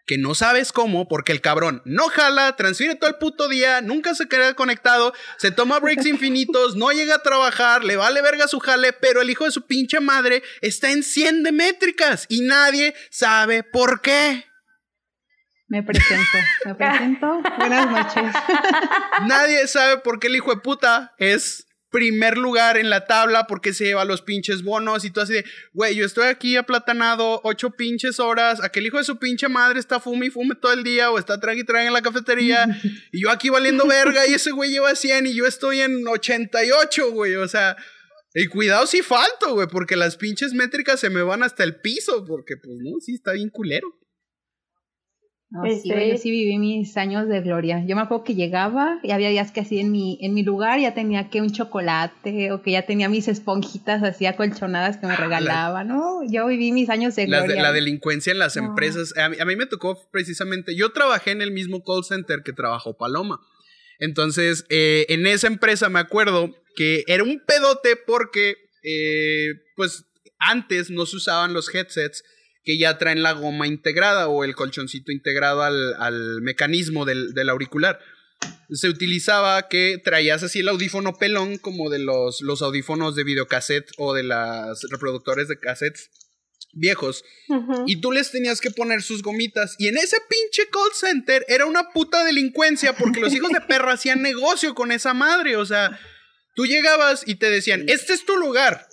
que 0.06 0.18
no 0.18 0.34
sabes 0.34 0.72
cómo, 0.72 1.08
porque 1.08 1.32
el 1.32 1.40
cabrón 1.40 1.82
no 1.84 2.08
jala, 2.08 2.54
transfiere 2.56 2.94
todo 2.94 3.10
el 3.10 3.16
puto 3.16 3.48
día, 3.48 3.80
nunca 3.80 4.14
se 4.14 4.28
queda 4.28 4.54
conectado, 4.54 5.12
se 5.36 5.50
toma 5.50 5.80
breaks 5.80 6.06
infinitos, 6.06 6.76
no 6.76 6.90
llega 6.92 7.16
a 7.16 7.22
trabajar, 7.22 7.84
le 7.84 7.96
vale 7.96 8.22
verga 8.22 8.48
su 8.48 8.60
jale, 8.60 8.92
pero 8.92 9.20
el 9.20 9.30
hijo 9.30 9.44
de 9.44 9.50
su 9.50 9.66
pinche 9.66 10.00
madre 10.00 10.42
está 10.60 10.90
en 10.90 11.02
100 11.02 11.42
de 11.42 11.52
métricas 11.52 12.26
y 12.28 12.42
nadie 12.42 12.94
sabe 13.10 13.62
por 13.62 14.00
qué. 14.00 14.44
Me 15.68 15.82
presento, 15.82 16.38
me 16.64 16.74
presento. 16.76 17.42
Buenas 17.58 17.90
noches. 17.90 18.32
Nadie 19.26 19.66
sabe 19.66 19.98
por 19.98 20.20
qué 20.20 20.28
el 20.28 20.36
hijo 20.36 20.54
de 20.54 20.60
puta 20.60 21.12
es 21.18 21.65
primer 21.90 22.36
lugar 22.36 22.76
en 22.76 22.90
la 22.90 23.06
tabla 23.06 23.46
porque 23.46 23.72
se 23.72 23.84
lleva 23.84 24.04
los 24.04 24.22
pinches 24.22 24.62
bonos 24.62 25.04
y 25.04 25.10
todo 25.10 25.24
así 25.24 25.34
de, 25.34 25.44
güey, 25.72 25.94
yo 25.94 26.04
estoy 26.04 26.26
aquí 26.26 26.56
aplatanado 26.56 27.40
ocho 27.44 27.70
pinches 27.70 28.20
horas, 28.20 28.62
aquel 28.62 28.86
hijo 28.86 28.98
de 28.98 29.04
su 29.04 29.18
pinche 29.18 29.48
madre 29.48 29.78
está 29.78 30.00
fume 30.00 30.26
y 30.26 30.30
fume 30.30 30.54
todo 30.56 30.72
el 30.72 30.84
día 30.84 31.10
o 31.10 31.18
está 31.18 31.38
tranqui 31.38 31.64
tranqui 31.64 31.86
en 31.86 31.92
la 31.92 32.02
cafetería 32.02 32.66
y 33.12 33.22
yo 33.22 33.30
aquí 33.30 33.48
valiendo 33.48 33.86
verga 33.86 34.26
y 34.26 34.34
ese 34.34 34.50
güey 34.50 34.70
lleva 34.70 34.94
100 34.94 35.26
y 35.26 35.34
yo 35.34 35.46
estoy 35.46 35.80
en 35.80 36.06
88, 36.06 37.12
güey, 37.12 37.36
o 37.36 37.48
sea, 37.48 37.76
y 38.34 38.48
cuidado 38.48 38.86
si 38.86 39.02
falto, 39.02 39.54
güey, 39.54 39.68
porque 39.68 39.96
las 39.96 40.16
pinches 40.16 40.52
métricas 40.52 41.00
se 41.00 41.08
me 41.08 41.22
van 41.22 41.42
hasta 41.42 41.64
el 41.64 41.80
piso 41.80 42.24
porque 42.26 42.56
pues 42.56 42.76
no, 42.80 43.00
sí 43.00 43.14
está 43.14 43.32
bien 43.32 43.48
culero. 43.48 43.96
No, 45.48 45.62
sí, 45.64 45.88
yo 45.88 46.18
sí 46.18 46.30
viví 46.30 46.58
mis 46.58 46.96
años 46.96 47.28
de 47.28 47.40
gloria. 47.40 47.84
Yo 47.86 47.94
me 47.94 48.02
acuerdo 48.02 48.24
que 48.24 48.34
llegaba 48.34 48.98
y 49.04 49.12
había 49.12 49.28
días 49.28 49.52
que 49.52 49.60
así 49.60 49.78
en 49.78 49.92
mi, 49.92 50.18
en 50.20 50.34
mi 50.34 50.42
lugar 50.42 50.80
ya 50.80 50.92
tenía 50.92 51.30
que 51.30 51.40
un 51.40 51.52
chocolate 51.52 52.50
o 52.50 52.62
que 52.62 52.72
ya 52.72 52.84
tenía 52.84 53.08
mis 53.08 53.28
esponjitas 53.28 54.02
así 54.02 54.26
acolchonadas 54.26 54.96
que 54.96 55.06
me 55.06 55.12
ah, 55.12 55.16
regalaban, 55.16 55.86
¿no? 55.86 56.20
Yo 56.28 56.48
viví 56.48 56.72
mis 56.72 56.90
años 56.90 57.14
de 57.14 57.26
gloria. 57.26 57.62
La, 57.62 57.72
delincuencia 57.72 58.32
en 58.32 58.40
las 58.40 58.56
empresas. 58.56 59.16
A 59.16 59.28
mí, 59.28 59.36
a 59.38 59.44
mí, 59.44 59.54
me 59.54 59.66
tocó 59.66 60.10
precisamente, 60.10 60.74
yo 60.74 60.90
trabajé 60.90 61.30
en 61.30 61.42
el 61.42 61.52
mismo 61.52 61.84
call 61.84 62.02
center 62.02 62.42
que 62.44 62.52
trabajó 62.52 62.96
Paloma. 62.96 63.40
Entonces, 64.00 64.64
eh, 64.68 65.06
en 65.10 65.28
esa 65.28 65.46
empresa 65.46 65.88
me 65.88 66.00
acuerdo 66.00 66.56
que 66.74 67.04
era 67.06 67.22
un 67.22 67.40
pedote 67.46 67.94
porque, 67.94 68.56
eh, 68.82 69.54
pues, 69.76 70.06
antes 70.38 70.90
no 70.90 71.06
se 71.06 71.16
usaban 71.16 71.54
los 71.54 71.72
headsets 71.72 72.24
que 72.66 72.76
ya 72.78 72.98
traen 72.98 73.22
la 73.22 73.30
goma 73.30 73.68
integrada 73.68 74.26
o 74.26 74.42
el 74.42 74.56
colchoncito 74.56 75.12
integrado 75.12 75.62
al, 75.62 76.42
mecanismo 76.42 77.04
del, 77.04 77.48
auricular. 77.48 78.00
Se 78.70 78.88
utilizaba 78.88 79.68
que 79.68 80.00
traías 80.02 80.42
así 80.42 80.58
el 80.58 80.68
audífono 80.68 81.16
pelón 81.16 81.58
como 81.58 81.88
de 81.90 82.00
los, 82.00 82.40
los 82.40 82.62
audífonos 82.62 83.14
de 83.14 83.22
videocassette 83.22 83.92
o 83.98 84.14
de 84.14 84.24
las 84.24 84.82
reproductores 84.90 85.46
de 85.46 85.60
cassettes 85.60 86.10
viejos. 86.72 87.22
Y 87.86 88.00
tú 88.00 88.10
les 88.10 88.32
tenías 88.32 88.60
que 88.60 88.72
poner 88.72 89.00
sus 89.00 89.22
gomitas. 89.22 89.76
Y 89.78 89.86
en 89.86 89.96
ese 89.96 90.16
pinche 90.28 90.68
call 90.68 90.90
center 90.92 91.44
era 91.46 91.66
una 91.66 91.92
puta 91.92 92.24
delincuencia 92.24 92.96
porque 92.96 93.20
los 93.20 93.32
hijos 93.32 93.52
de 93.52 93.60
perra 93.60 93.92
hacían 93.92 94.22
negocio 94.22 94.74
con 94.74 94.90
esa 94.90 95.14
madre. 95.14 95.56
O 95.56 95.64
sea, 95.64 96.00
tú 96.56 96.66
llegabas 96.66 97.22
y 97.28 97.36
te 97.36 97.48
decían, 97.48 97.84
este 97.88 98.12
es 98.12 98.24
tu 98.24 98.36
lugar. 98.36 98.88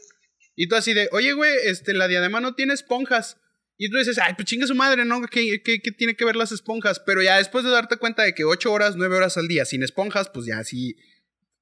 Y 0.55 0.67
tú 0.67 0.76
así 0.76 0.93
de, 0.93 1.09
oye, 1.11 1.34
güey, 1.34 1.51
este, 1.65 1.95
la 1.95 2.07
diadema 2.07 2.39
no 2.39 2.53
tiene 2.53 2.76
esponjas. 2.76 3.38
Y 3.78 3.89
tú 3.89 3.97
dices, 3.97 4.19
ay, 4.19 4.34
pues 4.36 4.45
chinga 4.45 4.67
su 4.67 4.76
madre, 4.76 5.03
¿no? 5.03 5.21
¿Qué, 5.24 5.61
¿Qué, 5.63 5.80
tiene 5.97 6.15
que 6.15 6.26
ver 6.26 6.36
las 6.36 6.51
esponjas? 6.51 6.99
Pero 6.99 7.21
ya 7.21 7.38
después 7.38 7.63
de 7.63 7.71
darte 7.71 7.97
cuenta 7.97 8.24
de 8.24 8.34
que 8.34 8.43
8 8.43 8.71
horas, 8.71 8.95
9 8.95 9.15
horas 9.15 9.38
al 9.38 9.47
día 9.47 9.65
sin 9.65 9.84
esponjas, 9.84 10.30
pues 10.30 10.45
ya 10.45 10.63
sí, 10.63 10.95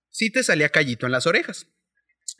sí 0.09 0.29
te 0.29 0.43
salía 0.43 0.69
callito 0.69 1.05
en 1.05 1.13
las 1.13 1.25
orejas. 1.25 1.67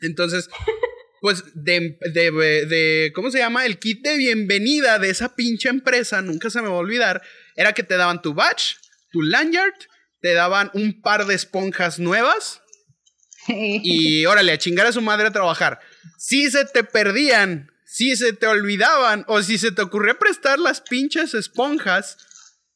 Entonces, 0.00 0.50
pues 1.22 1.42
de, 1.54 1.98
de, 2.12 2.30
de, 2.66 3.12
¿cómo 3.14 3.30
se 3.30 3.38
llama? 3.38 3.64
El 3.64 3.78
kit 3.78 4.02
de 4.02 4.16
bienvenida 4.16 4.98
de 4.98 5.10
esa 5.10 5.34
pinche 5.34 5.68
empresa, 5.68 6.20
nunca 6.20 6.50
se 6.50 6.60
me 6.60 6.68
va 6.68 6.74
a 6.74 6.78
olvidar, 6.78 7.22
era 7.56 7.72
que 7.72 7.82
te 7.82 7.96
daban 7.96 8.20
tu 8.20 8.34
badge, 8.34 8.76
tu 9.10 9.22
lanyard, 9.22 9.74
te 10.20 10.34
daban 10.34 10.70
un 10.74 11.00
par 11.00 11.26
de 11.26 11.34
esponjas 11.34 11.98
nuevas 11.98 12.60
y 13.48 14.24
órale, 14.26 14.52
a 14.52 14.58
chingar 14.58 14.86
a 14.86 14.92
su 14.92 15.02
madre 15.02 15.26
a 15.26 15.32
trabajar. 15.32 15.80
Si 16.18 16.50
se 16.50 16.64
te 16.64 16.84
perdían 16.84 17.71
si 17.92 18.16
se 18.16 18.32
te 18.32 18.46
olvidaban 18.46 19.26
o 19.28 19.42
si 19.42 19.58
se 19.58 19.70
te 19.70 19.82
ocurrió 19.82 20.18
prestar 20.18 20.58
las 20.58 20.80
pinches 20.80 21.34
esponjas, 21.34 22.16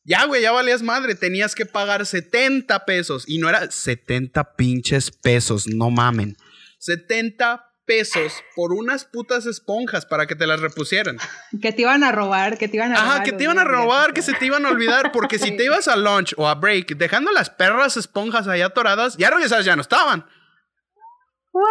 ya, 0.05 0.27
güey, 0.27 0.43
ya 0.43 0.53
valías 0.53 0.83
madre, 0.83 1.15
tenías 1.15 1.55
que 1.55 1.65
pagar 1.65 2.05
70 2.05 2.85
pesos. 2.85 3.25
Y 3.27 3.39
no 3.39 3.49
era 3.49 3.71
70 3.71 4.57
pinches 4.57 5.11
pesos, 5.11 5.67
no 5.69 5.89
mamen. 5.91 6.37
70 6.81 7.65
pesos 7.87 8.35
por 8.55 8.75
unas 8.75 9.07
putas 9.07 9.47
esponjas 9.47 10.05
para 10.05 10.27
que 10.27 10.35
te 10.35 10.47
las 10.47 10.61
repusieran. 10.61 11.17
Que 11.63 11.73
te 11.73 11.81
iban 11.81 12.05
a 12.05 12.13
robar, 12.13 12.59
que 12.59 12.69
te 12.69 12.77
iban 12.77 12.93
a 12.93 12.97
robar. 12.97 13.15
Ajá, 13.15 13.23
que 13.23 13.33
te 13.33 13.45
iban 13.45 13.59
a 13.59 13.65
robar, 13.65 14.13
que 14.13 14.21
se 14.21 14.35
te 14.35 14.45
iban 14.45 14.67
a 14.67 14.69
olvidar, 14.69 15.13
porque 15.13 15.39
si 15.39 15.57
te 15.57 15.65
ibas 15.65 15.89
a 15.89 15.97
lunch 15.97 16.35
o 16.37 16.47
a 16.47 16.57
break 16.57 16.95
dejando 16.99 17.33
las 17.33 17.49
perras 17.49 17.97
esponjas 17.97 18.49
ahí 18.49 18.61
atoradas, 18.61 19.17
ya 19.17 19.31
ya 19.63 19.77
no 19.77 19.81
estaban. 19.81 20.27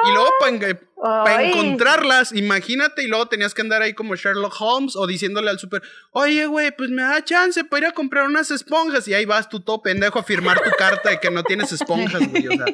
Y 0.07 0.13
luego 0.13 0.31
para 0.97 1.43
encontrarlas, 1.43 2.31
imagínate, 2.33 3.03
y 3.03 3.07
luego 3.07 3.27
tenías 3.27 3.53
que 3.53 3.61
andar 3.61 3.81
ahí 3.81 3.93
como 3.93 4.15
Sherlock 4.15 4.55
Holmes 4.59 4.95
o 4.95 5.05
diciéndole 5.07 5.49
al 5.49 5.59
super, 5.59 5.81
oye, 6.11 6.45
güey, 6.47 6.71
pues 6.75 6.89
me 6.89 7.01
da 7.01 7.23
chance 7.23 7.63
para 7.63 7.87
ir 7.87 7.91
a 7.91 7.93
comprar 7.93 8.25
unas 8.25 8.51
esponjas. 8.51 9.07
Y 9.07 9.13
ahí 9.13 9.25
vas 9.25 9.49
tú 9.49 9.59
todo 9.59 9.81
pendejo 9.81 10.19
a 10.19 10.23
firmar 10.23 10.61
tu 10.61 10.71
carta 10.77 11.09
de 11.09 11.19
que 11.19 11.29
no 11.31 11.43
tienes 11.43 11.71
esponjas, 11.71 12.27
güey. 12.29 12.47
O 12.47 12.51
sea, 12.51 12.65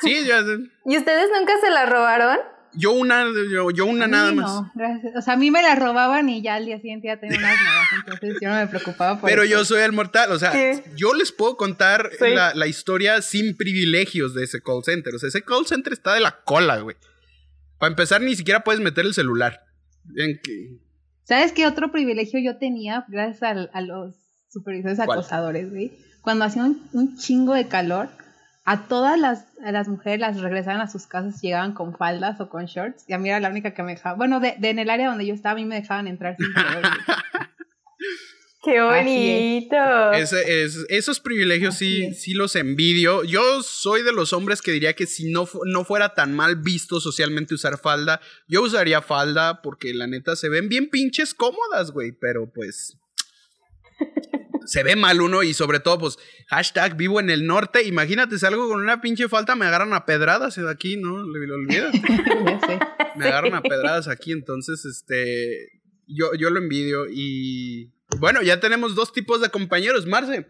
sí, 0.00 0.24
ya. 0.24 0.42
¿Y 0.86 0.96
ustedes 0.96 1.28
nunca 1.36 1.52
se 1.60 1.70
la 1.70 1.86
robaron? 1.86 2.38
Yo 2.74 2.92
una, 2.92 3.26
yo, 3.74 3.86
una 3.86 4.06
nada 4.06 4.32
más. 4.32 4.46
No, 4.46 4.72
gracias. 4.74 5.16
O 5.16 5.22
sea, 5.22 5.34
a 5.34 5.36
mí 5.36 5.50
me 5.50 5.62
la 5.62 5.74
robaban 5.74 6.28
y 6.28 6.42
ya 6.42 6.56
al 6.56 6.66
día 6.66 6.76
siguiente 6.78 7.08
ya 7.08 7.18
tenía 7.18 7.38
unas 7.38 7.56
nuevas, 7.60 7.88
entonces 7.92 8.38
yo 8.40 8.48
no 8.48 8.54
me 8.56 8.66
preocupaba 8.66 9.20
por 9.20 9.28
Pero 9.28 9.44
yo 9.44 9.64
soy 9.64 9.82
el 9.82 9.92
mortal, 9.92 10.30
o 10.32 10.38
sea, 10.38 10.52
yo 10.96 11.14
les 11.14 11.32
puedo 11.32 11.56
contar 11.56 12.10
la, 12.20 12.54
la, 12.54 12.66
historia 12.66 13.22
sin 13.22 13.56
privilegios 13.56 14.34
de 14.34 14.44
ese 14.44 14.60
call 14.62 14.84
center. 14.84 15.14
O 15.14 15.18
sea, 15.18 15.28
ese 15.28 15.42
call 15.42 15.66
center 15.66 15.92
está 15.92 16.14
de 16.14 16.20
la 16.20 16.42
cola, 16.42 16.78
güey. 16.78 16.96
Para 17.78 17.90
empezar, 17.90 18.20
ni 18.20 18.34
siquiera 18.34 18.64
puedes 18.64 18.80
meter 18.80 19.06
el 19.06 19.14
celular. 19.14 19.60
¿Sabes 21.24 21.52
qué 21.52 21.66
otro 21.66 21.90
privilegio 21.92 22.40
yo 22.40 22.58
tenía 22.58 23.04
gracias 23.08 23.42
a, 23.72 23.80
los 23.80 24.16
supervisores 24.48 24.98
acosadores, 24.98 25.70
güey? 25.70 25.92
Cuando 26.22 26.44
hacía 26.44 26.64
un 26.64 27.16
chingo 27.16 27.54
de 27.54 27.68
calor 27.68 28.08
a 28.68 28.86
todas 28.86 29.18
las, 29.18 29.46
las 29.62 29.88
mujeres 29.88 30.20
las 30.20 30.38
regresaban 30.42 30.82
a 30.82 30.90
sus 30.90 31.06
casas, 31.06 31.40
llegaban 31.40 31.72
con 31.72 31.96
faldas 31.96 32.38
o 32.38 32.50
con 32.50 32.66
shorts, 32.66 33.02
y 33.08 33.14
a 33.14 33.18
mí 33.18 33.30
era 33.30 33.40
la 33.40 33.48
única 33.48 33.72
que 33.72 33.82
me 33.82 33.94
dejaba. 33.94 34.14
Bueno, 34.14 34.40
de, 34.40 34.58
en 34.60 34.78
el 34.78 34.90
área 34.90 35.08
donde 35.08 35.24
yo 35.24 35.32
estaba, 35.32 35.52
a 35.52 35.56
mí 35.56 35.64
me 35.64 35.76
dejaban 35.76 36.06
entrar 36.06 36.36
sin 36.36 36.48
¡Qué 38.62 38.82
bonito! 38.82 40.12
esos 40.90 41.18
privilegios 41.20 41.76
sí, 41.76 42.12
sí 42.12 42.34
los 42.34 42.56
envidio. 42.56 43.24
Yo 43.24 43.62
soy 43.62 44.02
de 44.02 44.12
los 44.12 44.34
hombres 44.34 44.60
que 44.60 44.72
diría 44.72 44.92
que 44.92 45.06
si 45.06 45.32
no, 45.32 45.48
no 45.64 45.84
fuera 45.86 46.12
tan 46.12 46.36
mal 46.36 46.56
visto 46.56 47.00
socialmente 47.00 47.54
usar 47.54 47.78
falda, 47.78 48.20
yo 48.48 48.60
usaría 48.60 49.00
falda 49.00 49.62
porque 49.62 49.94
la 49.94 50.06
neta 50.06 50.36
se 50.36 50.50
ven 50.50 50.68
bien 50.68 50.90
pinches 50.90 51.32
cómodas, 51.32 51.90
güey, 51.90 52.12
pero 52.12 52.52
pues 52.52 52.98
se 54.68 54.82
ve 54.82 54.96
mal 54.96 55.20
uno 55.22 55.42
y 55.42 55.54
sobre 55.54 55.80
todo, 55.80 55.98
pues, 55.98 56.18
hashtag 56.48 56.96
vivo 56.96 57.20
en 57.20 57.30
el 57.30 57.46
norte. 57.46 57.84
Imagínate, 57.84 58.38
salgo 58.38 58.68
con 58.68 58.80
una 58.80 59.00
pinche 59.00 59.28
falta, 59.28 59.56
me 59.56 59.64
agarran 59.64 59.94
a 59.94 60.04
pedradas 60.04 60.58
aquí, 60.58 60.98
¿no? 60.98 61.18
Lo, 61.18 61.54
olvidas. 61.54 61.94
me 63.16 63.24
agarran 63.24 63.54
a 63.54 63.62
pedradas 63.62 64.08
aquí, 64.08 64.32
entonces, 64.32 64.84
este, 64.84 65.80
yo, 66.06 66.34
yo 66.38 66.50
lo 66.50 66.58
envidio 66.58 67.06
y 67.10 67.94
bueno, 68.18 68.42
ya 68.42 68.60
tenemos 68.60 68.94
dos 68.94 69.12
tipos 69.12 69.40
de 69.40 69.48
compañeros. 69.48 70.06
Marce, 70.06 70.46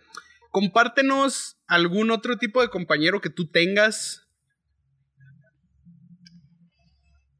compártenos 0.51 1.57
algún 1.69 2.11
otro 2.11 2.39
tipo 2.39 2.61
de 2.61 2.69
compañero 2.69 3.21
que 3.21 3.31
tú 3.31 3.51
tengas. 3.51 4.27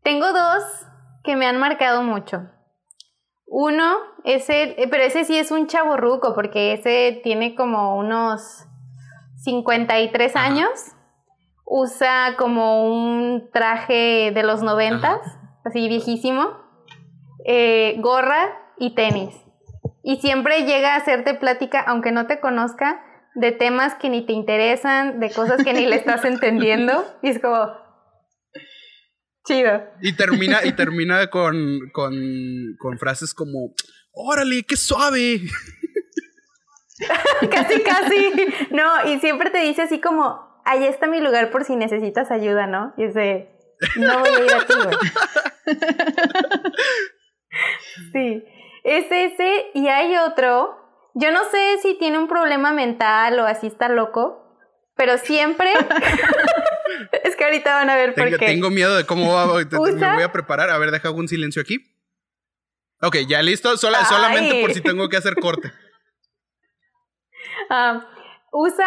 Tengo 0.05 0.33
dos 0.33 0.63
que 1.25 1.35
me 1.35 1.47
han 1.47 1.59
marcado 1.59 2.03
mucho. 2.03 2.51
Uno 3.51 3.97
es 4.25 4.51
el, 4.51 4.75
eh, 4.77 4.89
pero 4.91 5.03
ese 5.03 5.25
sí 5.25 5.39
es 5.39 5.51
un 5.51 5.67
chaborruco, 5.67 6.35
porque 6.35 6.75
ese 6.75 7.21
tiene 7.25 7.55
como 7.55 7.97
unos 7.97 8.67
53 9.43 10.37
años. 10.37 10.69
Usa 11.65 12.35
como 12.39 12.87
un 12.87 13.51
traje 13.53 14.33
de 14.35 14.43
los 14.43 14.63
noventas, 14.63 15.21
así 15.65 15.89
viejísimo. 15.89 16.51
Eh, 17.45 17.97
gorra 18.01 18.59
y 18.79 18.95
tenis. 18.95 19.35
Y 20.03 20.17
siempre 20.17 20.65
llega 20.65 20.95
a 20.95 20.97
hacerte 20.97 21.35
plática, 21.35 21.81
aunque 21.81 22.13
no 22.13 22.27
te 22.27 22.41
conozca, 22.41 23.03
de 23.35 23.53
temas 23.53 23.95
que 23.95 24.11
ni 24.11 24.25
te 24.25 24.33
interesan, 24.33 25.21
de 25.21 25.31
cosas 25.31 25.63
que 25.63 25.73
ni 25.73 25.87
le 25.87 25.97
estás 25.97 26.25
entendiendo. 26.27 27.05
Y 27.23 27.29
es 27.29 27.39
como, 27.39 27.71
Chido. 29.49 29.83
Y 30.03 30.15
termina, 30.15 30.65
y 30.65 30.73
termina 30.73 31.29
con, 31.29 31.89
con, 31.93 32.15
con 32.79 32.99
frases 32.99 33.33
como, 33.33 33.73
órale, 34.13 34.63
qué 34.65 34.77
suave. 34.77 35.41
casi, 37.51 37.81
casi. 37.83 38.33
No, 38.71 39.11
y 39.11 39.19
siempre 39.21 39.51
te 39.51 39.63
dice 39.63 39.83
así 39.83 40.01
como, 40.01 40.63
ahí 40.65 40.85
está 40.85 41.07
mi 41.07 41.21
lugar 41.21 41.51
por 41.51 41.65
si 41.65 41.77
necesitas 41.77 42.31
ayuda, 42.31 42.67
¿no? 42.67 42.93
Y 42.99 43.05
ese, 43.05 43.49
no 43.97 44.21
voy 44.21 44.29
a 44.29 44.45
ir 44.45 44.53
a 44.53 44.67
ti, 44.67 44.75
Sí, 48.13 48.45
es 48.85 49.07
ese, 49.11 49.71
y 49.73 49.89
hay 49.89 50.17
otro 50.19 50.79
yo 51.21 51.33
no 51.33 51.41
sé 51.51 51.79
si 51.83 51.99
tiene 51.99 52.17
un 52.17 52.29
problema 52.29 52.73
mental 52.73 53.41
o 53.41 53.45
así 53.45 53.67
está 53.67 53.89
loco, 53.89 54.57
pero 54.95 55.19
siempre... 55.19 55.73
es 57.25 57.37
que 57.37 57.45
ahorita 57.45 57.75
van 57.75 57.91
a 57.91 57.97
ver 57.97 58.15
por 58.15 58.25
Tengo, 58.25 58.39
qué. 58.39 58.47
tengo 58.47 58.71
miedo 58.71 58.97
de 58.97 59.05
cómo 59.05 59.33
va, 59.35 59.47
me 59.47 59.65
voy 60.15 60.23
a 60.23 60.33
preparar. 60.33 60.71
A 60.71 60.79
ver, 60.79 60.91
deja 60.91 61.11
un 61.11 61.29
silencio 61.29 61.63
aquí. 61.63 61.79
Ok, 63.01 63.17
ya 63.29 63.43
listo. 63.43 63.77
Sola- 63.77 64.05
solamente 64.05 64.61
por 64.61 64.73
si 64.75 64.81
tengo 64.81 65.09
que 65.09 65.17
hacer 65.17 65.35
corte. 65.37 65.73
Ah, 67.71 68.07
usa 68.53 68.87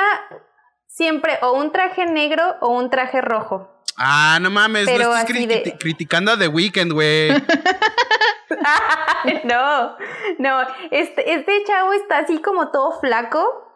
siempre 0.87 1.37
o 1.41 1.53
un 1.53 1.71
traje 1.71 2.05
negro 2.05 2.57
o 2.61 2.69
un 2.69 2.89
traje 2.89 3.21
rojo. 3.21 3.69
Ah, 3.97 4.39
no 4.41 4.49
mames, 4.49 4.85
Pero 4.85 5.09
no 5.09 5.15
cri- 5.23 5.47
de- 5.47 5.77
criticando 5.77 6.31
a 6.31 6.37
The 6.37 6.47
Weeknd, 6.47 6.91
güey. 6.91 7.29
no, 9.43 9.97
no, 10.39 10.61
este, 10.91 11.33
este 11.33 11.63
chavo 11.65 11.93
está 11.93 12.19
así 12.19 12.41
como 12.41 12.71
todo 12.71 12.99
flaco. 12.99 13.67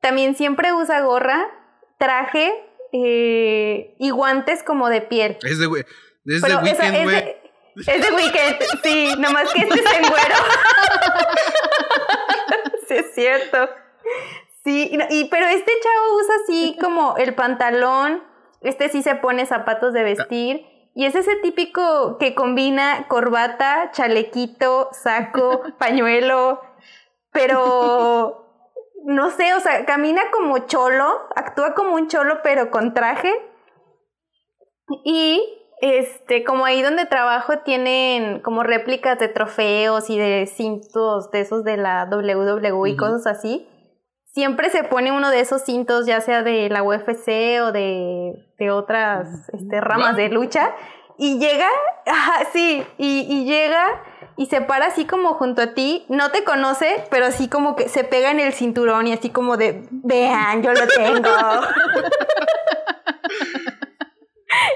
También 0.00 0.36
siempre 0.36 0.72
usa 0.72 1.00
gorra, 1.00 1.46
traje 1.98 2.52
eh, 3.04 3.94
y 3.98 4.10
guantes 4.10 4.62
como 4.62 4.88
de 4.88 5.02
piel. 5.02 5.38
Es 5.42 5.58
de, 5.58 5.66
güey. 5.66 5.84
Es 6.24 6.40
Pero 6.42 6.58
Weeknd, 6.60 6.94
es, 6.94 7.04
güey. 7.04 7.16
de, 7.16 7.42
es 7.76 7.86
de 7.86 8.14
Weekend, 8.14 8.56
sí, 8.82 9.08
nomás 9.18 9.52
que 9.52 9.60
este 9.60 9.74
es 9.74 9.92
en 9.92 10.02
güero. 10.02 10.34
sí, 12.88 12.94
es 12.94 13.14
cierto. 13.14 13.68
Sí, 14.64 14.90
y, 15.10 15.24
pero 15.26 15.46
este 15.46 15.72
chavo 15.82 16.16
usa 16.16 16.34
así 16.42 16.76
como 16.80 17.16
el 17.18 17.34
pantalón, 17.34 18.24
este 18.62 18.88
sí 18.88 19.02
se 19.02 19.14
pone 19.14 19.46
zapatos 19.46 19.92
de 19.92 20.02
vestir. 20.02 20.66
Y 20.94 21.04
es 21.04 21.14
ese 21.14 21.36
típico 21.36 22.16
que 22.18 22.34
combina 22.34 23.06
corbata, 23.06 23.90
chalequito, 23.92 24.88
saco, 24.92 25.62
pañuelo, 25.78 26.62
pero 27.30 28.45
no 29.04 29.30
sé, 29.30 29.54
o 29.54 29.60
sea, 29.60 29.84
camina 29.84 30.22
como 30.32 30.58
cholo, 30.66 31.28
actúa 31.34 31.74
como 31.74 31.94
un 31.94 32.08
cholo, 32.08 32.40
pero 32.42 32.70
con 32.70 32.94
traje. 32.94 33.32
Y 35.04 35.42
este, 35.80 36.42
como 36.44 36.64
ahí 36.64 36.82
donde 36.82 37.04
trabajo 37.06 37.58
tienen 37.58 38.40
como 38.40 38.62
réplicas 38.62 39.18
de 39.18 39.28
trofeos 39.28 40.08
y 40.08 40.18
de 40.18 40.46
cintos 40.46 41.30
de 41.30 41.40
esos 41.40 41.64
de 41.64 41.76
la 41.76 42.08
WWE 42.10 42.90
y 42.90 42.96
cosas 42.96 43.26
así. 43.26 43.68
Siempre 44.24 44.70
se 44.70 44.84
pone 44.84 45.12
uno 45.12 45.30
de 45.30 45.40
esos 45.40 45.62
cintos, 45.62 46.06
ya 46.06 46.20
sea 46.20 46.42
de 46.42 46.68
la 46.68 46.82
UFC 46.82 47.60
o 47.62 47.72
de, 47.72 48.32
de 48.58 48.70
otras 48.70 49.48
este, 49.52 49.80
ramas 49.80 50.16
de 50.16 50.28
lucha. 50.28 50.74
Y 51.16 51.38
llega, 51.38 51.68
ajá, 52.04 52.44
sí, 52.52 52.84
y, 52.98 53.20
y 53.20 53.44
llega 53.46 54.02
y 54.36 54.46
se 54.46 54.60
para 54.60 54.86
así 54.86 55.04
como 55.06 55.34
junto 55.34 55.62
a 55.62 55.74
ti, 55.74 56.04
no 56.08 56.30
te 56.30 56.44
conoce, 56.44 57.04
pero 57.10 57.26
así 57.26 57.48
como 57.48 57.74
que 57.76 57.88
se 57.88 58.04
pega 58.04 58.30
en 58.30 58.40
el 58.40 58.52
cinturón 58.52 59.06
y 59.06 59.12
así 59.12 59.30
como 59.30 59.56
de, 59.56 59.82
vean, 59.90 60.62
yo 60.62 60.72
lo 60.72 60.86
tengo. 60.86 61.30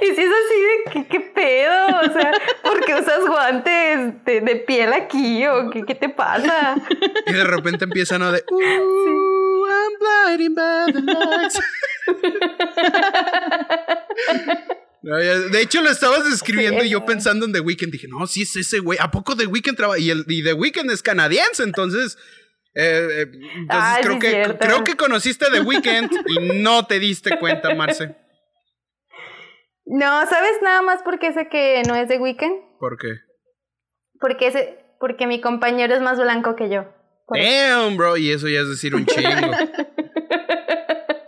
Y 0.03 0.07
si 0.07 0.23
es 0.23 0.29
así 0.31 0.61
de, 0.61 0.91
¿qué, 0.93 1.07
qué 1.07 1.21
pedo? 1.21 1.87
O 2.01 2.13
sea, 2.13 2.33
¿por 2.63 2.85
qué 2.85 2.95
usas 2.95 3.25
guantes 3.27 4.25
de, 4.25 4.41
de 4.41 4.57
piel 4.57 4.93
aquí? 4.93 5.47
¿O 5.47 5.71
qué, 5.71 5.85
qué 5.85 5.95
te 5.95 6.09
pasa? 6.09 6.75
Y 7.27 7.33
de 7.33 7.45
repente 7.45 7.85
empiezan 7.85 8.23
a 8.23 8.33
de. 8.33 8.45
"Ooh, 8.51 9.67
I'm 9.67 9.93
by 10.01 10.37
the 10.93 11.01
lights". 11.01 11.61
No, 14.47 14.65
De 15.03 15.61
hecho, 15.63 15.81
lo 15.83 15.91
estabas 15.91 16.25
describiendo 16.29 16.85
y 16.85 16.91
yo 16.91 17.05
pensando 17.07 17.47
en 17.47 17.53
The 17.53 17.61
Weeknd. 17.61 17.91
Dije, 17.93 18.09
no, 18.09 18.27
sí 18.27 18.43
es 18.43 18.55
ese 18.57 18.81
güey. 18.81 18.99
¿A 19.01 19.11
poco 19.11 19.37
The 19.37 19.47
Weeknd 19.47 19.77
trabaja? 19.77 19.99
Y, 19.99 20.11
el, 20.11 20.25
y 20.29 20.43
The 20.45 20.53
Weeknd 20.55 20.91
es 20.91 21.03
canadiense, 21.03 21.63
entonces. 21.63 22.19
eh, 22.75 23.09
eh, 23.11 23.27
entonces 23.57 23.69
Ay, 23.69 24.03
creo, 24.03 24.13
sí, 24.15 24.19
que, 24.21 24.31
cierto. 24.31 24.67
creo 24.67 24.85
que 24.85 24.97
conociste 24.97 25.47
The 25.51 25.61
Weeknd 25.61 26.11
y 26.29 26.61
no 26.63 26.87
te 26.87 26.99
diste 26.99 27.39
cuenta, 27.39 27.75
Marce. 27.75 28.15
No, 29.87 30.27
¿sabes 30.29 30.53
nada 30.63 30.83
más 30.83 31.03
por 31.03 31.19
qué 31.19 31.33
sé 31.33 31.49
que 31.49 31.83
no 31.89 31.97
es 31.97 32.09
de 32.09 32.19
Weekend? 32.19 32.55
¿Por 32.79 32.97
qué? 32.97 33.15
Porque, 34.21 34.47
ese, 34.49 34.79
porque 35.01 35.27
mi 35.27 35.41
compañero 35.41 35.95
es 35.95 36.03
más 36.03 36.19
blanco 36.21 36.55
que 36.55 36.71
yo. 36.71 36.85
Damn, 37.33 37.97
bro. 37.97 38.17
Y 38.17 38.31
eso 38.31 38.49
ya 38.49 38.61
es 38.61 38.69
decir 38.69 38.95
un 38.95 39.07
chingo. 39.07 39.31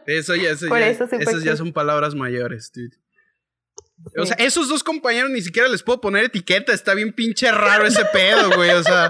Eso 0.04 0.34
ya, 0.34 0.50
eso 0.50 0.66
Por 0.66 0.80
ya, 0.80 0.88
eso 0.88 1.04
supe 1.06 1.22
esas 1.22 1.44
ya 1.44 1.56
son 1.56 1.72
palabras 1.72 2.16
mayores, 2.16 2.72
dude. 2.74 2.96
O 4.18 4.26
sea, 4.26 4.36
esos 4.38 4.68
dos 4.68 4.82
compañeros 4.82 5.30
ni 5.30 5.40
siquiera 5.42 5.68
les 5.68 5.82
puedo 5.82 6.00
poner 6.00 6.24
etiqueta. 6.24 6.72
Está 6.72 6.94
bien 6.94 7.12
pinche 7.12 7.50
raro 7.53 7.86
ese 7.86 8.05
pedo, 8.12 8.50
güey. 8.55 8.70
O 8.70 8.82
sea, 8.82 9.09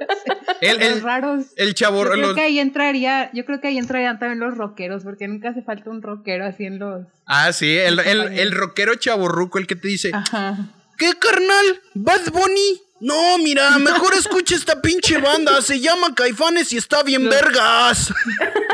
el, 0.60 0.78
Los 0.78 0.86
el, 0.88 1.02
raros. 1.02 1.46
el 1.56 1.74
chavo. 1.74 2.04
Yo 2.04 2.10
creo 2.10 2.26
los- 2.26 2.34
que 2.34 2.42
ahí 2.42 2.58
entraría, 2.58 3.30
yo 3.32 3.44
creo 3.44 3.60
que 3.60 3.68
ahí 3.68 3.78
entrarían 3.78 4.18
también 4.18 4.40
los 4.40 4.56
rockeros, 4.56 5.02
porque 5.04 5.28
nunca 5.28 5.50
hace 5.50 5.62
falta 5.62 5.90
un 5.90 6.02
rockero 6.02 6.44
así 6.46 6.64
en 6.64 6.78
los. 6.78 7.06
Ah, 7.26 7.52
sí, 7.52 7.76
el, 7.76 7.98
el, 8.00 8.38
el 8.38 8.52
rockero 8.52 8.94
chaborruco, 8.96 9.58
el 9.58 9.66
que 9.66 9.76
te 9.76 9.88
dice: 9.88 10.10
Ajá. 10.12 10.58
¿Qué 10.98 11.12
carnal? 11.18 11.80
¿Bad 11.94 12.30
Bunny? 12.32 12.80
No, 13.04 13.36
mira, 13.38 13.78
mejor 13.78 14.14
escucha 14.14 14.54
esta 14.56 14.80
pinche 14.80 15.18
banda. 15.18 15.60
Se 15.60 15.78
llama 15.78 16.14
Caifanes 16.14 16.72
y 16.72 16.78
está 16.78 17.02
bien 17.02 17.24
Los- 17.26 17.34
vergas. 17.34 18.14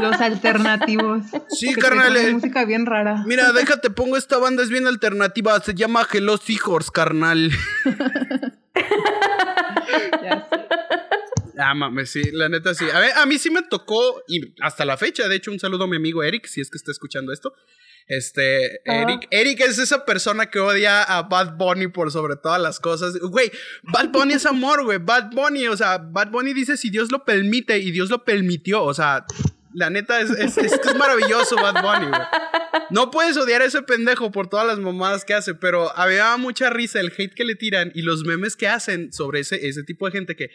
Los 0.01 0.21
alternativos. 0.21 1.25
Sí, 1.49 1.75
carnal, 1.75 2.17
eh. 2.17 2.33
música 2.33 2.65
bien 2.65 2.87
rara. 2.87 3.25
Mira, 3.27 3.53
déjate, 3.53 3.91
pongo 3.91 4.17
esta 4.17 4.39
banda, 4.39 4.63
es 4.63 4.69
bien 4.71 4.87
alternativa. 4.87 5.61
Se 5.61 5.75
llama 5.75 6.07
Hello 6.11 6.37
Seahorse, 6.37 6.91
carnal. 6.93 7.51
Ya 10.23 10.47
sé. 10.49 10.67
Ah, 11.59 11.75
mames, 11.75 12.11
sí, 12.11 12.23
la 12.33 12.49
neta 12.49 12.75
sí. 12.75 12.87
A 12.93 13.01
ver, 13.01 13.13
a 13.17 13.27
mí 13.27 13.39
sí 13.39 13.51
me 13.51 13.63
tocó, 13.63 14.23
y 14.29 14.55
hasta 14.63 14.85
la 14.85 14.97
fecha, 14.97 15.29
de 15.29 15.37
hecho, 15.37 15.51
un 15.51 15.59
saludo 15.59 15.85
a 15.85 15.89
mi 15.89 15.97
amigo 15.97 16.23
Eric, 16.23 16.47
si 16.47 16.61
es 16.61 16.71
que 16.71 16.77
está 16.79 16.91
escuchando 16.93 17.33
esto. 17.33 17.53
Este, 18.11 18.81
Ah. 18.87 19.03
Eric, 19.03 19.29
Eric 19.31 19.61
es 19.61 19.79
esa 19.79 20.05
persona 20.05 20.51
que 20.51 20.59
odia 20.59 21.03
a 21.05 21.23
Bad 21.23 21.57
Bunny 21.57 21.87
por 21.87 22.11
sobre 22.11 22.35
todas 22.35 22.61
las 22.61 22.81
cosas. 22.81 23.17
Güey, 23.19 23.53
Bad 23.85 24.09
Bunny 24.09 24.35
es 24.35 24.47
amor, 24.47 24.85
güey. 24.85 24.99
Bad 24.99 25.31
Bunny, 25.31 25.69
o 25.69 25.77
sea, 25.77 25.99
Bad 25.99 26.31
Bunny 26.31 26.53
dice 26.53 26.77
si 26.77 26.91
Dios 26.91 27.13
lo 27.13 27.25
permite 27.25 27.79
y 27.79 27.93
Dios 27.93 28.11
lo 28.11 28.25
permitió. 28.25 28.83
O 28.83 28.93
sea, 28.93 29.25
la 29.73 29.91
neta 29.91 30.21
es, 30.21 30.31
es, 30.31 30.59
es, 30.59 30.73
es 30.73 30.95
maravilloso 30.97 31.55
Bad 31.55 31.83
Bunny, 31.83 32.09
güey. 32.09 32.21
No 32.91 33.13
puedes 33.13 33.37
odiar 33.37 33.63
a 33.63 33.67
ese 33.67 33.83
pendejo 33.83 34.33
por 34.33 34.49
todas 34.49 34.67
las 34.67 34.81
mamadas 34.81 35.25
que 35.25 35.35
hace, 35.35 35.55
pero 35.55 35.97
había 35.97 36.37
mucha 36.37 36.69
risa 36.71 36.99
el 36.99 37.13
hate 37.17 37.33
que 37.35 37.45
le 37.45 37.55
tiran 37.55 37.93
y 37.95 38.03
los 38.03 38.25
memes 38.25 38.57
que 38.57 38.67
hacen 38.67 39.13
sobre 39.13 39.41
ese, 39.41 39.69
ese 39.69 39.85
tipo 39.85 40.07
de 40.07 40.13
gente 40.13 40.35
que. 40.35 40.51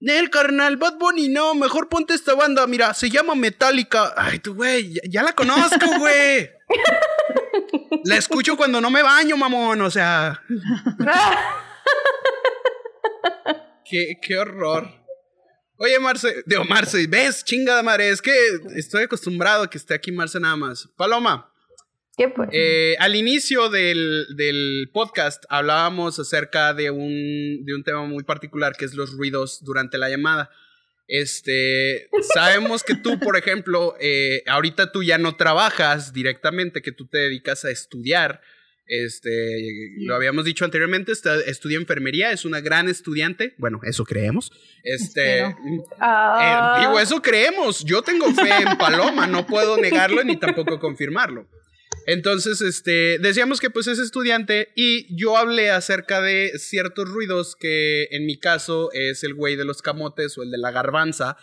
Nel, 0.00 0.30
carnal, 0.30 0.76
Bad 0.76 0.96
Bunny, 0.98 1.28
no, 1.28 1.54
mejor 1.54 1.88
ponte 1.88 2.14
esta 2.14 2.34
banda, 2.34 2.66
mira, 2.68 2.94
se 2.94 3.10
llama 3.10 3.34
Metallica. 3.34 4.14
Ay, 4.16 4.38
tú, 4.38 4.54
güey, 4.54 4.94
ya, 4.94 5.00
ya 5.08 5.22
la 5.22 5.32
conozco, 5.32 5.86
güey. 5.98 6.50
La 8.04 8.16
escucho 8.16 8.56
cuando 8.56 8.80
no 8.80 8.90
me 8.90 9.02
baño, 9.02 9.36
mamón, 9.36 9.80
o 9.82 9.90
sea. 9.90 10.40
Qué, 13.84 14.18
qué 14.22 14.38
horror. 14.38 14.88
Oye, 15.78 15.98
Marce, 15.98 16.42
digo, 16.46 16.64
Marce, 16.64 17.06
ves, 17.06 17.44
chingada 17.44 17.82
madre, 17.82 18.10
es 18.10 18.20
que 18.20 18.36
estoy 18.76 19.04
acostumbrado 19.04 19.64
a 19.64 19.70
que 19.70 19.78
esté 19.78 19.94
aquí 19.94 20.12
Marce 20.12 20.38
nada 20.38 20.56
más. 20.56 20.88
Paloma, 20.96 21.52
¿Qué 22.18 22.32
eh, 22.50 22.96
al 22.98 23.14
inicio 23.14 23.68
del, 23.68 24.26
del 24.34 24.90
podcast 24.92 25.44
hablábamos 25.48 26.18
acerca 26.18 26.74
de 26.74 26.90
un, 26.90 27.64
de 27.64 27.74
un 27.76 27.84
tema 27.84 28.04
muy 28.06 28.24
particular 28.24 28.72
que 28.76 28.86
es 28.86 28.94
los 28.94 29.12
ruidos 29.12 29.62
durante 29.62 29.98
la 29.98 30.10
llamada. 30.10 30.50
Este, 31.06 32.10
sabemos 32.34 32.82
que 32.82 32.96
tú, 32.96 33.20
por 33.20 33.36
ejemplo, 33.36 33.94
eh, 34.00 34.42
ahorita 34.48 34.90
tú 34.90 35.04
ya 35.04 35.16
no 35.16 35.36
trabajas 35.36 36.12
directamente, 36.12 36.82
que 36.82 36.90
tú 36.90 37.06
te 37.06 37.18
dedicas 37.18 37.64
a 37.64 37.70
estudiar. 37.70 38.40
Este, 38.88 39.62
lo 39.98 40.16
habíamos 40.16 40.44
dicho 40.44 40.64
anteriormente, 40.64 41.12
estudia 41.46 41.76
enfermería, 41.76 42.32
es 42.32 42.44
una 42.44 42.60
gran 42.60 42.88
estudiante. 42.88 43.54
Bueno, 43.58 43.78
eso 43.84 44.04
creemos. 44.04 44.50
Este. 44.82 45.44
Ah, 46.00 46.78
eh, 46.78 46.80
digo, 46.80 46.98
eso 46.98 47.22
creemos. 47.22 47.84
Yo 47.84 48.02
tengo 48.02 48.34
fe 48.34 48.50
en 48.66 48.76
Paloma, 48.76 49.28
no 49.28 49.46
puedo 49.46 49.76
negarlo 49.76 50.24
ni 50.24 50.36
tampoco 50.36 50.80
confirmarlo. 50.80 51.46
Entonces, 52.10 52.62
este, 52.62 53.18
decíamos 53.18 53.60
que 53.60 53.68
pues 53.68 53.86
es 53.86 53.98
estudiante 53.98 54.72
y 54.74 55.14
yo 55.14 55.36
hablé 55.36 55.68
acerca 55.68 56.22
de 56.22 56.52
ciertos 56.58 57.06
ruidos 57.06 57.54
que 57.54 58.04
en 58.12 58.24
mi 58.24 58.38
caso 58.38 58.88
es 58.94 59.24
el 59.24 59.34
güey 59.34 59.56
de 59.56 59.66
los 59.66 59.82
camotes 59.82 60.38
o 60.38 60.42
el 60.42 60.50
de 60.50 60.56
la 60.56 60.70
garbanza 60.70 61.36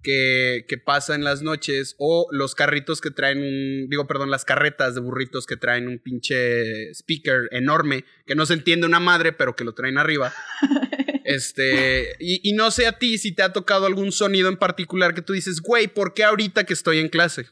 que, 0.00 0.64
que 0.68 0.78
pasa 0.78 1.16
en 1.16 1.24
las 1.24 1.42
noches 1.42 1.96
o 1.98 2.28
los 2.30 2.54
carritos 2.54 3.00
que 3.00 3.10
traen 3.10 3.38
un, 3.38 3.88
digo, 3.90 4.06
perdón, 4.06 4.30
las 4.30 4.44
carretas 4.44 4.94
de 4.94 5.00
burritos 5.00 5.44
que 5.44 5.56
traen 5.56 5.88
un 5.88 5.98
pinche 5.98 6.94
speaker 6.94 7.48
enorme 7.50 8.04
que 8.24 8.36
no 8.36 8.46
se 8.46 8.54
entiende 8.54 8.86
una 8.86 9.00
madre 9.00 9.32
pero 9.32 9.56
que 9.56 9.64
lo 9.64 9.74
traen 9.74 9.98
arriba. 9.98 10.32
Este, 11.24 12.16
y, 12.18 12.46
y 12.46 12.52
no 12.52 12.70
sé 12.72 12.86
a 12.86 12.98
ti 12.98 13.16
si 13.16 13.32
te 13.32 13.42
ha 13.42 13.52
tocado 13.52 13.86
algún 13.86 14.12
sonido 14.12 14.48
en 14.48 14.56
particular 14.56 15.14
que 15.14 15.22
tú 15.22 15.32
dices, 15.32 15.60
güey, 15.62 15.86
¿por 15.86 16.14
qué 16.14 16.24
ahorita 16.24 16.64
que 16.64 16.74
estoy 16.74 16.98
en 16.98 17.08
clase? 17.08 17.46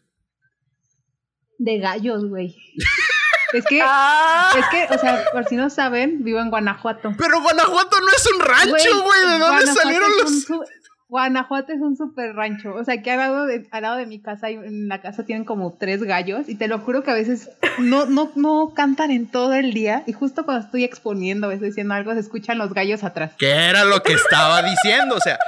De 1.62 1.78
gallos, 1.78 2.24
güey. 2.26 2.56
Es 3.52 3.64
que, 3.66 3.80
Ah, 3.82 4.52
es 4.56 4.64
que, 4.68 4.94
o 4.94 4.98
sea, 4.98 5.24
por 5.32 5.44
si 5.44 5.56
no 5.56 5.70
saben, 5.70 6.22
vivo 6.22 6.38
en 6.38 6.50
Guanajuato. 6.50 7.12
Pero 7.18 7.40
Guanajuato 7.42 7.98
no 8.00 8.06
es 8.16 8.28
un 8.32 8.38
rancho, 8.40 9.02
güey. 9.02 9.20
¿De 9.22 9.38
dónde 9.40 9.44
Guanajuato 9.44 9.74
salieron 9.74 10.10
los.? 10.22 10.42
su- 10.44 10.64
Guanajuato 11.08 11.72
es 11.72 11.80
un 11.80 11.96
super 11.96 12.32
rancho. 12.36 12.72
O 12.76 12.84
sea, 12.84 13.02
que 13.02 13.10
al 13.10 13.18
lado 13.18 13.46
de, 13.46 13.66
al 13.72 13.82
lado 13.82 13.96
de 13.96 14.06
mi 14.06 14.20
casa, 14.22 14.50
en 14.50 14.86
la 14.86 15.00
casa 15.00 15.24
tienen 15.24 15.44
como 15.44 15.76
tres 15.76 16.04
gallos. 16.04 16.48
Y 16.48 16.54
te 16.54 16.68
lo 16.68 16.78
juro 16.78 17.02
que 17.02 17.10
a 17.10 17.14
veces 17.14 17.50
no, 17.78 18.06
no, 18.06 18.30
no 18.36 18.72
cantan 18.76 19.10
en 19.10 19.26
todo 19.28 19.54
el 19.54 19.72
día. 19.74 20.04
Y 20.06 20.12
justo 20.12 20.44
cuando 20.44 20.64
estoy 20.64 20.84
exponiendo, 20.84 21.48
a 21.48 21.50
veces 21.50 21.70
diciendo 21.70 21.94
algo, 21.94 22.12
se 22.14 22.20
escuchan 22.20 22.56
los 22.56 22.72
gallos 22.72 23.02
atrás. 23.02 23.32
¿Qué 23.36 23.50
era 23.50 23.82
lo 23.84 24.00
que 24.04 24.12
estaba 24.12 24.62
diciendo? 24.62 25.16
O 25.16 25.20
sea, 25.20 25.40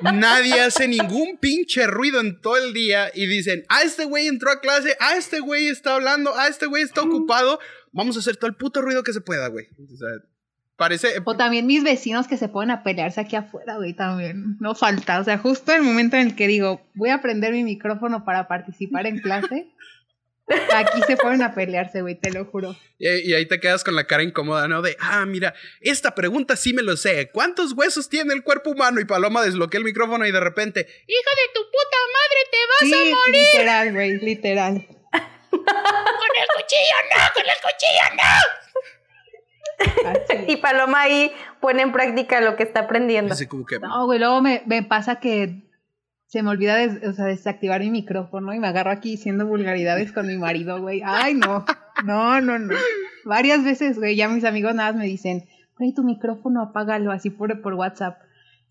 nadie 0.00 0.60
hace 0.60 0.88
ningún 0.88 1.38
pinche 1.38 1.86
ruido 1.86 2.20
en 2.20 2.40
todo 2.40 2.56
el 2.56 2.72
día 2.72 3.10
y 3.14 3.26
dicen, 3.26 3.64
ah, 3.68 3.82
este 3.82 4.04
güey 4.04 4.26
entró 4.26 4.50
a 4.50 4.60
clase, 4.60 4.96
ah, 5.00 5.16
este 5.16 5.40
güey 5.40 5.68
está 5.68 5.94
hablando, 5.94 6.32
ah, 6.34 6.48
este 6.48 6.66
güey 6.66 6.82
está 6.82 7.02
ocupado. 7.02 7.58
Vamos 7.92 8.16
a 8.16 8.20
hacer 8.20 8.36
todo 8.36 8.48
el 8.48 8.56
puto 8.56 8.82
ruido 8.82 9.02
que 9.02 9.12
se 9.12 9.20
pueda, 9.20 9.48
güey. 9.48 9.66
O 9.78 9.96
sea, 9.96 10.08
Parece. 10.76 11.22
O 11.24 11.36
también 11.36 11.66
mis 11.66 11.84
vecinos 11.84 12.26
que 12.26 12.36
se 12.36 12.48
ponen 12.48 12.72
a 12.72 12.82
pelearse 12.82 13.20
aquí 13.20 13.36
afuera, 13.36 13.76
güey, 13.76 13.94
también. 13.94 14.56
No 14.58 14.74
falta. 14.74 15.20
O 15.20 15.24
sea, 15.24 15.38
justo 15.38 15.72
el 15.72 15.82
momento 15.82 16.16
en 16.16 16.28
el 16.28 16.34
que 16.34 16.48
digo, 16.48 16.80
voy 16.94 17.10
a 17.10 17.20
prender 17.20 17.52
mi 17.52 17.62
micrófono 17.62 18.24
para 18.24 18.48
participar 18.48 19.06
en 19.06 19.20
clase. 19.20 19.68
Aquí 20.74 21.00
se 21.06 21.16
ponen 21.16 21.42
a 21.42 21.54
pelearse, 21.54 22.02
güey, 22.02 22.16
te 22.16 22.30
lo 22.30 22.44
juro. 22.44 22.76
Y, 22.98 23.32
ahí 23.32 23.46
te 23.46 23.60
quedas 23.60 23.82
con 23.82 23.96
la 23.96 24.06
cara 24.06 24.22
incómoda, 24.22 24.68
¿no? 24.68 24.82
De, 24.82 24.96
ah, 25.00 25.24
mira, 25.24 25.54
esta 25.80 26.14
pregunta 26.14 26.56
sí 26.56 26.74
me 26.74 26.82
lo 26.82 26.96
sé. 26.96 27.30
¿Cuántos 27.30 27.72
huesos 27.72 28.08
tiene 28.08 28.34
el 28.34 28.42
cuerpo 28.42 28.70
humano? 28.70 29.00
Y 29.00 29.04
Paloma 29.04 29.42
desbloquea 29.42 29.78
el 29.78 29.84
micrófono 29.84 30.26
y 30.26 30.32
de 30.32 30.40
repente, 30.40 30.80
¡Hija 30.80 31.30
de 31.36 31.52
tu 31.54 31.60
puta 31.70 31.98
madre, 32.12 32.40
te 32.50 32.58
vas 32.68 32.92
a 32.92 33.04
morir! 33.16 33.46
Literal, 33.52 33.92
güey, 33.92 34.18
literal. 34.18 34.86
¡Con 35.50 35.60
el 35.60 36.48
cuchillo 36.56 36.98
no! 37.16 37.32
¡Con 37.32 37.44
el 37.44 37.56
cuchillo 37.62 38.06
no! 38.16 38.64
y 40.46 40.56
Paloma 40.56 41.02
ahí 41.02 41.32
pone 41.60 41.82
en 41.82 41.92
práctica 41.92 42.40
lo 42.40 42.56
que 42.56 42.62
está 42.62 42.80
aprendiendo. 42.80 43.34
No, 43.80 44.06
güey, 44.06 44.18
luego 44.18 44.40
me, 44.40 44.82
pasa 44.88 45.20
que 45.20 45.62
se 46.26 46.42
me 46.42 46.50
olvida 46.50 46.76
de, 46.76 47.08
o 47.08 47.12
sea, 47.12 47.26
desactivar 47.26 47.80
mi 47.80 47.90
micrófono 47.90 48.52
y 48.54 48.58
me 48.58 48.68
agarro 48.68 48.90
aquí 48.90 49.12
diciendo 49.12 49.46
vulgaridades 49.46 50.12
con 50.12 50.26
mi 50.26 50.36
marido, 50.36 50.80
güey. 50.80 51.02
Ay, 51.04 51.34
no, 51.34 51.64
no, 52.04 52.40
no, 52.40 52.58
no. 52.58 52.74
Varias 53.24 53.64
veces, 53.64 53.98
güey, 53.98 54.16
ya 54.16 54.28
mis 54.28 54.44
amigos 54.44 54.74
nada 54.74 54.92
más 54.92 55.00
me 55.00 55.06
dicen, 55.06 55.44
güey, 55.78 55.94
tu 55.94 56.02
micrófono 56.02 56.62
apágalo 56.62 57.12
así 57.12 57.30
por, 57.30 57.60
por 57.60 57.74
WhatsApp. 57.74 58.20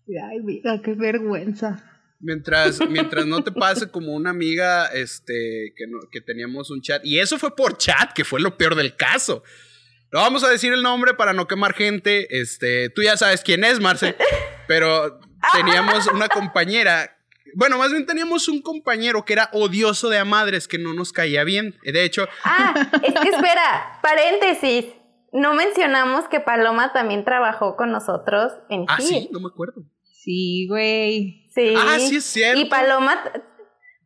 ay, 0.08 0.40
mira, 0.40 0.80
qué 0.82 0.94
vergüenza. 0.94 1.82
Mientras, 2.20 2.80
mientras 2.88 3.26
no 3.26 3.42
te 3.42 3.52
pase 3.52 3.90
como 3.90 4.14
una 4.14 4.30
amiga 4.30 4.86
este, 4.86 5.74
que, 5.76 5.84
que 6.10 6.20
teníamos 6.20 6.70
un 6.70 6.80
chat. 6.80 7.04
Y 7.04 7.18
eso 7.18 7.38
fue 7.38 7.54
por 7.54 7.76
chat, 7.76 8.12
que 8.14 8.24
fue 8.24 8.40
lo 8.40 8.56
peor 8.56 8.74
del 8.74 8.96
caso. 8.96 9.42
No 10.14 10.20
vamos 10.20 10.44
a 10.44 10.48
decir 10.48 10.72
el 10.72 10.82
nombre 10.82 11.14
para 11.14 11.32
no 11.32 11.48
quemar 11.48 11.74
gente. 11.74 12.40
Este, 12.40 12.88
tú 12.90 13.02
ya 13.02 13.16
sabes 13.16 13.42
quién 13.42 13.64
es, 13.64 13.80
Marce. 13.80 14.14
Pero 14.68 15.18
teníamos 15.52 16.06
una 16.06 16.28
compañera. 16.28 17.13
Bueno, 17.54 17.78
más 17.78 17.90
bien 17.90 18.06
teníamos 18.06 18.48
un 18.48 18.60
compañero 18.60 19.24
que 19.24 19.32
era 19.32 19.50
odioso 19.52 20.08
de 20.08 20.18
a 20.18 20.24
madres, 20.24 20.68
que 20.68 20.78
no 20.78 20.94
nos 20.94 21.12
caía 21.12 21.44
bien. 21.44 21.76
De 21.82 22.04
hecho. 22.04 22.26
Ah, 22.44 22.74
es 23.02 23.14
que 23.14 23.28
espera, 23.28 23.98
paréntesis. 24.02 24.86
No 25.32 25.54
mencionamos 25.54 26.28
que 26.28 26.40
Paloma 26.40 26.92
también 26.92 27.24
trabajó 27.24 27.76
con 27.76 27.90
nosotros 27.90 28.52
en 28.70 28.84
Ah, 28.88 28.98
sí, 29.00 29.28
no 29.32 29.40
me 29.40 29.48
acuerdo. 29.48 29.82
Sí, 30.02 30.66
güey. 30.68 31.48
Sí. 31.52 31.74
Ah, 31.76 31.98
sí 31.98 32.16
es 32.16 32.24
cierto. 32.24 32.60
Y 32.60 32.66
Paloma 32.66 33.20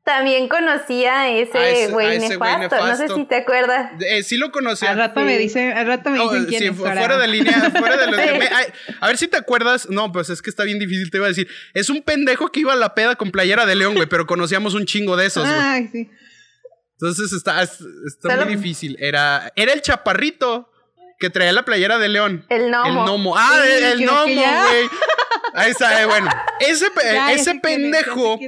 también 0.08 0.48
conocía 0.48 1.20
a 1.20 1.28
ese 1.28 1.88
güey 1.88 2.18
nefasto. 2.18 2.76
No 2.78 2.96
sé 2.96 3.08
si 3.08 3.26
te 3.26 3.36
acuerdas. 3.36 3.92
Eh, 4.00 4.22
sí 4.22 4.38
lo 4.38 4.50
conocía. 4.50 4.92
Al 4.92 4.96
rato 4.96 5.20
me 5.20 5.36
dicen, 5.36 5.76
al 5.76 5.86
rato 5.86 6.08
me 6.08 6.18
dicen 6.18 6.46
quién 6.46 6.60
sí, 6.60 6.66
es. 6.68 6.76
Fuera 6.76 7.18
de 7.18 7.28
línea, 7.28 7.70
fuera 7.78 7.98
de 7.98 8.06
los 8.06 8.18
A 9.00 9.06
ver 9.06 9.18
si 9.18 9.28
te 9.28 9.36
acuerdas. 9.36 9.90
No, 9.90 10.10
pues 10.10 10.30
es 10.30 10.40
que 10.40 10.48
está 10.48 10.64
bien 10.64 10.78
difícil, 10.78 11.10
te 11.10 11.18
iba 11.18 11.26
a 11.26 11.28
decir. 11.28 11.46
Es 11.74 11.90
un 11.90 12.00
pendejo 12.00 12.50
que 12.50 12.60
iba 12.60 12.72
a 12.72 12.76
la 12.76 12.94
peda 12.94 13.16
con 13.16 13.30
playera 13.30 13.66
de 13.66 13.74
león, 13.74 13.96
güey, 13.96 14.08
pero 14.08 14.26
conocíamos 14.26 14.72
un 14.72 14.86
chingo 14.86 15.14
de 15.18 15.26
esos, 15.26 15.46
güey. 15.46 15.60
Ay, 15.60 15.88
sí. 15.92 16.10
Entonces 16.92 17.30
está, 17.34 17.62
está 17.62 18.36
muy 18.46 18.56
difícil. 18.56 18.96
Era, 18.98 19.52
era 19.56 19.74
el 19.74 19.82
chaparrito 19.82 20.70
que 21.18 21.28
traía 21.28 21.52
la 21.52 21.66
playera 21.66 21.98
de 21.98 22.08
león. 22.08 22.46
El 22.48 22.70
gnomo. 22.70 22.88
El 22.88 22.94
gnomo. 22.94 23.34
Ah, 23.36 23.62
el, 23.66 24.06
gnomo, 24.06 24.24
güey. 24.24 24.88
Ahí 25.54 25.70
está, 25.70 26.02
eh, 26.02 26.06
bueno. 26.06 26.28
Ese, 26.60 26.86
ese 27.32 27.54
pendejo. 27.56 28.38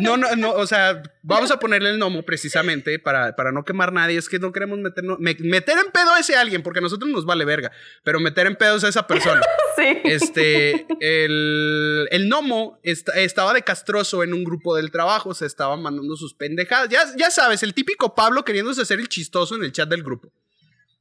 no, 0.00 0.16
no, 0.16 0.34
no, 0.36 0.52
o 0.52 0.66
sea, 0.66 1.02
vamos 1.22 1.50
a 1.50 1.58
ponerle 1.60 1.90
el 1.90 1.98
gnomo 1.98 2.22
precisamente 2.22 2.98
para, 2.98 3.36
para 3.36 3.52
no 3.52 3.64
quemar 3.64 3.92
nadie. 3.92 4.18
Es 4.18 4.28
que 4.28 4.38
no 4.38 4.52
queremos 4.52 4.78
meternos, 4.78 5.18
meter 5.18 5.78
en 5.78 5.90
pedo 5.92 6.12
a 6.14 6.20
ese 6.20 6.36
alguien, 6.36 6.62
porque 6.62 6.78
a 6.80 6.82
nosotros 6.82 7.10
nos 7.10 7.24
vale 7.24 7.44
verga. 7.44 7.72
Pero 8.02 8.20
meter 8.20 8.46
en 8.46 8.56
pedos 8.56 8.84
a 8.84 8.88
esa 8.88 9.06
persona. 9.06 9.40
sí. 9.76 9.98
Este, 10.04 10.86
el, 11.00 12.08
el 12.10 12.28
gnomo 12.28 12.80
estaba 12.82 13.54
de 13.54 13.62
castroso 13.62 14.22
en 14.22 14.34
un 14.34 14.44
grupo 14.44 14.76
del 14.76 14.90
trabajo, 14.90 15.34
se 15.34 15.46
estaba 15.46 15.76
mandando 15.76 16.16
sus 16.16 16.34
pendejadas. 16.34 16.88
Ya, 16.88 17.00
ya 17.16 17.30
sabes, 17.30 17.62
el 17.62 17.74
típico 17.74 18.14
Pablo 18.14 18.44
queriéndose 18.44 18.82
hacer 18.82 19.00
el 19.00 19.08
chistoso 19.08 19.54
en 19.56 19.64
el 19.64 19.72
chat 19.72 19.88
del 19.88 20.02
grupo. 20.02 20.32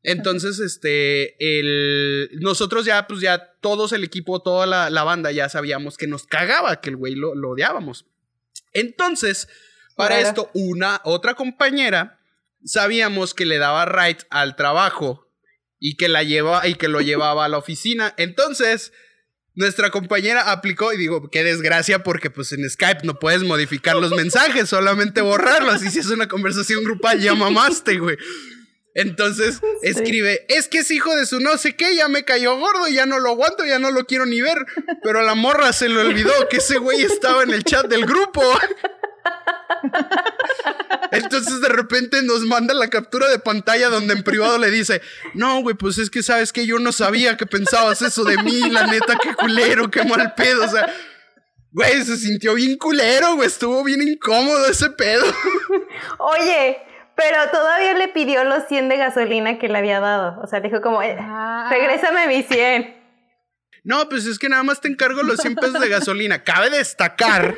Entonces, 0.04 0.60
este, 0.60 1.36
el, 1.40 2.30
nosotros 2.40 2.86
ya, 2.86 3.06
pues 3.08 3.22
ya 3.22 3.54
todos 3.62 3.92
el 3.92 4.04
equipo, 4.04 4.42
toda 4.42 4.66
la, 4.66 5.04
banda 5.04 5.32
ya 5.32 5.48
sabíamos 5.48 5.98
que 5.98 6.08
nos 6.08 6.26
cagaba, 6.26 6.82
que 6.82 6.90
el 6.90 6.98
güey 6.98 7.16
lo, 7.16 7.32
odiábamos. 7.32 8.06
Entonces, 8.74 9.48
para 9.96 10.20
esto, 10.20 10.50
una, 10.54 11.02
otra 11.04 11.36
compañera, 11.36 12.20
sabíamos 12.64 13.34
que 13.34 13.46
le 13.46 13.60
daba 13.60 13.86
right 13.86 14.22
al 14.30 14.56
trabajo 14.56 15.28
y 15.80 15.98
que 15.98 16.08
la 16.08 16.24
lleva 16.24 16.68
y 16.68 16.76
que 16.76 16.88
lo 16.88 17.02
llevaba 17.02 17.46
a 17.46 17.50
la 17.50 17.60
oficina. 17.60 18.16
Entonces, 18.18 18.94
nuestra 19.54 19.92
compañera 19.92 20.52
aplicó 20.52 20.94
y 20.94 20.98
digo, 20.98 21.30
qué 21.30 21.44
desgracia 21.44 22.04
porque 22.04 22.32
pues 22.32 22.54
en 22.54 22.68
Skype 22.68 23.02
no 23.04 23.20
puedes 23.20 23.44
modificar 23.44 23.98
los 23.98 24.12
mensajes, 24.12 24.70
solamente 24.70 25.22
borrarlos. 25.22 25.84
Y 25.84 25.92
si 25.92 26.00
es 26.00 26.08
una 26.08 26.28
conversación 26.28 26.84
grupal, 26.84 27.20
ya 27.20 27.36
mamaste, 27.36 28.00
güey. 28.00 28.18
Entonces 28.94 29.62
escribe, 29.82 30.46
es 30.50 30.68
que 30.68 30.80
es 30.80 30.92
hijo 30.92 31.16
de 31.16 31.26
su 31.26 31.40
no 31.40 31.58
sé 31.58 31.76
qué, 31.76 31.96
ya 31.96 32.08
me 32.08 32.24
cayó 32.24 32.58
gordo, 32.58 32.88
ya 32.88 33.06
no 33.06 33.20
lo 33.20 33.30
aguanto, 33.30 33.66
ya 33.66 33.80
no 33.80 33.92
lo 33.92 34.06
quiero 34.06 34.26
ni 34.26 34.42
ver. 34.42 34.66
Pero 35.04 35.22
la 35.22 35.36
morra 35.36 35.74
se 35.74 35.90
le 35.90 36.00
olvidó 36.00 36.32
que 36.50 36.58
ese 36.58 36.78
güey 36.78 37.02
estaba 37.04 37.44
en 37.44 37.52
el 37.52 37.64
chat 37.64 37.88
del 37.88 38.06
grupo. 38.06 38.42
Entonces 41.12 41.62
de 41.62 41.70
repente 41.70 42.22
nos 42.24 42.42
manda 42.42 42.74
la 42.74 42.90
captura 42.90 43.30
de 43.30 43.40
pantalla 43.40 43.90
donde 43.90 44.14
en 44.14 44.24
privado 44.24 44.58
le 44.58 44.72
dice, 44.72 45.02
no, 45.34 45.62
güey, 45.62 45.76
pues 45.76 45.98
es 45.98 46.10
que 46.10 46.24
sabes 46.24 46.54
que 46.54 46.66
yo 46.66 46.80
no 46.80 46.92
sabía 46.92 47.38
que 47.38 47.46
pensabas 47.46 48.02
eso 48.02 48.24
de 48.24 48.42
mí, 48.44 48.70
la 48.70 48.88
neta, 48.88 49.18
qué 49.22 49.34
culero, 49.36 49.92
qué 49.92 50.04
mal 50.04 50.34
pedo. 50.36 50.64
O 50.64 50.70
sea, 50.70 50.94
güey, 51.72 52.04
se 52.06 52.16
sintió 52.18 52.54
bien 52.54 52.78
culero, 52.78 53.36
güey, 53.36 53.48
estuvo 53.48 53.84
bien 53.84 54.02
incómodo 54.02 54.66
ese 54.68 54.90
pedo. 54.92 55.26
Oye, 56.20 56.78
pero 57.16 57.38
todavía 57.52 57.94
le 57.94 58.08
pidió 58.08 58.44
los 58.44 58.68
100 58.68 58.90
de 58.90 58.98
gasolina 58.98 59.60
que 59.60 59.68
le 59.68 59.78
había 59.78 60.00
dado. 60.00 60.40
O 60.42 60.48
sea, 60.48 60.60
dijo 60.60 60.82
como, 60.82 61.02
eh, 61.04 61.16
ah. 61.20 61.68
regrésame 61.70 62.28
mis 62.28 62.48
100. 62.48 63.02
No, 63.84 64.08
pues 64.10 64.26
es 64.26 64.38
que 64.38 64.50
nada 64.50 64.64
más 64.64 64.80
te 64.80 64.88
encargo 64.88 65.24
los 65.24 65.38
100 65.38 65.56
pesos 65.56 65.80
de 65.80 65.90
gasolina. 65.90 66.44
Cabe 66.44 66.70
destacar 66.70 67.56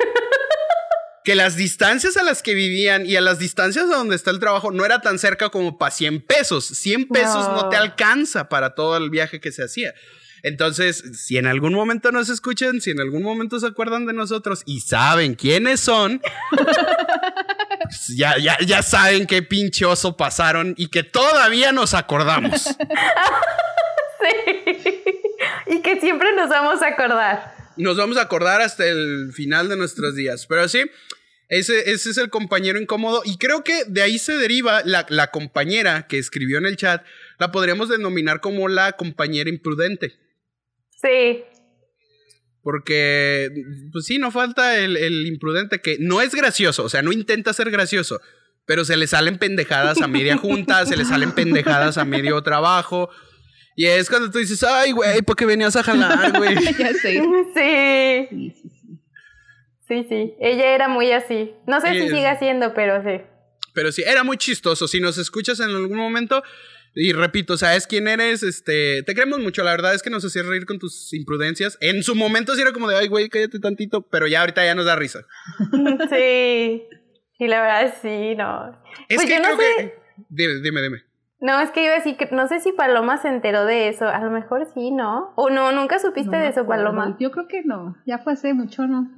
que 1.24 1.34
las 1.34 1.56
distancias 1.56 2.16
a 2.16 2.22
las 2.22 2.42
que 2.42 2.54
vivían 2.54 3.06
y 3.06 3.16
a 3.16 3.20
las 3.20 3.38
distancias 3.38 3.86
a 3.86 3.96
donde 3.96 4.16
está 4.16 4.30
el 4.30 4.40
trabajo 4.40 4.70
no 4.70 4.84
era 4.84 5.00
tan 5.00 5.18
cerca 5.18 5.48
como 5.48 5.78
para 5.78 5.90
100 5.90 6.22
pesos. 6.22 6.66
100 6.66 7.08
pesos 7.08 7.48
no, 7.48 7.68
te 7.68 7.76
alcanza 7.76 8.48
para 8.48 8.74
todo 8.74 8.96
el 8.96 9.10
viaje 9.10 9.40
que 9.40 9.52
se 9.52 9.64
hacía. 9.64 9.94
Entonces, 10.42 11.02
si 11.14 11.38
en 11.38 11.46
algún 11.46 11.72
momento 11.72 12.12
nos 12.12 12.28
escuchan, 12.28 12.82
si 12.82 12.90
en 12.90 13.00
algún 13.00 13.22
momento 13.22 13.58
se 13.58 13.66
acuerdan 13.66 14.04
de 14.04 14.12
nosotros 14.12 14.62
y 14.66 14.80
saben 14.80 15.34
quiénes 15.34 15.80
son, 15.80 16.20
pues 17.94 18.16
ya, 18.16 18.36
ya, 18.38 18.58
ya 18.66 18.82
saben 18.82 19.26
qué 19.26 19.42
pinche 19.42 19.84
oso 19.84 20.16
pasaron 20.16 20.74
y 20.76 20.88
que 20.88 21.04
todavía 21.04 21.70
nos 21.70 21.94
acordamos. 21.94 22.62
sí. 22.64 22.76
Y 25.66 25.80
que 25.80 26.00
siempre 26.00 26.34
nos 26.34 26.48
vamos 26.48 26.82
a 26.82 26.88
acordar. 26.88 27.54
Nos 27.76 27.96
vamos 27.96 28.16
a 28.16 28.22
acordar 28.22 28.60
hasta 28.60 28.84
el 28.86 29.32
final 29.32 29.68
de 29.68 29.76
nuestros 29.76 30.16
días. 30.16 30.46
Pero 30.46 30.68
sí, 30.68 30.82
ese, 31.48 31.90
ese 31.92 32.10
es 32.10 32.18
el 32.18 32.30
compañero 32.30 32.80
incómodo. 32.80 33.22
Y 33.24 33.38
creo 33.38 33.62
que 33.62 33.84
de 33.86 34.02
ahí 34.02 34.18
se 34.18 34.36
deriva 34.36 34.82
la, 34.84 35.06
la 35.08 35.30
compañera 35.30 36.06
que 36.08 36.18
escribió 36.18 36.58
en 36.58 36.66
el 36.66 36.76
chat. 36.76 37.04
La 37.38 37.52
podríamos 37.52 37.88
denominar 37.88 38.40
como 38.40 38.68
la 38.68 38.92
compañera 38.92 39.48
imprudente. 39.50 40.14
Sí. 41.00 41.44
Porque, 42.64 43.50
pues 43.92 44.06
sí, 44.06 44.18
no 44.18 44.30
falta 44.30 44.78
el, 44.78 45.26
imprudente 45.26 45.80
que 45.80 45.98
no 46.00 46.22
es 46.22 46.34
gracioso, 46.34 46.82
o 46.82 46.88
sea, 46.88 47.02
no 47.02 47.12
intenta 47.12 47.52
ser 47.52 47.70
gracioso, 47.70 48.22
pero 48.64 48.86
se 48.86 48.96
le 48.96 49.06
salen 49.06 49.36
pendejadas 49.38 50.00
a 50.00 50.08
media 50.08 50.38
junta, 50.38 50.86
se 50.86 50.96
le 50.96 51.04
salen 51.04 51.32
pendejadas 51.32 51.98
a 51.98 52.06
medio 52.06 52.42
trabajo. 52.42 53.10
Y 53.76 53.84
es 53.84 54.08
cuando 54.08 54.30
tú 54.30 54.38
dices, 54.38 54.62
ay, 54.62 54.92
güey, 54.92 55.20
¿por 55.20 55.36
qué 55.36 55.44
venías 55.44 55.76
a 55.76 55.82
jalar, 55.82 56.38
güey? 56.38 56.54
ya 56.78 56.92
sé. 56.94 57.22
Sí. 57.54 58.28
Sí, 58.30 58.50
sí, 58.50 58.70
sí. 58.70 58.84
Sí, 59.86 60.06
sí. 60.08 60.34
Ella 60.40 60.74
era 60.74 60.88
muy 60.88 61.12
así. 61.12 61.52
No 61.66 61.82
sé 61.82 61.92
si 61.92 62.08
sigue 62.08 62.38
siendo, 62.38 62.72
pero 62.72 63.02
sí. 63.02 63.22
Pero 63.74 63.92
sí, 63.92 64.02
era 64.06 64.24
muy 64.24 64.38
chistoso. 64.38 64.88
Si 64.88 65.00
nos 65.00 65.18
escuchas 65.18 65.60
en 65.60 65.68
algún 65.68 65.98
momento, 65.98 66.42
Y 66.96 67.12
repito, 67.12 67.56
sabes 67.56 67.86
quién 67.88 68.06
eres, 68.06 68.42
este, 68.44 69.02
te 69.02 69.14
queremos 69.14 69.40
mucho, 69.40 69.64
la 69.64 69.72
verdad 69.72 69.94
es 69.94 70.02
que 70.02 70.10
nos 70.10 70.24
hacías 70.24 70.46
reír 70.46 70.64
con 70.64 70.78
tus 70.78 71.12
imprudencias. 71.12 71.76
En 71.80 72.02
su 72.04 72.14
momento 72.14 72.54
sí 72.54 72.62
era 72.62 72.72
como 72.72 72.88
de, 72.88 72.96
ay, 72.96 73.08
güey, 73.08 73.28
cállate 73.28 73.58
tantito, 73.58 74.02
pero 74.08 74.26
ya 74.28 74.40
ahorita 74.40 74.64
ya 74.64 74.74
nos 74.74 74.84
da 74.86 74.94
risa. 74.96 75.20
Sí, 76.10 76.84
sí, 77.38 77.46
la 77.48 77.60
verdad 77.62 77.94
sí, 78.00 78.34
no. 78.36 78.70
Es 79.08 79.16
Pues 79.16 79.26
que 79.26 79.32
yo 79.34 79.38
no 79.40 79.56
creo 79.56 79.58
sé- 79.58 79.76
que... 79.76 79.94
Dime, 80.28 80.54
dime, 80.62 80.82
dime. 80.82 81.02
No, 81.40 81.60
es 81.60 81.70
que 81.72 81.82
iba 81.84 81.92
a 81.92 81.96
decir 81.96 82.16
que 82.16 82.28
no 82.30 82.46
sé 82.48 82.60
si 82.60 82.72
Paloma 82.72 83.20
se 83.20 83.28
enteró 83.28 83.66
de 83.66 83.88
eso. 83.88 84.06
A 84.08 84.20
lo 84.20 84.30
mejor 84.30 84.66
sí, 84.72 84.90
¿no? 84.92 85.32
O 85.36 85.50
no, 85.50 85.72
nunca 85.72 85.98
supiste 85.98 86.30
No 86.36 86.42
de 86.42 86.48
eso. 86.48 86.64
Paloma. 86.66 87.16
Yo 87.20 87.32
creo 87.32 87.48
que 87.48 87.62
no. 87.64 87.96
Ya 88.06 88.18
fue 88.18 88.32
hace 88.34 88.54
mucho, 88.54 88.86
¿no? 88.86 89.10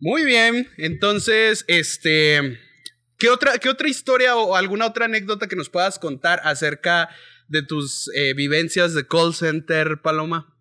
Muy 0.00 0.24
bien, 0.24 0.66
entonces, 0.78 1.64
este, 1.68 2.58
¿qué 3.20 3.28
otra, 3.30 3.58
qué 3.58 3.68
otra 3.68 3.88
historia 3.88 4.34
o 4.36 4.56
alguna 4.56 4.86
otra 4.86 5.04
anécdota 5.04 5.46
que 5.46 5.54
nos 5.56 5.68
puedas 5.70 5.98
contar 6.00 6.40
acerca 6.42 7.08
de 7.46 7.62
tus 7.62 8.10
eh, 8.14 8.34
vivencias 8.34 8.94
de 8.94 9.06
call 9.06 9.34
center, 9.34 10.00
Paloma? 10.02 10.56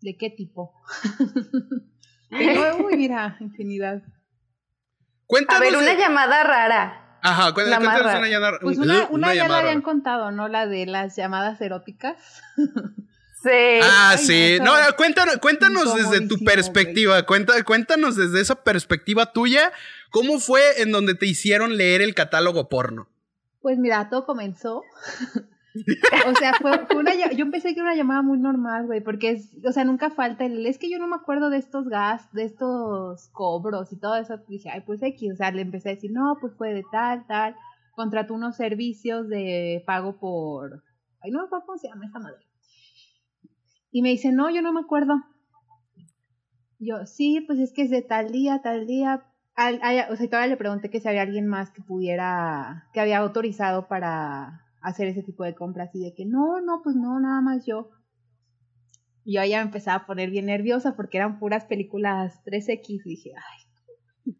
¿De 0.00 0.16
qué 0.16 0.30
tipo? 0.30 0.72
Uy, 2.30 2.96
mira, 2.96 3.36
infinidad. 3.40 4.02
Cuéntanos. 5.26 5.60
A 5.60 5.64
ver, 5.64 5.76
una 5.76 5.94
de- 5.94 5.96
llamada 5.98 6.42
rara. 6.44 7.18
Ajá, 7.22 7.48
cuént- 7.54 7.68
cuéntanos 7.76 8.02
rara. 8.02 8.18
una 8.18 8.28
llamada. 8.28 8.58
Pues 8.62 8.78
una, 8.78 9.06
una, 9.10 9.28
ya 9.28 9.34
la 9.34 9.42
llamada 9.42 9.60
habían 9.60 9.74
rara. 9.74 9.84
contado, 9.84 10.30
¿no? 10.30 10.48
La 10.48 10.66
de 10.66 10.86
las 10.86 11.16
llamadas 11.16 11.60
eróticas. 11.60 12.16
Sí. 13.42 13.80
Ah, 13.82 14.16
sí. 14.18 14.58
no, 14.62 14.76
eso- 14.78 14.96
cuéntanos, 14.96 15.36
cuéntanos 15.38 15.94
desde 15.94 16.26
tu 16.28 16.36
perspectiva. 16.44 17.24
Cuenta, 17.24 17.62
cuéntanos 17.64 18.16
desde 18.16 18.40
esa 18.40 18.62
perspectiva 18.62 19.32
tuya. 19.32 19.72
¿Cómo 20.10 20.38
fue 20.40 20.60
en 20.82 20.92
donde 20.92 21.14
te 21.14 21.26
hicieron 21.26 21.76
leer 21.76 22.02
el 22.02 22.14
catálogo 22.14 22.68
porno? 22.68 23.08
Pues 23.62 23.78
mira, 23.78 24.08
todo 24.10 24.26
comenzó. 24.26 24.82
o 26.26 26.34
sea, 26.36 26.52
fue, 26.60 26.86
fue 26.86 26.96
una 26.96 27.14
yo 27.30 27.50
pensé 27.50 27.68
que 27.74 27.80
era 27.80 27.90
una 27.90 27.94
llamada 27.94 28.22
muy 28.22 28.38
normal, 28.38 28.86
güey, 28.86 29.00
porque 29.00 29.30
es, 29.30 29.50
o 29.64 29.72
sea, 29.72 29.84
nunca 29.84 30.10
falta 30.10 30.44
el, 30.44 30.66
es 30.66 30.78
que 30.78 30.90
yo 30.90 30.98
no 30.98 31.06
me 31.06 31.16
acuerdo 31.16 31.48
de 31.48 31.58
estos 31.58 31.88
gas, 31.88 32.30
de 32.32 32.44
estos 32.44 33.28
cobros 33.32 33.92
y 33.92 33.96
todo 34.00 34.16
eso. 34.16 34.38
Dije, 34.48 34.68
ay, 34.70 34.82
pues 34.84 35.00
X, 35.02 35.32
o 35.32 35.36
sea, 35.36 35.50
le 35.52 35.62
empecé 35.62 35.90
a 35.90 35.94
decir, 35.94 36.10
no, 36.12 36.36
pues 36.40 36.54
fue 36.58 36.74
de 36.74 36.82
tal, 36.90 37.26
tal, 37.26 37.54
contrató 37.94 38.34
unos 38.34 38.56
servicios 38.56 39.28
de 39.28 39.82
pago 39.86 40.18
por, 40.18 40.82
ay, 41.22 41.30
no 41.30 41.38
me 41.40 41.44
acuerdo 41.46 41.66
cómo 41.66 41.78
se 41.78 41.88
llama 41.88 42.06
esa 42.06 42.18
madre. 42.18 42.49
Y 43.90 44.02
me 44.02 44.10
dice, 44.10 44.32
no, 44.32 44.50
yo 44.50 44.62
no 44.62 44.72
me 44.72 44.80
acuerdo. 44.80 45.14
Yo, 46.78 47.04
sí, 47.06 47.40
pues 47.46 47.58
es 47.58 47.72
que 47.72 47.82
es 47.82 47.90
de 47.90 48.02
tal 48.02 48.30
día, 48.32 48.62
tal 48.62 48.86
día. 48.86 49.26
Al- 49.54 49.80
o 50.10 50.16
sea, 50.16 50.26
todavía 50.28 50.48
le 50.48 50.56
pregunté 50.56 50.90
que 50.90 51.00
si 51.00 51.08
había 51.08 51.22
alguien 51.22 51.46
más 51.46 51.70
que 51.70 51.82
pudiera, 51.82 52.88
que 52.94 53.00
había 53.00 53.18
autorizado 53.18 53.88
para 53.88 54.64
hacer 54.80 55.08
ese 55.08 55.22
tipo 55.22 55.44
de 55.44 55.54
compras 55.54 55.90
y 55.94 56.00
de 56.00 56.14
que 56.14 56.24
no, 56.24 56.60
no, 56.60 56.80
pues 56.82 56.96
no, 56.96 57.20
nada 57.20 57.40
más 57.42 57.66
yo. 57.66 57.90
Y 59.24 59.34
yo 59.34 59.44
ya 59.44 59.58
me 59.58 59.64
empezaba 59.66 60.04
a 60.04 60.06
poner 60.06 60.30
bien 60.30 60.46
nerviosa 60.46 60.96
porque 60.96 61.18
eran 61.18 61.38
puras 61.38 61.66
películas 61.66 62.42
3X 62.44 63.02
y 63.04 63.08
dije, 63.10 63.32
ay, 63.36 64.34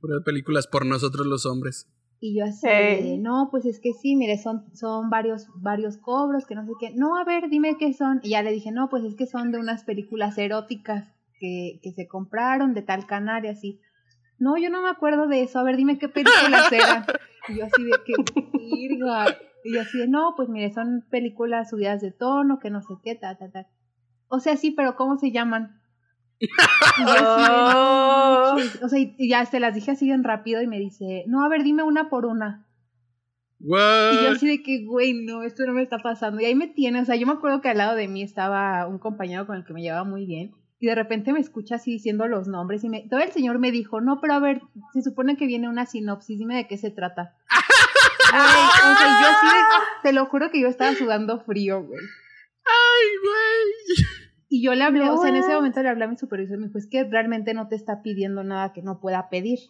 Puras 0.00 0.22
películas 0.24 0.66
por 0.66 0.84
nosotros 0.86 1.26
los 1.26 1.46
hombres. 1.46 1.91
Y 2.24 2.38
yo 2.38 2.44
así, 2.44 2.68
Ey. 2.68 3.02
de, 3.02 3.18
no, 3.18 3.48
pues 3.50 3.66
es 3.66 3.80
que 3.80 3.94
sí, 3.94 4.14
mire, 4.14 4.38
son, 4.38 4.64
son 4.76 5.10
varios, 5.10 5.48
varios 5.56 5.96
cobros, 5.96 6.46
que 6.46 6.54
no 6.54 6.64
sé 6.64 6.70
qué. 6.78 6.92
No, 6.94 7.18
a 7.18 7.24
ver, 7.24 7.50
dime 7.50 7.76
qué 7.78 7.92
son. 7.94 8.20
Y 8.22 8.30
ya 8.30 8.44
le 8.44 8.52
dije, 8.52 8.70
no, 8.70 8.88
pues 8.88 9.02
es 9.02 9.16
que 9.16 9.26
son 9.26 9.50
de 9.50 9.58
unas 9.58 9.82
películas 9.82 10.38
eróticas 10.38 11.04
que, 11.40 11.80
que 11.82 11.90
se 11.90 12.06
compraron 12.06 12.74
de 12.74 12.82
tal 12.82 13.06
canal 13.06 13.44
y 13.44 13.48
así. 13.48 13.80
No, 14.38 14.56
yo 14.56 14.70
no 14.70 14.82
me 14.82 14.88
acuerdo 14.88 15.26
de 15.26 15.42
eso. 15.42 15.58
A 15.58 15.64
ver, 15.64 15.76
dime 15.76 15.98
qué 15.98 16.08
películas 16.08 16.70
eran. 16.72 17.04
Y 17.48 17.58
yo 17.58 17.64
así 17.64 17.82
de 17.82 17.90
que. 18.06 18.12
Y 19.64 19.74
yo 19.74 19.80
así 19.80 19.98
de, 19.98 20.06
no, 20.06 20.34
pues 20.36 20.48
mire, 20.48 20.72
son 20.72 21.04
películas 21.10 21.70
subidas 21.70 22.00
de 22.00 22.12
tono, 22.12 22.60
que 22.60 22.70
no 22.70 22.82
sé 22.82 22.94
qué, 23.02 23.16
ta, 23.16 23.36
ta, 23.36 23.50
ta. 23.50 23.66
O 24.28 24.38
sea, 24.38 24.56
sí, 24.56 24.70
pero 24.70 24.94
¿cómo 24.94 25.18
se 25.18 25.32
llaman? 25.32 25.81
Y 26.42 27.04
yo 27.04 27.12
así 27.12 27.42
de, 27.42 28.82
Oh. 28.82 28.84
o 28.84 28.88
sea, 28.88 28.98
y 28.98 29.28
ya 29.28 29.44
se 29.46 29.60
las 29.60 29.74
dije 29.74 29.92
así 29.92 30.04
bien 30.06 30.24
rápido 30.24 30.60
y 30.62 30.66
me 30.66 30.78
dice, 30.78 31.24
no, 31.26 31.44
a 31.44 31.48
ver, 31.48 31.62
dime 31.62 31.82
una 31.82 32.10
por 32.10 32.26
una. 32.26 32.66
What? 33.60 34.12
Y 34.14 34.24
yo 34.24 34.30
así 34.32 34.46
de 34.48 34.62
que, 34.62 34.84
güey, 34.84 35.14
no, 35.14 35.42
esto 35.44 35.64
no 35.66 35.72
me 35.72 35.82
está 35.82 35.98
pasando. 35.98 36.40
Y 36.40 36.44
ahí 36.46 36.54
me 36.54 36.66
tiene, 36.68 37.00
o 37.00 37.04
sea, 37.04 37.14
yo 37.16 37.26
me 37.26 37.32
acuerdo 37.34 37.60
que 37.60 37.68
al 37.68 37.78
lado 37.78 37.94
de 37.94 38.08
mí 38.08 38.22
estaba 38.22 38.86
un 38.88 38.98
compañero 38.98 39.46
con 39.46 39.56
el 39.56 39.64
que 39.64 39.72
me 39.72 39.82
llevaba 39.82 40.04
muy 40.04 40.26
bien. 40.26 40.52
Y 40.80 40.86
de 40.86 40.96
repente 40.96 41.32
me 41.32 41.38
escucha 41.38 41.76
así 41.76 41.92
diciendo 41.92 42.26
los 42.26 42.48
nombres. 42.48 42.82
Y 42.82 42.88
me, 42.88 43.02
todo 43.08 43.20
el 43.20 43.30
señor 43.30 43.60
me 43.60 43.70
dijo, 43.70 44.00
no, 44.00 44.20
pero 44.20 44.34
a 44.34 44.40
ver, 44.40 44.62
se 44.92 45.00
supone 45.02 45.36
que 45.36 45.46
viene 45.46 45.68
una 45.68 45.86
sinopsis, 45.86 46.38
dime 46.38 46.56
de 46.56 46.66
qué 46.66 46.76
se 46.76 46.90
trata. 46.90 47.36
Güey, 48.32 48.42
o 48.42 48.96
sea, 48.98 49.20
yo 49.20 49.26
así, 49.28 49.46
de- 49.46 49.62
te 50.08 50.12
lo 50.14 50.24
juro 50.26 50.50
que 50.50 50.58
yo 50.60 50.66
estaba 50.66 50.94
sudando 50.94 51.40
frío, 51.44 51.82
güey. 51.82 52.00
Ay, 52.64 53.08
güey. 53.22 54.06
Y 54.52 54.60
yo 54.60 54.74
le 54.74 54.84
hablé, 54.84 55.08
o 55.08 55.16
sea, 55.16 55.30
en 55.30 55.36
ese 55.36 55.54
momento 55.54 55.82
le 55.82 55.88
hablé 55.88 56.04
a 56.04 56.08
mi 56.08 56.18
supervisor 56.18 56.58
y 56.58 56.60
me 56.60 56.66
dijo, 56.66 56.76
es 56.76 56.86
que 56.86 57.04
realmente 57.04 57.54
no 57.54 57.68
te 57.68 57.74
está 57.74 58.02
pidiendo 58.02 58.44
nada 58.44 58.74
que 58.74 58.82
no 58.82 59.00
pueda 59.00 59.30
pedir. 59.30 59.60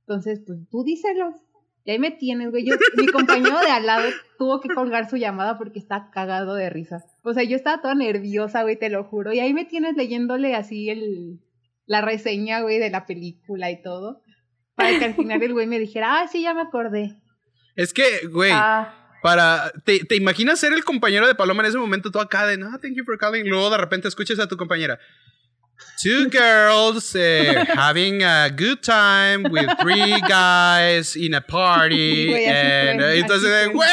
Entonces, 0.00 0.42
pues 0.44 0.58
tú 0.72 0.82
díselos. 0.82 1.36
Y 1.84 1.92
ahí 1.92 2.00
me 2.00 2.10
tienes, 2.10 2.50
güey. 2.50 2.66
Yo, 2.66 2.74
mi 2.96 3.06
compañero 3.06 3.60
de 3.60 3.70
al 3.70 3.86
lado 3.86 4.08
tuvo 4.36 4.60
que 4.60 4.74
colgar 4.74 5.08
su 5.08 5.18
llamada 5.18 5.56
porque 5.56 5.78
está 5.78 6.10
cagado 6.10 6.56
de 6.56 6.68
risa. 6.68 7.04
O 7.22 7.32
sea, 7.32 7.44
yo 7.44 7.54
estaba 7.54 7.80
toda 7.80 7.94
nerviosa, 7.94 8.64
güey, 8.64 8.76
te 8.76 8.90
lo 8.90 9.04
juro. 9.04 9.32
Y 9.32 9.38
ahí 9.38 9.54
me 9.54 9.66
tienes 9.66 9.94
leyéndole 9.94 10.56
así 10.56 10.90
el, 10.90 11.38
la 11.86 12.00
reseña, 12.00 12.60
güey, 12.62 12.80
de 12.80 12.90
la 12.90 13.06
película 13.06 13.70
y 13.70 13.82
todo. 13.82 14.20
Para 14.74 14.98
que 14.98 15.04
al 15.04 15.14
final 15.14 15.40
el 15.44 15.52
güey 15.52 15.68
me 15.68 15.78
dijera, 15.78 16.18
ah, 16.18 16.26
sí, 16.26 16.42
ya 16.42 16.54
me 16.54 16.62
acordé. 16.62 17.20
Es 17.76 17.94
que, 17.94 18.26
güey, 18.32 18.50
Ah. 18.52 19.03
Para. 19.24 19.72
Te, 19.86 20.00
¿Te 20.04 20.16
imaginas 20.16 20.60
ser 20.60 20.74
el 20.74 20.84
compañero 20.84 21.26
de 21.26 21.34
Paloma 21.34 21.62
en 21.62 21.70
ese 21.70 21.78
momento? 21.78 22.10
Tú 22.10 22.20
acá 22.20 22.46
de, 22.46 22.58
no, 22.58 22.78
thank 22.78 22.92
you 22.94 23.04
for 23.06 23.16
calling. 23.16 23.48
Luego 23.48 23.70
de 23.70 23.78
repente 23.78 24.06
escuchas 24.06 24.38
a 24.38 24.46
tu 24.46 24.58
compañera. 24.58 24.98
Two 26.02 26.28
girls 26.30 27.16
eh, 27.16 27.64
having 27.74 28.22
a 28.22 28.50
good 28.50 28.82
time 28.82 29.48
with 29.48 29.66
three 29.80 30.20
guys 30.28 31.16
in 31.16 31.34
a 31.34 31.40
party. 31.40 32.26
Güey, 32.32 32.46
and, 32.48 33.00
fue, 33.00 33.14
eh, 33.14 33.20
entonces, 33.20 33.72
güey. 33.72 33.88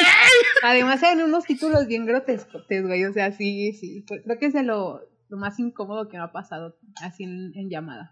Además 0.63 1.01
eran 1.01 1.21
unos 1.21 1.45
títulos 1.45 1.87
bien 1.87 2.05
grotescos, 2.05 2.65
güey. 2.67 3.05
O 3.05 3.13
sea, 3.13 3.31
sí, 3.31 3.71
sí. 3.71 4.03
Pues, 4.05 4.23
Creo 4.25 4.37
que 4.37 4.47
es 4.47 4.53
de 4.53 4.63
lo, 4.63 4.99
lo 5.29 5.37
más 5.37 5.57
incómodo 5.59 6.09
que 6.09 6.17
me 6.17 6.23
ha 6.23 6.33
pasado 6.33 6.77
así 7.01 7.23
en, 7.23 7.53
en 7.55 7.69
llamada. 7.69 8.11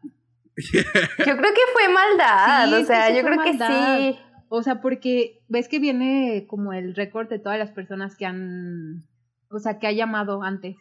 Yo 0.56 0.84
creo 1.18 1.54
que 1.54 1.62
fue 1.74 1.90
maldad. 1.90 2.66
Sí, 2.70 2.74
o 2.76 2.78
que 2.78 2.86
sea, 2.86 3.08
sí 3.08 3.16
yo 3.16 3.24
creo 3.24 3.44
que 3.44 3.54
maldad. 3.54 3.98
sí. 3.98 4.20
O 4.50 4.64
sea, 4.64 4.82
porque 4.82 5.44
ves 5.48 5.68
que 5.68 5.80
viene 5.80 6.46
como 6.48 6.74
el 6.74 6.96
récord 6.96 7.30
de 7.30 7.40
todas 7.40 7.60
las 7.60 7.72
personas 7.72 8.16
que 8.16 8.26
han, 8.26 9.04
o 9.50 9.60
sea, 9.60 9.78
que 9.78 9.88
ha 9.88 9.92
llamado 9.92 10.42
antes. 10.42 10.76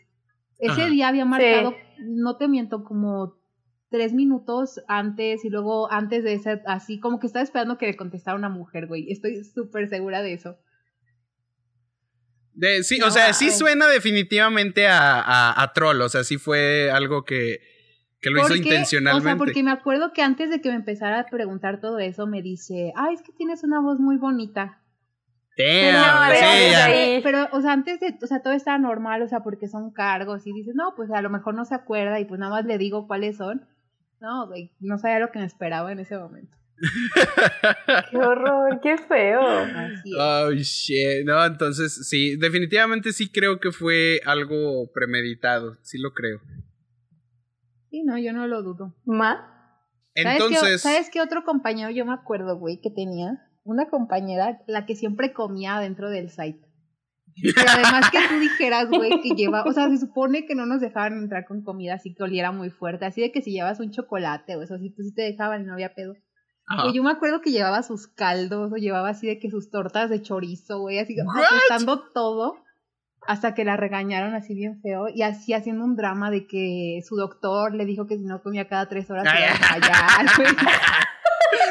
Ese 0.58 0.82
Ajá. 0.82 0.90
día 0.90 1.08
había 1.08 1.26
marcado, 1.26 1.76
no 1.98 2.36
te 2.36 2.48
miento, 2.48 2.82
como 2.82 3.36
tres 3.90 4.14
minutos 4.14 4.80
antes 4.88 5.44
y 5.44 5.50
luego 5.50 5.90
antes 5.92 6.24
de 6.24 6.34
ese, 6.34 6.62
así 6.66 6.98
como 6.98 7.20
que 7.20 7.26
estaba 7.26 7.42
esperando 7.42 7.78
que 7.78 7.86
le 7.86 7.96
contestara 7.96 8.36
una 8.36 8.48
mujer, 8.48 8.86
güey. 8.86 9.12
Estoy 9.12 9.44
súper 9.44 9.88
segura 9.88 10.22
de 10.22 10.32
eso. 10.32 10.58
De- 12.54 12.82
sí, 12.82 13.00
o 13.02 13.10
sea, 13.10 13.34
sí 13.34 13.50
suena 13.50 13.86
definitivamente 13.86 14.88
a, 14.88 15.20
a, 15.20 15.62
a 15.62 15.72
troll. 15.74 16.00
O 16.00 16.08
sea, 16.08 16.24
sí 16.24 16.38
fue 16.38 16.90
algo 16.90 17.24
que, 17.24 17.60
que 18.20 18.30
lo 18.30 18.40
hizo 18.40 18.54
intencionalmente. 18.54 19.28
O 19.28 19.30
sea, 19.30 19.36
porque 19.36 19.62
me 19.62 19.70
acuerdo 19.70 20.12
que 20.12 20.22
antes 20.22 20.50
de 20.50 20.60
que 20.60 20.70
me 20.70 20.76
empezara 20.76 21.20
a 21.20 21.26
preguntar 21.26 21.80
todo 21.80 21.98
eso, 21.98 22.26
me 22.26 22.42
dice, 22.42 22.92
ay, 22.96 23.14
es 23.14 23.22
que 23.22 23.32
tienes 23.32 23.62
una 23.64 23.80
voz 23.80 24.00
muy 24.00 24.16
bonita. 24.16 24.82
Pero, 25.56 25.98
Damn, 25.98 27.22
pero, 27.22 27.48
o 27.50 27.60
sea, 27.60 27.72
antes 27.72 27.98
de, 27.98 28.16
o 28.22 28.26
sea, 28.28 28.42
todo 28.42 28.52
está 28.52 28.78
normal, 28.78 29.22
o 29.22 29.28
sea, 29.28 29.40
porque 29.40 29.66
son 29.66 29.92
cargos 29.92 30.46
y 30.46 30.52
dices, 30.52 30.74
no, 30.76 30.94
pues 30.94 31.10
a 31.10 31.20
lo 31.20 31.30
mejor 31.30 31.54
no 31.54 31.64
se 31.64 31.74
acuerda 31.74 32.20
y 32.20 32.26
pues 32.26 32.38
nada 32.38 32.52
más 32.52 32.64
le 32.64 32.78
digo 32.78 33.08
cuáles 33.08 33.38
son. 33.38 33.66
No, 34.20 34.46
güey, 34.46 34.72
no 34.78 34.98
sabía 34.98 35.18
lo 35.18 35.32
que 35.32 35.40
me 35.40 35.44
esperaba 35.44 35.90
en 35.90 35.98
ese 35.98 36.16
momento. 36.16 36.56
Qué 38.10 38.16
horror, 38.16 38.78
qué 38.80 38.98
feo. 38.98 39.40
Oh, 40.16 40.52
shit. 40.52 41.24
No, 41.24 41.44
entonces 41.44 42.06
sí, 42.08 42.36
definitivamente 42.36 43.12
sí 43.12 43.32
creo 43.32 43.58
que 43.58 43.72
fue 43.72 44.20
algo 44.24 44.88
premeditado. 44.92 45.76
Sí 45.82 45.98
lo 45.98 46.12
creo. 46.12 46.40
Sí, 47.90 48.02
no, 48.04 48.18
yo 48.18 48.32
no 48.32 48.46
lo 48.46 48.62
dudo. 48.62 48.94
¿Ma? 49.04 49.54
¿Sabes 50.14 50.38
qué, 50.38 50.44
Entonces, 50.44 50.80
¿Sabes 50.82 51.10
qué 51.10 51.20
otro 51.20 51.44
compañero 51.44 51.90
yo 51.90 52.04
me 52.04 52.12
acuerdo, 52.12 52.58
güey, 52.58 52.80
que 52.80 52.90
tenía? 52.90 53.48
Una 53.64 53.88
compañera, 53.88 54.62
la 54.66 54.86
que 54.86 54.96
siempre 54.96 55.32
comía 55.32 55.78
dentro 55.78 56.10
del 56.10 56.30
site. 56.30 56.68
Pero 57.42 57.70
además 57.70 58.10
que 58.10 58.18
tú 58.28 58.40
dijeras, 58.40 58.88
güey, 58.88 59.20
que 59.20 59.30
lleva, 59.30 59.62
o 59.64 59.72
sea, 59.72 59.88
se 59.88 59.98
supone 59.98 60.44
que 60.46 60.54
no 60.54 60.66
nos 60.66 60.80
dejaban 60.80 61.18
entrar 61.18 61.44
con 61.44 61.62
comida 61.62 61.94
así 61.94 62.14
que 62.14 62.22
oliera 62.22 62.50
muy 62.50 62.70
fuerte, 62.70 63.04
así 63.04 63.20
de 63.20 63.30
que 63.30 63.42
si 63.42 63.52
llevas 63.52 63.78
un 63.80 63.90
chocolate 63.90 64.56
o 64.56 64.62
eso, 64.62 64.74
así 64.74 64.90
pues 64.90 65.08
sí 65.08 65.14
te 65.14 65.22
dejaban 65.22 65.62
y 65.62 65.64
no 65.64 65.74
había 65.74 65.94
pedo. 65.94 66.14
ajá. 66.66 66.82
Güey, 66.82 66.94
yo 66.94 67.02
me 67.02 67.10
acuerdo 67.10 67.40
que 67.40 67.52
llevaba 67.52 67.82
sus 67.82 68.08
caldos 68.08 68.72
o 68.72 68.76
llevaba 68.76 69.10
así 69.10 69.26
de 69.26 69.38
que 69.38 69.50
sus 69.50 69.70
tortas 69.70 70.10
de 70.10 70.20
chorizo, 70.20 70.80
güey, 70.80 70.98
así 70.98 71.14
What? 71.16 72.00
todo 72.12 72.56
hasta 73.28 73.52
que 73.54 73.62
la 73.62 73.76
regañaron 73.76 74.34
así 74.34 74.54
bien 74.54 74.80
feo 74.80 75.08
y 75.14 75.20
así 75.20 75.52
haciendo 75.52 75.84
un 75.84 75.96
drama 75.96 76.30
de 76.30 76.46
que 76.46 77.00
su 77.06 77.14
doctor 77.14 77.74
le 77.74 77.84
dijo 77.84 78.06
que 78.06 78.16
si 78.16 78.24
no 78.24 78.42
comía 78.42 78.68
cada 78.68 78.88
tres 78.88 79.10
horas 79.10 79.24
se 79.24 79.38
iba 79.38 79.52
a 79.52 80.34
güey. 80.38 80.66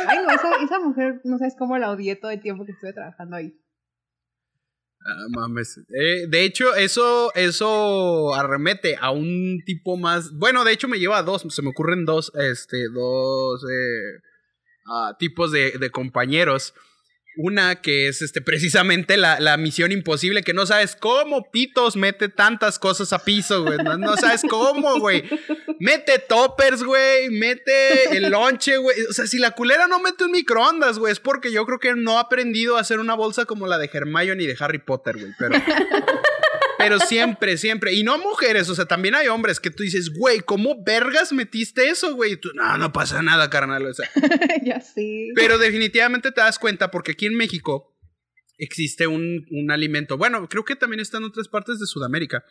Ay, 0.07 0.19
no, 0.23 0.31
esa, 0.31 0.55
esa 0.63 0.79
mujer, 0.79 1.19
no 1.23 1.39
sabes 1.39 1.55
cómo 1.57 1.79
la 1.79 1.89
odié 1.89 2.15
todo 2.15 2.29
el 2.29 2.41
tiempo 2.43 2.63
que 2.63 2.73
estuve 2.73 2.93
trabajando 2.93 3.37
ahí. 3.37 3.59
Ah, 5.03 5.25
mames. 5.29 5.79
Eh, 5.79 6.27
de 6.29 6.43
hecho, 6.43 6.75
eso, 6.75 7.33
eso 7.33 8.35
arremete 8.35 8.95
a 8.99 9.09
un 9.09 9.63
tipo 9.65 9.97
más. 9.97 10.31
Bueno, 10.33 10.63
de 10.63 10.73
hecho, 10.73 10.87
me 10.87 10.99
lleva 10.99 11.17
a 11.17 11.23
dos. 11.23 11.43
Se 11.49 11.63
me 11.63 11.69
ocurren 11.69 12.05
dos, 12.05 12.31
este, 12.35 12.87
dos 12.93 13.63
eh, 13.63 14.21
ah, 14.91 15.15
tipos 15.17 15.51
de, 15.51 15.71
de 15.71 15.89
compañeros. 15.89 16.75
Una 17.37 17.81
que 17.81 18.07
es 18.07 18.21
este, 18.21 18.41
precisamente 18.41 19.15
la, 19.15 19.39
la, 19.39 19.57
misión 19.57 19.91
imposible, 19.91 20.41
que 20.41 20.53
no 20.53 20.65
sabes 20.65 20.95
cómo 20.95 21.51
Pitos 21.51 21.95
mete 21.95 22.29
tantas 22.29 22.79
cosas 22.79 23.13
a 23.13 23.19
piso, 23.19 23.63
güey. 23.63 23.77
No, 23.77 24.17
sabes 24.17 24.41
cómo, 24.49 24.99
güey. 24.99 25.23
Mete 25.79 26.19
toppers, 26.19 26.83
güey. 26.83 27.29
Mete 27.29 28.17
el 28.17 28.31
lonche, 28.31 28.77
güey. 28.77 28.95
O 29.09 29.13
sea, 29.13 29.27
si 29.27 29.37
la 29.37 29.51
culera 29.51 29.87
no 29.87 29.99
mete 29.99 30.23
un 30.23 30.31
microondas, 30.31 30.97
güey, 30.97 31.11
es 31.11 31.19
porque 31.19 31.51
yo 31.51 31.65
creo 31.65 31.79
que 31.79 31.93
no 31.95 32.17
ha 32.17 32.21
aprendido 32.21 32.77
a 32.77 32.81
hacer 32.81 32.99
una 32.99 33.13
bolsa 33.13 33.45
como 33.45 33.67
la 33.67 33.77
de 33.77 33.89
Hermione 33.91 34.43
y 34.43 34.47
de 34.47 34.57
Harry 34.59 34.79
Potter, 34.79 35.17
güey. 35.17 35.33
Pero. 35.37 35.55
Pero 36.87 36.99
siempre, 36.99 37.57
siempre. 37.57 37.93
Y 37.93 38.03
no 38.03 38.17
mujeres, 38.17 38.69
o 38.69 38.75
sea, 38.75 38.85
también 38.85 39.15
hay 39.15 39.27
hombres 39.27 39.59
que 39.59 39.69
tú 39.69 39.83
dices, 39.83 40.11
güey, 40.13 40.39
¿cómo 40.39 40.83
vergas 40.83 41.33
metiste 41.33 41.89
eso, 41.89 42.15
güey? 42.15 42.33
Y 42.33 42.37
tú, 42.37 42.49
no, 42.53 42.77
no 42.77 42.93
pasa 42.93 43.21
nada, 43.21 43.49
carnal. 43.49 43.85
O 43.85 43.93
sea. 43.93 44.09
ya 44.63 44.79
sí. 44.79 45.31
Pero 45.35 45.57
definitivamente 45.57 46.31
te 46.31 46.41
das 46.41 46.59
cuenta 46.59 46.91
porque 46.91 47.11
aquí 47.11 47.25
en 47.25 47.35
México 47.35 47.93
existe 48.57 49.07
un, 49.07 49.45
un 49.51 49.71
alimento. 49.71 50.17
Bueno, 50.17 50.47
creo 50.47 50.65
que 50.65 50.75
también 50.75 50.99
está 50.99 51.17
en 51.17 51.25
otras 51.25 51.47
partes 51.47 51.79
de 51.79 51.85
Sudamérica. 51.85 52.43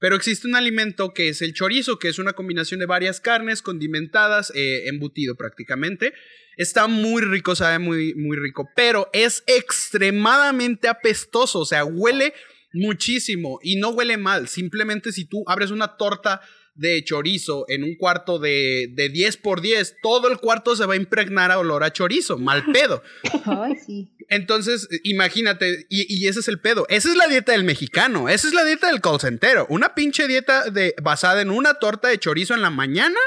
Pero 0.00 0.14
existe 0.14 0.46
un 0.46 0.54
alimento 0.54 1.12
que 1.12 1.28
es 1.28 1.42
el 1.42 1.54
chorizo, 1.54 1.98
que 1.98 2.08
es 2.08 2.18
una 2.18 2.34
combinación 2.34 2.78
de 2.78 2.86
varias 2.86 3.20
carnes 3.20 3.62
condimentadas, 3.62 4.52
eh, 4.54 4.86
embutido 4.86 5.34
prácticamente. 5.34 6.12
Está 6.56 6.86
muy 6.86 7.22
rico, 7.22 7.56
sabe 7.56 7.78
muy, 7.78 8.14
muy 8.14 8.36
rico, 8.36 8.68
pero 8.76 9.08
es 9.12 9.42
extremadamente 9.46 10.88
apestoso, 10.88 11.60
o 11.60 11.64
sea, 11.64 11.84
huele 11.84 12.32
muchísimo 12.72 13.58
y 13.62 13.76
no 13.76 13.90
huele 13.90 14.16
mal. 14.16 14.48
Simplemente 14.48 15.12
si 15.12 15.24
tú 15.24 15.44
abres 15.46 15.70
una 15.70 15.96
torta 15.96 16.40
de 16.78 17.02
chorizo 17.02 17.64
en 17.68 17.82
un 17.82 17.96
cuarto 17.96 18.38
de, 18.38 18.88
de 18.94 19.08
10 19.08 19.36
por 19.38 19.60
10, 19.60 19.96
todo 20.00 20.30
el 20.30 20.38
cuarto 20.38 20.76
se 20.76 20.86
va 20.86 20.94
a 20.94 20.96
impregnar 20.96 21.50
a 21.50 21.58
olor 21.58 21.82
a 21.82 21.92
chorizo, 21.92 22.38
mal 22.38 22.64
pedo. 22.72 23.02
Ay, 23.44 23.74
sí. 23.84 24.14
Entonces, 24.28 24.88
imagínate, 25.02 25.86
y, 25.88 26.06
y, 26.08 26.28
ese 26.28 26.40
es 26.40 26.48
el 26.48 26.60
pedo. 26.60 26.86
Esa 26.88 27.08
es 27.08 27.16
la 27.16 27.26
dieta 27.26 27.52
del 27.52 27.64
mexicano, 27.64 28.28
esa 28.28 28.46
es 28.46 28.54
la 28.54 28.64
dieta 28.64 28.86
del 28.86 29.00
colcentero. 29.00 29.66
Una 29.68 29.94
pinche 29.94 30.28
dieta 30.28 30.70
de, 30.70 30.94
basada 31.02 31.42
en 31.42 31.50
una 31.50 31.74
torta 31.74 32.08
de 32.08 32.18
chorizo 32.18 32.54
en 32.54 32.62
la 32.62 32.70
mañana, 32.70 33.18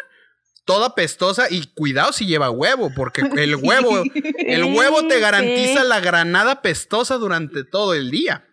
toda 0.64 0.96
pestosa, 0.96 1.48
y 1.50 1.66
cuidado 1.74 2.14
si 2.14 2.28
lleva 2.28 2.52
huevo, 2.52 2.92
porque 2.96 3.22
el 3.36 3.56
huevo, 3.62 4.04
el 4.14 4.64
huevo 4.64 5.08
te 5.08 5.20
garantiza 5.20 5.84
la 5.84 6.00
granada 6.00 6.62
pestosa 6.62 7.16
durante 7.16 7.66
todo 7.66 7.96
el 7.96 8.12
día. 8.12 8.48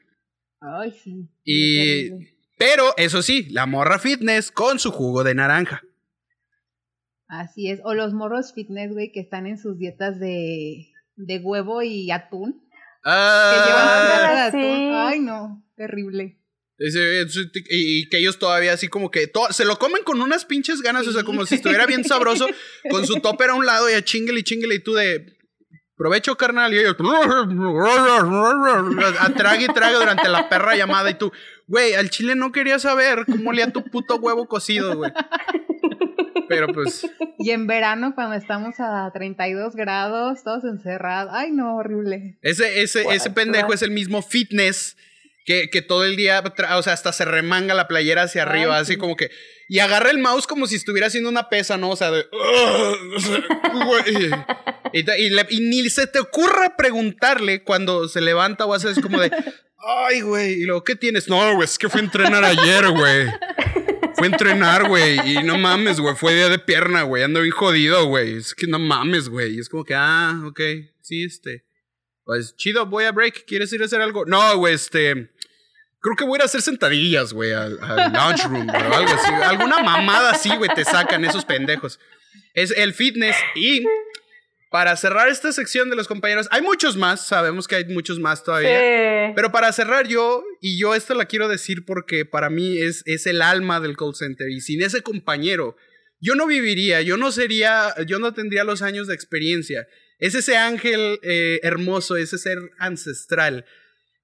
Ay, 0.61 0.93
sí. 0.93 1.29
Y. 1.45 2.11
Pero, 2.59 2.93
eso 2.97 3.23
sí, 3.23 3.49
la 3.51 3.67
morra 3.67 3.99
fitness 3.99 4.51
con 4.51 4.79
su 4.79 4.91
jugo 4.91 5.23
de 5.23 5.35
naranja. 5.35 5.83
Así 7.29 7.71
es. 7.71 7.81
O 7.85 7.95
los 7.95 8.15
morros 8.15 8.53
fitness, 8.53 8.93
güey, 8.93 9.13
que 9.13 9.21
están 9.21 9.47
en 9.47 9.59
sus 9.59 9.79
dietas 9.79 10.19
de, 10.19 10.89
de 11.17 11.39
huevo 11.39 11.83
y 11.83 12.11
atún. 12.11 12.69
Ah, 13.05 14.51
que 14.53 14.61
llevan 14.61 14.73
atún. 14.79 14.95
Ay, 14.95 15.21
no. 15.21 15.65
Terrible. 15.77 16.39
Y 16.79 18.09
que 18.09 18.19
ellos 18.19 18.39
todavía 18.39 18.73
así 18.73 18.89
como 18.89 19.11
que 19.11 19.31
se 19.51 19.65
lo 19.65 19.79
comen 19.79 20.05
con 20.05 20.21
unas 20.21 20.45
pinches 20.45 20.81
ganas, 20.81 21.05
sí. 21.05 21.11
o 21.11 21.13
sea, 21.13 21.25
como 21.25 21.45
si 21.45 21.57
estuviera 21.57 21.87
bien 21.87 22.05
sabroso, 22.05 22.47
con 22.89 23.05
su 23.05 23.17
topper 23.17 23.51
a 23.51 23.55
un 23.55 23.67
lado 23.67 23.91
y 23.91 23.95
a 23.95 24.05
chingle 24.05 24.39
y 24.39 24.45
chingle 24.45 24.77
y 24.77 24.79
tú 24.79 24.95
de, 24.95 25.38
Provecho, 25.99 26.37
carnal. 26.37 26.73
Y 26.73 26.79
ellos. 26.79 26.97
A 29.21 29.29
trague 29.35 29.65
y 29.65 29.69
trague 29.69 29.97
durante 29.97 30.29
la 30.29 30.49
perra 30.49 30.77
llamada. 30.77 31.11
Y 31.11 31.15
tú, 31.15 31.33
güey, 31.67 31.95
al 31.95 32.09
chile 32.09 32.37
no 32.37 32.53
quería 32.53 32.79
saber 32.79 33.27
cómo 33.27 33.51
olía 33.51 33.73
tu 33.73 33.83
puto 33.85 34.17
huevo 34.17 34.47
cocido, 34.47 34.97
güey. 34.97 35.13
Pero 36.49 36.69
pues. 36.69 37.05
Y 37.39 37.51
en 37.51 37.67
verano, 37.67 38.15
cuando 38.15 38.37
estamos 38.37 38.77
a 38.79 39.11
32 39.13 39.75
grados, 39.75 40.45
todos 40.45 40.65
encerrados. 40.65 41.33
Ay, 41.35 41.51
no, 41.51 41.77
horrible. 41.77 42.39
Ese, 42.43 42.81
ese, 42.81 43.03
ese 43.11 43.31
pendejo 43.31 43.75
es 43.75 43.83
el 43.83 43.91
mismo 43.91 44.23
fitness 44.23 44.97
que, 45.49 45.71
que 45.71 45.81
todo 45.81 46.05
el 46.05 46.15
día, 46.15 46.45
o 46.77 46.83
sea, 46.83 46.93
hasta 46.93 47.11
se 47.11 47.25
remanga 47.25 47.73
la 47.73 47.89
playera 47.89 48.25
hacia 48.25 48.43
arriba, 48.43 48.77
así 48.77 48.93
sí. 48.93 48.99
como 48.99 49.17
que. 49.17 49.31
Y 49.67 49.79
agarra 49.79 50.11
el 50.11 50.19
mouse 50.19 50.47
como 50.47 50.67
si 50.67 50.75
estuviera 50.75 51.07
haciendo 51.07 51.31
una 51.31 51.49
pesa, 51.49 51.79
¿no? 51.79 51.89
O 51.89 51.97
sea, 51.97 52.11
de. 52.11 52.27
y, 54.93 54.99
y, 54.99 55.31
le, 55.31 55.47
y, 55.49 55.61
ni 55.61 55.89
se 55.89 56.07
te 56.07 56.19
ocurra 56.19 56.77
preguntarle 56.77 57.65
cuando 57.65 58.11
se 58.11 58.21
levanta 58.21 58.67
o 58.67 58.75
hace 58.75 58.91
es 58.91 59.01
como 59.01 59.19
de. 59.19 59.31
Ay, 59.79 60.21
güey. 60.21 60.53
Y 60.53 60.65
luego, 60.65 60.85
¿qué 60.85 60.97
tienes? 60.97 61.29
No, 61.29 61.55
güey, 61.55 61.65
es 61.65 61.79
que 61.79 61.89
fui 61.89 62.03
a 62.03 62.05
entrenar 62.05 62.45
ayer, 62.45 62.91
güey. 62.91 63.29
Fue 64.17 64.27
a 64.27 64.31
entrenar, 64.31 64.87
güey. 64.87 65.33
Y 65.33 65.43
no 65.45 65.57
mames, 65.57 65.99
güey. 65.99 66.15
Fue 66.15 66.35
día 66.35 66.51
de 66.51 66.59
pierna, 66.59 67.05
güey. 67.05 67.23
Ando 67.23 67.41
bien 67.41 67.55
jodido, 67.55 68.05
güey. 68.05 68.37
Es 68.37 68.55
que 68.55 68.67
no 68.67 68.79
mames, 68.79 69.31
güey. 69.31 69.55
Y 69.55 69.61
es 69.61 69.71
como 69.71 69.85
que, 69.85 69.95
ah, 69.95 70.43
ok. 70.45 70.61
Sí, 71.01 71.25
este. 71.25 71.68
Pues 72.29 72.55
chido, 72.57 72.85
voy 72.85 73.05
a 73.05 73.11
break. 73.13 73.47
¿Quieres 73.47 73.73
ir 73.73 73.81
a 73.81 73.87
hacer 73.87 74.03
algo? 74.03 74.27
No, 74.27 74.59
güey, 74.59 74.75
este. 74.75 75.31
Creo 75.99 76.15
que 76.15 76.25
voy 76.25 76.35
a 76.35 76.37
ir 76.37 76.43
a 76.43 76.45
hacer 76.45 76.61
sentadillas, 76.61 77.33
güey, 77.33 77.53
al, 77.53 77.79
al 77.83 78.13
lounge 78.13 78.47
room, 78.47 78.69
o 78.69 78.95
algo 78.95 79.11
así. 79.15 79.33
Alguna 79.33 79.83
mamada 79.83 80.33
así, 80.33 80.55
güey, 80.55 80.69
te 80.75 80.85
sacan 80.85 81.25
esos 81.25 81.47
pendejos. 81.47 81.99
Es 82.53 82.71
el 82.73 82.93
fitness 82.93 83.35
y 83.55 83.83
para 84.71 84.95
cerrar 84.99 85.31
esta 85.31 85.53
sección 85.53 85.89
de 85.89 85.97
los 85.97 86.07
compañeros, 86.07 86.49
hay 86.51 86.61
muchos 86.61 86.99
más, 86.99 87.27
sabemos 87.27 87.67
que 87.67 87.77
hay 87.77 87.87
muchos 87.87 88.21
más 88.21 88.45
todavía. 88.45 88.79
Sí. 88.79 89.33
Pero 89.35 89.51
para 89.51 89.73
cerrar 89.73 90.07
yo, 90.07 90.45
y 90.61 90.79
yo 90.79 90.95
esto 90.95 91.15
la 91.15 91.25
quiero 91.25 91.49
decir 91.49 91.87
porque 91.87 92.27
para 92.27 92.51
mí 92.51 92.77
es, 92.77 93.03
es 93.07 93.27
el 93.27 93.41
alma 93.41 93.81
del 93.81 93.97
call 93.97 94.15
center 94.15 94.51
y 94.51 94.61
sin 94.61 94.83
ese 94.83 95.01
compañero, 95.01 95.77
yo 96.21 96.35
no 96.35 96.47
viviría, 96.47 97.01
yo 97.01 97.17
no 97.17 97.33
sería, 97.33 97.95
yo 98.07 98.19
no 98.19 98.35
tendría 98.35 98.65
los 98.65 98.83
años 98.83 99.07
de 99.07 99.15
experiencia. 99.15 99.89
Es 100.19 100.35
ese 100.35 100.57
ángel 100.57 101.19
eh, 101.23 101.61
hermoso, 101.63 102.17
ese 102.17 102.39
ser 102.39 102.59
ancestral 102.79 103.65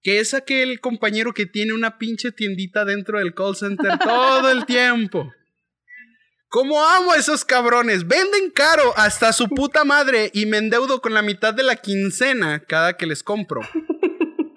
que 0.04 0.20
es 0.20 0.34
aquel 0.34 0.80
compañero 0.80 1.32
que 1.32 1.46
tiene 1.46 1.72
una 1.72 1.96
pinche 1.98 2.30
tiendita 2.30 2.84
dentro 2.84 3.18
del 3.18 3.34
call 3.34 3.56
center 3.56 3.98
todo 4.04 4.50
el 4.50 4.66
tiempo. 4.66 5.32
¿Cómo 6.48 6.84
amo 6.84 7.12
a 7.12 7.16
esos 7.16 7.44
cabrones? 7.44 8.06
Venden 8.06 8.50
caro 8.50 8.92
hasta 8.96 9.32
su 9.32 9.48
puta 9.48 9.82
madre 9.82 10.30
y 10.34 10.46
me 10.46 10.58
endeudo 10.58 11.00
con 11.00 11.14
la 11.14 11.22
mitad 11.22 11.54
de 11.54 11.64
la 11.64 11.76
quincena 11.76 12.60
cada 12.60 12.96
que 12.96 13.06
les 13.06 13.24
compro. 13.24 13.62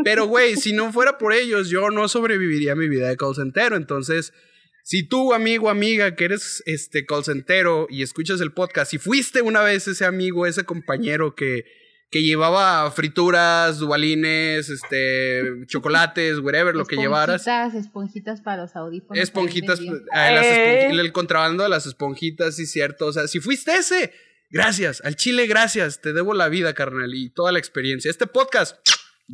Pero, 0.04 0.28
güey, 0.28 0.58
si 0.58 0.74
no 0.74 0.92
fuera 0.92 1.18
por 1.18 1.34
ellos, 1.34 1.70
yo 1.70 1.90
no 1.90 2.08
sobreviviría 2.08 2.74
a 2.74 2.76
mi 2.76 2.88
vida 2.88 3.08
de 3.08 3.18
call 3.18 3.34
center. 3.34 3.74
Entonces, 3.74 4.34
si 4.88 5.04
tú, 5.04 5.34
amigo, 5.34 5.70
amiga, 5.70 6.16
que 6.16 6.24
eres 6.24 6.64
este 6.66 7.06
call 7.06 7.26
centero 7.26 7.88
y 7.90 8.04
escuchas 8.04 8.40
el 8.40 8.54
podcast, 8.54 8.90
si 8.90 8.98
fuiste 8.98 9.42
una 9.42 9.60
vez 9.60 9.86
ese 9.86 10.06
amigo, 10.06 10.46
ese 10.46 10.64
compañero 10.64 11.36
que 11.36 11.66
que 12.10 12.24
llevaba 12.24 12.90
frituras, 12.92 13.80
dubalines, 13.80 14.70
este, 14.70 15.42
chocolates, 15.66 16.40
whatever, 16.40 16.74
lo 16.74 16.86
que 16.86 16.96
llevaras. 16.96 17.42
Esponjitas, 17.42 17.76
esponjitas 17.76 18.42
para 18.42 18.62
los 18.62 18.78
audífonos. 18.78 19.22
Esponjitas, 19.22 19.82
eh, 19.82 19.92
las 20.14 20.46
esponj 20.46 21.00
el 21.02 21.12
contrabando 21.12 21.64
de 21.64 21.70
las 21.70 21.86
esponjitas, 21.86 22.56
sí, 22.56 22.66
cierto. 22.66 23.08
O 23.08 23.12
sea, 23.12 23.28
si 23.28 23.42
fuiste 23.42 23.74
ese, 23.74 24.14
gracias. 24.50 25.02
Al 25.04 25.18
Chile, 25.18 25.48
gracias. 25.48 26.00
Te 26.00 26.14
debo 26.14 26.34
la 26.34 26.48
vida, 26.48 26.74
carnal, 26.74 27.14
y 27.14 27.30
toda 27.30 27.52
la 27.52 27.60
experiencia. 27.60 28.10
Este 28.10 28.26
podcast 28.26 28.78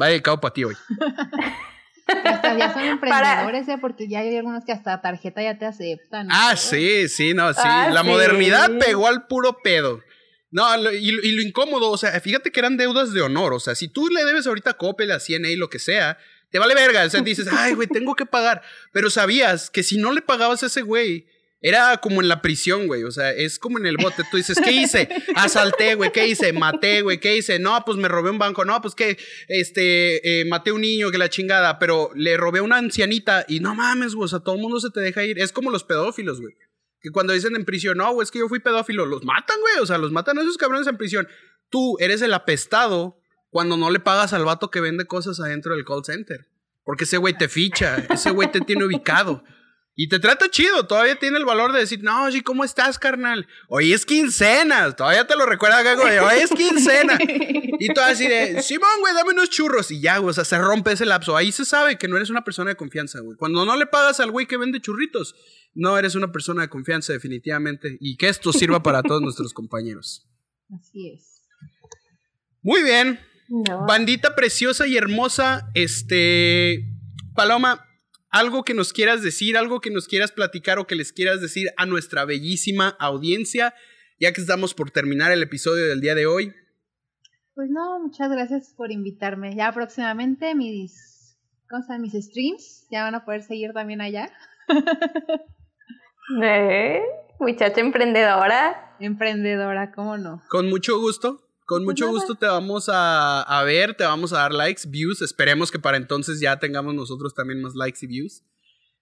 va 0.02 0.08
dedicado 0.08 0.42
para 0.42 0.56
ti 0.56 0.64
hoy. 0.64 0.76
Hasta 2.08 2.58
ya 2.58 2.74
son 2.74 2.84
emprendedores. 2.86 3.68
¿eh? 3.68 3.78
porque 3.80 4.08
ya 4.08 4.20
hay 4.20 4.36
algunos 4.36 4.66
que 4.66 4.72
hasta 4.72 5.02
tarjeta 5.02 5.42
ya 5.42 5.58
te 5.58 5.66
aceptan. 5.66 6.28
Ah, 6.32 6.56
sí, 6.56 7.08
sí, 7.08 7.34
no, 7.34 7.54
sí. 7.54 7.62
Ah, 7.64 7.90
la 7.92 8.02
sí. 8.02 8.08
modernidad 8.08 8.70
pegó 8.80 9.08
al 9.08 9.28
puro 9.28 9.58
pedo. 9.64 10.02
No, 10.52 10.78
lo, 10.78 10.94
y, 10.94 11.10
y, 11.10 11.32
lo 11.32 11.42
incómodo, 11.42 11.90
o 11.90 11.98
sea, 11.98 12.20
fíjate 12.20 12.52
que 12.52 12.60
eran 12.60 12.78
deudas 12.78 13.12
de 13.12 13.22
honor. 13.22 13.54
O 13.54 13.60
sea, 13.60 13.74
si 13.74 13.88
tú 13.88 14.08
le 14.10 14.24
debes 14.24 14.46
ahorita 14.46 14.72
a 14.72 14.78
Coppel, 14.78 15.12
a 15.12 15.20
CNA, 15.20 15.50
lo 15.58 15.70
que 15.70 15.80
sea, 15.80 16.18
te 16.52 16.60
vale 16.60 16.76
verga. 16.76 17.04
O 17.04 17.10
sea, 17.10 17.22
dices, 17.22 17.48
ay, 17.52 17.74
güey, 17.74 17.88
tengo 17.88 18.16
que 18.16 18.28
pagar. 18.28 18.62
Pero 18.92 19.10
sabías 19.10 19.72
que 19.72 19.82
si 19.82 19.98
no 19.98 20.12
le 20.12 20.22
pagabas 20.22 20.62
a 20.62 20.68
ese 20.68 20.84
güey, 20.84 21.26
era 21.64 21.96
como 21.98 22.22
en 22.22 22.28
la 22.28 22.42
prisión, 22.42 22.88
güey. 22.88 23.06
O 23.06 23.12
sea, 23.12 23.32
es 23.32 23.58
como 23.58 23.80
en 23.80 23.86
el 23.86 23.96
bote. 23.96 24.24
Tú 24.30 24.36
dices, 24.36 24.60
¿qué 24.62 24.74
hice? 24.74 25.08
Asalté, 25.36 25.96
güey. 25.96 26.12
¿Qué 26.12 26.28
hice? 26.28 26.52
Maté, 26.52 27.02
güey. 27.02 27.22
¿Qué 27.22 27.38
hice? 27.38 27.58
No, 27.58 27.82
pues 27.86 27.98
me 27.98 28.10
robé 28.10 28.32
un 28.32 28.38
banco. 28.38 28.66
No, 28.66 28.82
pues 28.82 28.96
que, 28.96 29.18
este, 29.48 30.42
eh, 30.42 30.46
maté 30.46 30.74
un 30.74 30.82
niño, 30.82 31.10
que 31.10 31.18
la 31.18 31.30
chingada. 31.30 31.80
Pero 31.80 32.12
le 32.16 32.36
robé 32.36 32.60
a 32.60 32.64
una 32.64 32.78
ancianita 32.78 33.46
y 33.48 33.62
no 33.62 33.76
mames, 33.76 34.14
güey. 34.14 34.26
O 34.26 34.28
sea, 34.28 34.42
todo 34.42 34.56
el 34.56 34.62
mundo 34.62 34.82
se 34.82 34.90
te 34.90 35.00
deja 35.00 35.24
ir. 35.24 35.40
Es 35.40 35.54
como 35.54 35.72
los 35.72 35.86
pedófilos, 35.86 36.42
güey. 36.42 36.54
Que 37.00 37.12
cuando 37.12 37.32
dicen 37.32 37.56
en 37.56 37.64
prisión, 37.64 37.98
no, 37.98 38.22
es 38.22 38.30
que 38.30 38.40
yo 38.40 38.50
fui 38.50 38.60
pedófilo, 38.60 39.06
los 39.06 39.24
matan, 39.24 39.58
güey. 39.62 39.82
O 39.82 39.86
sea, 39.86 39.98
los 39.98 40.12
matan 40.12 40.38
a 40.40 40.42
esos 40.42 40.58
cabrones 40.58 40.88
en 40.88 40.98
prisión. 40.98 41.30
Tú 41.70 41.96
eres 42.00 42.22
el 42.22 42.34
apestado 42.34 43.22
cuando 43.50 43.78
no 43.78 43.90
le 43.90 44.02
pagas 44.02 44.34
al 44.34 44.44
vato 44.44 44.70
que 44.70 44.82
vende 44.82 45.06
cosas 45.06 45.40
adentro 45.40 45.76
del 45.76 45.86
call 45.86 46.04
center. 46.04 46.50
Porque 46.84 47.06
ese 47.06 47.16
güey 47.16 47.38
te 47.38 47.48
ficha, 47.48 48.06
ese 48.10 48.32
güey 48.32 48.52
te 48.52 48.60
tiene 48.60 48.84
ubicado. 48.84 49.46
Y 49.96 50.10
te 50.10 50.18
trata 50.20 50.50
chido, 50.50 50.88
todavía 50.88 51.18
tiene 51.18 51.38
el 51.38 51.46
valor 51.46 51.72
de 51.72 51.80
decir, 51.80 52.02
no, 52.02 52.32
sí, 52.32 52.42
¿cómo 52.42 52.64
estás, 52.64 52.98
carnal? 52.98 53.48
Hoy 53.68 53.94
es 53.94 54.08
quincena, 54.08 54.92
todavía 54.96 55.28
te 55.28 55.36
lo 55.36 55.46
recuerda 55.46 55.84
Gago, 55.84 56.04
hoy 56.04 56.40
es 56.42 56.50
quincena. 56.50 57.16
y 57.22 57.94
todo 57.94 58.06
así 58.06 58.28
de, 58.28 58.64
Simón, 58.64 59.02
güey, 59.02 59.14
dame 59.14 59.34
unos 59.34 59.52
churros. 59.52 59.92
Y 59.92 60.02
ya, 60.02 60.18
güey, 60.18 60.32
o 60.32 60.34
sea, 60.34 60.46
se 60.46 60.58
rompe 60.58 60.94
ese 60.94 61.06
lapso. 61.06 61.38
Ahí 61.38 61.52
se 61.52 61.64
sabe 61.64 62.00
que 62.00 62.08
no 62.08 62.18
eres 62.18 62.32
una 62.32 62.44
persona 62.44 62.72
de 62.72 62.76
confianza, 62.76 63.20
güey. 63.20 63.38
Cuando 63.38 63.66
no 63.66 63.78
le 63.78 63.86
pagas 63.86 64.20
al 64.20 64.32
güey 64.32 64.48
que 64.48 64.58
vende 64.58 64.82
churritos, 64.82 65.36
no 65.76 65.96
eres 65.96 66.16
una 66.16 66.32
persona 66.32 66.64
de 66.64 66.70
confianza, 66.70 67.14
definitivamente. 67.14 67.98
Y 68.00 68.18
que 68.18 68.30
esto 68.30 68.52
sirva 68.52 68.82
para 68.82 69.04
todos 69.04 69.22
nuestros 69.22 69.54
compañeros. 69.54 70.28
Así 70.74 71.12
es. 71.12 71.44
Muy 72.64 72.82
bien. 72.82 73.20
Bandita 73.88 74.34
preciosa 74.34 74.88
y 74.88 74.98
hermosa, 74.98 75.70
este. 75.76 76.84
Paloma, 77.36 77.86
algo 78.34 78.64
que 78.64 78.74
nos 78.74 78.92
quieras 78.94 79.22
decir, 79.22 79.56
algo 79.58 79.80
que 79.80 79.92
nos 79.92 80.08
quieras 80.08 80.32
platicar 80.32 80.80
o 80.80 80.88
que 80.88 80.96
les 80.96 81.14
quieras 81.14 81.40
decir 81.40 81.70
a 81.78 81.86
nuestra 81.86 82.26
bellísima 82.26 82.90
audiencia, 83.00 83.76
ya 84.20 84.34
que 84.34 84.42
estamos 84.42 84.74
por 84.74 84.90
terminar 84.90 85.32
el 85.32 85.44
episodio 85.44 85.88
del 85.88 86.02
día 86.02 86.16
de 86.16 86.26
hoy. 86.26 86.52
Pues 87.54 87.70
no, 87.70 88.00
muchas 88.00 88.32
gracias 88.32 88.74
por 88.76 88.92
invitarme. 88.92 89.56
Ya 89.56 89.72
próximamente 89.72 90.56
mis, 90.56 91.38
¿cómo 91.70 92.00
mis 92.00 92.14
streams 92.14 92.88
ya 92.90 93.04
van 93.04 93.14
a 93.14 93.24
poder 93.24 93.44
seguir 93.44 93.72
también 93.72 94.02
allá. 94.02 94.32
¿Eh? 96.44 97.02
Muchacha 97.40 97.82
emprendedora. 97.82 98.96
Emprendedora, 99.00 99.92
¿cómo 99.92 100.18
no? 100.18 100.42
Con 100.50 100.70
mucho 100.70 101.00
gusto. 101.00 101.48
Con 101.66 101.86
mucho 101.86 102.10
gusto 102.10 102.36
te 102.36 102.46
vamos 102.46 102.90
a, 102.92 103.64
ver, 103.66 103.96
te 103.96 104.04
vamos 104.04 104.34
a 104.34 104.40
dar 104.40 104.54
likes, 104.54 104.84
views. 104.88 105.22
Esperemos 105.22 105.72
que 105.72 105.80
para 105.80 105.98
entonces 105.98 106.40
ya 106.40 106.60
tengamos 106.60 106.94
nosotros 106.94 107.34
también 107.34 107.62
más 107.62 107.76
likes 107.76 108.00
y 108.02 108.08
views. 108.08 108.44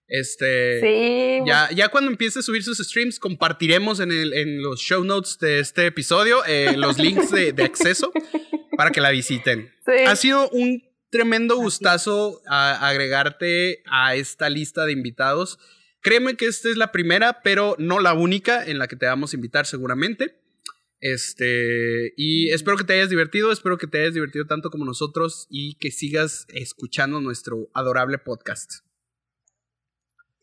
Este. 0.06 0.80
Sí. 0.80 1.44
Ya, 1.46 1.70
ya 1.70 1.88
cuando 1.88 2.10
empiece 2.10 2.40
a 2.40 2.42
subir 2.42 2.62
sus 2.62 2.78
streams, 2.78 3.18
compartiremos 3.18 4.00
en, 4.00 4.12
el, 4.12 4.32
en 4.34 4.62
los 4.62 4.80
show 4.80 5.02
notes 5.04 5.38
de 5.38 5.58
este 5.58 5.86
episodio 5.86 6.44
eh, 6.46 6.76
los 6.76 6.98
links 6.98 7.30
de, 7.30 7.54
acceso 7.62 8.12
para 8.76 8.90
que 8.90 9.00
la 9.00 9.10
visiten. 9.10 9.72
Ha 10.06 10.16
sido 10.16 10.48
un 10.50 10.82
tremendo 11.10 11.56
gustazo 11.56 12.40
agregarte 12.46 13.82
a 13.86 14.14
esta 14.14 14.48
lista 14.48 14.84
de 14.84 14.92
invitados. 14.92 15.58
Créeme 16.00 16.36
que 16.36 16.46
esta 16.46 16.68
es 16.68 16.76
la 16.76 16.90
primera, 16.90 17.42
pero 17.42 17.76
no 17.78 18.00
la 18.00 18.12
única 18.12 18.64
en 18.64 18.78
la 18.78 18.88
que 18.88 18.96
te 18.96 19.06
vamos 19.06 19.32
a 19.32 19.36
invitar 19.36 19.66
seguramente. 19.66 20.41
Este, 21.02 22.12
y 22.16 22.50
espero 22.52 22.76
que 22.76 22.84
te 22.84 22.92
hayas 22.92 23.10
divertido, 23.10 23.50
espero 23.50 23.76
que 23.76 23.88
te 23.88 24.00
hayas 24.00 24.14
divertido 24.14 24.46
tanto 24.46 24.70
como 24.70 24.84
nosotros 24.84 25.48
y 25.50 25.74
que 25.74 25.90
sigas 25.90 26.46
escuchando 26.54 27.20
nuestro 27.20 27.68
adorable 27.74 28.18
podcast. 28.18 28.86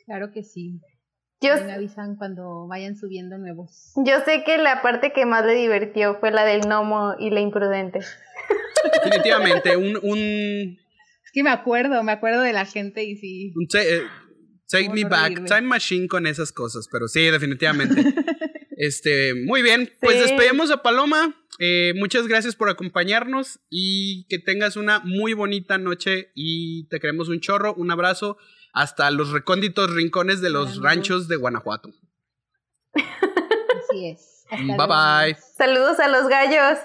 Claro 0.05 0.33
que 0.33 0.43
sí. 0.43 0.81
Yo, 1.39 1.55
me 1.63 1.71
avisan 1.71 2.17
cuando 2.17 2.67
vayan 2.67 2.97
subiendo 2.97 3.37
nuevos. 3.37 3.93
Yo 4.05 4.19
sé 4.25 4.43
que 4.43 4.57
la 4.57 4.81
parte 4.81 5.13
que 5.13 5.25
más 5.25 5.45
le 5.45 5.53
divirtió 5.53 6.19
fue 6.19 6.31
la 6.31 6.43
del 6.43 6.67
gnomo 6.67 7.13
y 7.17 7.29
la 7.29 7.39
imprudente. 7.39 7.99
Definitivamente, 9.05 9.77
un, 9.77 9.97
un... 10.03 10.77
Es 11.23 11.31
que 11.31 11.41
me 11.41 11.51
acuerdo, 11.51 12.03
me 12.03 12.11
acuerdo 12.11 12.41
de 12.41 12.51
la 12.51 12.65
gente 12.65 13.05
y 13.05 13.15
sí. 13.15 13.53
Eh, 13.75 14.01
take 14.67 14.89
me 14.89 15.05
back, 15.05 15.45
time 15.45 15.61
machine 15.61 16.09
con 16.09 16.27
esas 16.27 16.51
cosas, 16.51 16.89
pero 16.91 17.07
sí, 17.07 17.21
definitivamente. 17.29 18.03
Este, 18.79 19.33
muy 19.33 19.61
bien, 19.61 19.91
pues 19.99 20.21
despedimos 20.21 20.71
a 20.71 20.81
Paloma. 20.81 21.35
Eh, 21.59 21.91
muchas 21.97 22.27
gracias 22.27 22.55
por 22.55 22.69
acompañarnos 22.69 23.59
y 23.69 24.25
que 24.29 24.39
tengas 24.39 24.77
una 24.77 24.99
muy 25.01 25.33
bonita 25.33 25.77
noche 25.77 26.31
y 26.33 26.87
te 26.87 27.01
queremos 27.01 27.27
un 27.27 27.41
chorro, 27.41 27.73
un 27.73 27.91
abrazo 27.91 28.37
hasta 28.71 29.11
los 29.11 29.31
recónditos 29.31 29.93
rincones 29.93 30.39
de 30.39 30.49
los 30.49 30.81
ranchos 30.81 31.27
de 31.27 31.35
Guanajuato. 31.35 31.89
Así 32.93 34.07
es. 34.07 34.45
bye 34.49 34.87
bye. 34.87 35.37
Saludos 35.57 35.99
a 35.99 36.07
los 36.07 36.29
gallos. 36.29 36.79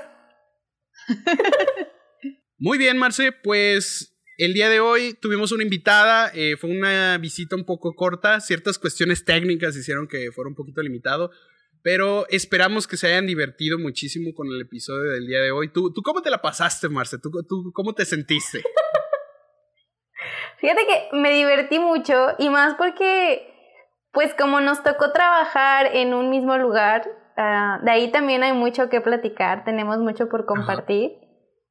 Muy 2.58 2.76
bien, 2.76 2.98
Marce, 2.98 3.30
pues 3.30 4.16
el 4.36 4.52
día 4.52 4.68
de 4.68 4.80
hoy 4.80 5.14
tuvimos 5.14 5.52
una 5.52 5.62
invitada, 5.62 6.32
eh, 6.34 6.56
fue 6.56 6.70
una 6.70 7.18
visita 7.18 7.54
un 7.54 7.64
poco 7.64 7.94
corta, 7.94 8.40
ciertas 8.40 8.80
cuestiones 8.80 9.24
técnicas 9.24 9.76
hicieron 9.76 10.08
que 10.08 10.32
fuera 10.32 10.48
un 10.48 10.56
poquito 10.56 10.82
limitado, 10.82 11.30
pero 11.84 12.26
esperamos 12.30 12.88
que 12.88 12.96
se 12.96 13.08
hayan 13.08 13.26
divertido 13.26 13.78
muchísimo 13.78 14.34
con 14.34 14.46
el 14.48 14.62
episodio 14.62 15.12
del 15.12 15.26
día 15.26 15.40
de 15.40 15.52
hoy. 15.52 15.68
¿Tú, 15.68 15.92
tú 15.92 16.00
cómo 16.02 16.22
te 16.22 16.30
la 16.30 16.40
pasaste, 16.40 16.88
Marce? 16.88 17.18
¿Tú, 17.18 17.30
tú 17.46 17.72
cómo 17.74 17.92
te 17.92 18.06
sentiste? 18.06 18.62
Fíjate 20.60 20.86
que 20.86 21.08
me 21.14 21.30
divertí 21.30 21.78
mucho 21.78 22.28
y 22.38 22.48
más 22.48 22.74
porque, 22.76 23.46
pues 24.12 24.32
como 24.32 24.60
nos 24.60 24.82
tocó 24.82 25.12
trabajar 25.12 25.94
en 25.94 26.14
un 26.14 26.30
mismo 26.30 26.56
lugar, 26.56 27.06
ah, 27.36 27.80
de 27.84 27.90
ahí 27.90 28.10
también 28.10 28.42
hay 28.42 28.54
mucho 28.54 28.88
que 28.88 29.02
platicar, 29.02 29.64
tenemos 29.66 29.98
mucho 29.98 30.30
por 30.30 30.46
compartir. 30.46 31.18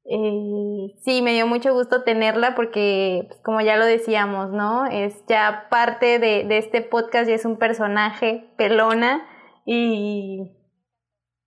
Eh, 0.06 0.94
sí, 1.04 1.24
me 1.24 1.34
dio 1.34 1.48
mucho 1.48 1.74
gusto 1.74 2.04
tenerla 2.04 2.54
porque, 2.54 3.26
pues, 3.30 3.42
como 3.42 3.62
ya 3.62 3.78
lo 3.78 3.86
decíamos, 3.88 4.52
¿no? 4.52 4.86
Es 4.86 5.26
ya 5.28 5.66
parte 5.72 6.20
de, 6.20 6.44
de 6.44 6.60
este 6.60 6.82
podcast 6.82 7.28
y 7.28 7.34
es 7.34 7.46
un 7.46 7.58
personaje 7.58 8.54
pelona 8.58 9.28
y 9.66 10.52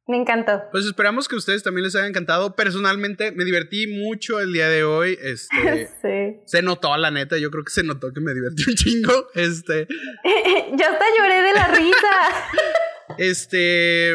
me 0.08 0.18
encantó. 0.18 0.62
Pues 0.70 0.86
esperamos 0.86 1.26
que 1.26 1.34
a 1.34 1.38
ustedes 1.38 1.64
también 1.64 1.84
les 1.84 1.96
haya 1.96 2.06
encantado. 2.06 2.54
Personalmente 2.54 3.32
me 3.32 3.44
divertí 3.44 3.88
mucho 3.88 4.38
el 4.38 4.52
día 4.52 4.68
de 4.68 4.84
hoy. 4.84 5.18
Este, 5.20 5.88
sí. 6.02 6.40
Se 6.44 6.62
notó, 6.62 6.96
la 6.96 7.10
neta. 7.10 7.38
Yo 7.38 7.50
creo 7.50 7.64
que 7.64 7.72
se 7.72 7.82
notó 7.82 8.12
que 8.12 8.20
me 8.20 8.32
divertí 8.32 8.62
un 8.68 8.76
chingo. 8.76 9.28
Este. 9.34 9.88
Yo 10.24 10.86
hasta 10.86 11.04
lloré 11.18 11.42
de 11.42 11.52
la 11.52 11.68
risa. 11.68 12.08
este. 13.18 14.12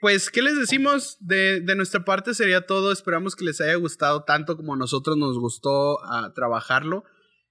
Pues, 0.00 0.30
¿qué 0.30 0.40
les 0.40 0.58
decimos? 0.58 1.18
De, 1.20 1.60
de, 1.60 1.74
nuestra 1.74 2.04
parte 2.04 2.32
sería 2.32 2.62
todo. 2.62 2.90
Esperamos 2.90 3.36
que 3.36 3.44
les 3.44 3.60
haya 3.60 3.74
gustado 3.74 4.24
tanto 4.24 4.56
como 4.56 4.74
a 4.74 4.76
nosotros 4.78 5.18
nos 5.18 5.38
gustó 5.38 6.02
a 6.06 6.32
trabajarlo. 6.32 7.04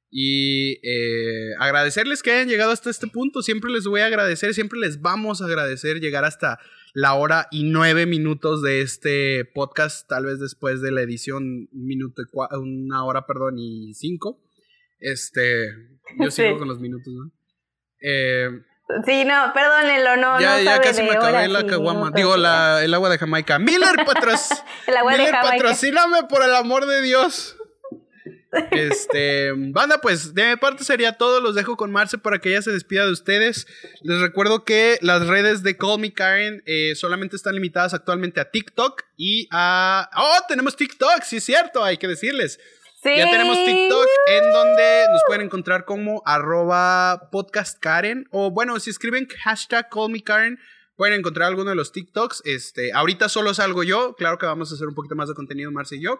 Y 0.09 0.79
eh, 0.87 1.53
agradecerles 1.59 2.23
que 2.23 2.31
hayan 2.31 2.47
llegado 2.47 2.71
hasta 2.71 2.89
este 2.89 3.07
punto. 3.07 3.41
Siempre 3.41 3.71
les 3.71 3.85
voy 3.85 4.01
a 4.01 4.05
agradecer, 4.05 4.53
siempre 4.53 4.79
les 4.79 5.01
vamos 5.01 5.41
a 5.41 5.45
agradecer 5.45 5.99
llegar 5.99 6.23
hasta 6.25 6.59
la 6.93 7.13
hora 7.15 7.47
y 7.51 7.63
nueve 7.63 8.05
minutos 8.05 8.61
de 8.61 8.81
este 8.81 9.43
podcast. 9.45 10.07
Tal 10.07 10.25
vez 10.25 10.39
después 10.39 10.81
de 10.81 10.91
la 10.91 11.01
edición, 11.01 11.67
un 11.71 11.85
minuto 11.85 12.21
y 12.21 12.55
una 12.57 13.03
hora, 13.03 13.25
perdón, 13.25 13.55
y 13.57 13.93
cinco. 13.93 14.41
Este, 14.99 15.67
yo 16.19 16.31
sigo 16.31 16.57
con 16.57 16.67
los 16.67 16.79
minutos, 16.79 17.13
¿no? 17.13 17.31
Eh, 18.01 18.49
Sí, 19.05 19.25
no, 19.25 19.51
perdónenlo, 19.53 20.15
no. 20.17 20.39
Ya, 20.39 20.61
ya 20.61 20.79
casi 20.79 21.01
me 21.01 21.11
acabé 21.13 21.47
la 21.47 21.65
caguama. 21.65 22.11
Digo, 22.13 22.37
la, 22.37 22.83
el 22.83 22.93
agua 22.93 23.09
de 23.09 23.17
Jamaica. 23.17 23.57
Miller, 23.57 23.95
patros 24.05 24.49
el 24.85 24.97
agua 24.97 25.17
de 25.17 25.25
Jamaica. 25.25 25.41
patrocíname 25.41 26.23
por 26.29 26.43
el 26.43 26.53
amor 26.53 26.85
de 26.85 27.01
Dios. 27.01 27.57
Este, 28.71 29.51
banda, 29.53 29.99
pues 30.01 30.33
de 30.33 30.49
mi 30.49 30.55
parte 30.55 30.83
sería 30.83 31.13
todo. 31.13 31.41
Los 31.41 31.55
dejo 31.55 31.77
con 31.77 31.91
Marce 31.91 32.17
para 32.17 32.39
que 32.39 32.49
ella 32.49 32.61
se 32.61 32.71
despida 32.71 33.05
de 33.05 33.11
ustedes. 33.11 33.67
Les 34.01 34.19
recuerdo 34.19 34.63
que 34.63 34.97
las 35.01 35.27
redes 35.27 35.63
de 35.63 35.77
Call 35.77 35.99
Me 35.99 36.13
Karen 36.13 36.63
eh, 36.65 36.93
solamente 36.95 37.35
están 37.35 37.55
limitadas 37.55 37.93
actualmente 37.93 38.39
a 38.39 38.51
TikTok 38.51 39.03
y 39.17 39.47
a. 39.51 40.09
¡Oh! 40.15 40.45
Tenemos 40.47 40.75
TikTok, 40.75 41.23
sí 41.23 41.37
es 41.37 41.43
cierto, 41.43 41.83
hay 41.83 41.97
que 41.97 42.07
decirles. 42.07 42.59
Ya 43.03 43.29
tenemos 43.29 43.63
TikTok 43.63 44.07
en 44.27 44.51
donde 44.51 45.05
nos 45.11 45.21
pueden 45.27 45.43
encontrar 45.43 45.85
como 45.85 46.23
arroba 46.25 47.29
podcast 47.31 47.79
Karen. 47.79 48.27
O 48.31 48.49
bueno, 48.49 48.79
si 48.79 48.89
escriben 48.89 49.27
hashtag 49.43 49.89
Call 49.89 50.11
Me 50.11 50.23
Karen, 50.23 50.57
pueden 50.95 51.19
encontrar 51.19 51.47
alguno 51.47 51.69
de 51.69 51.75
los 51.75 51.91
TikToks. 51.91 52.41
Este, 52.45 52.93
ahorita 52.93 53.29
solo 53.29 53.53
salgo 53.53 53.83
yo. 53.83 54.15
Claro 54.15 54.39
que 54.39 54.47
vamos 54.47 54.71
a 54.71 54.75
hacer 54.75 54.87
un 54.87 54.95
poquito 54.95 55.15
más 55.15 55.29
de 55.29 55.35
contenido, 55.35 55.71
Marce 55.71 55.97
y 55.97 56.01
yo. 56.01 56.19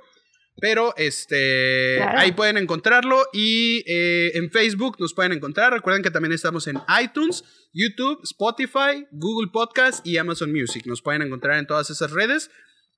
Pero 0.58 0.93
este 0.95 2.01
ahí 2.01 2.32
pueden 2.32 2.58
encontrarlo 2.58 3.24
y 3.34 3.84
eh, 3.88 4.32
en 4.36 4.49
Facebook 4.51 4.95
nos 4.99 5.14
pueden 5.14 5.34
encontrar. 5.34 5.74
Recuerden 5.74 6.01
que 6.01 6.12
también 6.12 6.32
estamos 6.32 6.68
en 6.68 6.80
iTunes, 7.01 7.43
YouTube, 7.74 8.22
Spotify, 8.24 9.06
Google 9.12 9.49
Podcast 9.51 10.06
y 10.08 10.18
Amazon 10.18 10.53
Music. 10.53 10.86
Nos 10.86 11.01
pueden 11.01 11.22
encontrar 11.22 11.60
en 11.60 11.68
todas 11.68 11.89
esas 11.89 12.12
redes. 12.12 12.49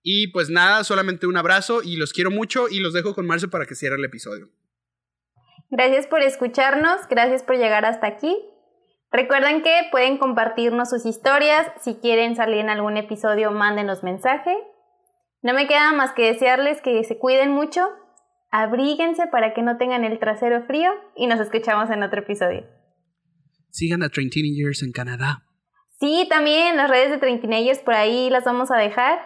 Y 0.03 0.27
pues 0.27 0.49
nada, 0.49 0.83
solamente 0.83 1.27
un 1.27 1.35
abrazo 1.35 1.81
y 1.83 1.97
los 1.97 2.13
quiero 2.13 2.31
mucho 2.31 2.69
y 2.69 2.79
los 2.79 2.93
dejo 2.93 3.15
con 3.15 3.25
Marce 3.25 3.47
para 3.47 3.65
que 3.65 3.75
cierre 3.75 3.97
el 3.97 4.05
episodio. 4.05 4.49
Gracias 5.69 6.07
por 6.07 6.21
escucharnos, 6.21 7.07
gracias 7.09 7.43
por 7.43 7.57
llegar 7.57 7.85
hasta 7.85 8.07
aquí. 8.07 8.37
Recuerden 9.11 9.63
que 9.63 9.87
pueden 9.91 10.17
compartirnos 10.17 10.89
sus 10.89 11.05
historias. 11.05 11.67
Si 11.81 11.95
quieren 11.95 12.35
salir 12.35 12.59
en 12.59 12.69
algún 12.69 12.97
episodio, 12.97 13.51
mándenos 13.51 14.03
mensaje. 14.03 14.55
No 15.47 15.53
me 15.53 15.65
queda 15.65 15.93
más 15.93 16.11
que 16.11 16.23
desearles 16.23 16.81
que 16.81 17.01
se 17.05 17.17
cuiden 17.17 17.51
mucho, 17.53 17.87
abríguense 18.51 19.27
para 19.27 19.53
que 19.53 19.61
no 19.61 19.77
tengan 19.77 20.03
el 20.03 20.19
trasero 20.19 20.65
frío 20.65 20.91
y 21.15 21.27
nos 21.27 21.39
escuchamos 21.39 21.89
en 21.89 22.03
otro 22.03 22.19
episodio. 22.19 22.65
Sigan 23.69 24.03
a 24.03 24.09
Train 24.09 24.29
Teenagers 24.29 24.83
en 24.83 24.91
Canadá. 24.91 25.45
Sí, 26.01 26.27
también 26.29 26.75
las 26.75 26.89
redes 26.89 27.11
de 27.11 27.17
Train 27.19 27.39
Teenagers 27.39 27.79
por 27.79 27.93
ahí 27.93 28.29
las 28.29 28.43
vamos 28.43 28.71
a 28.71 28.77
dejar. 28.77 29.19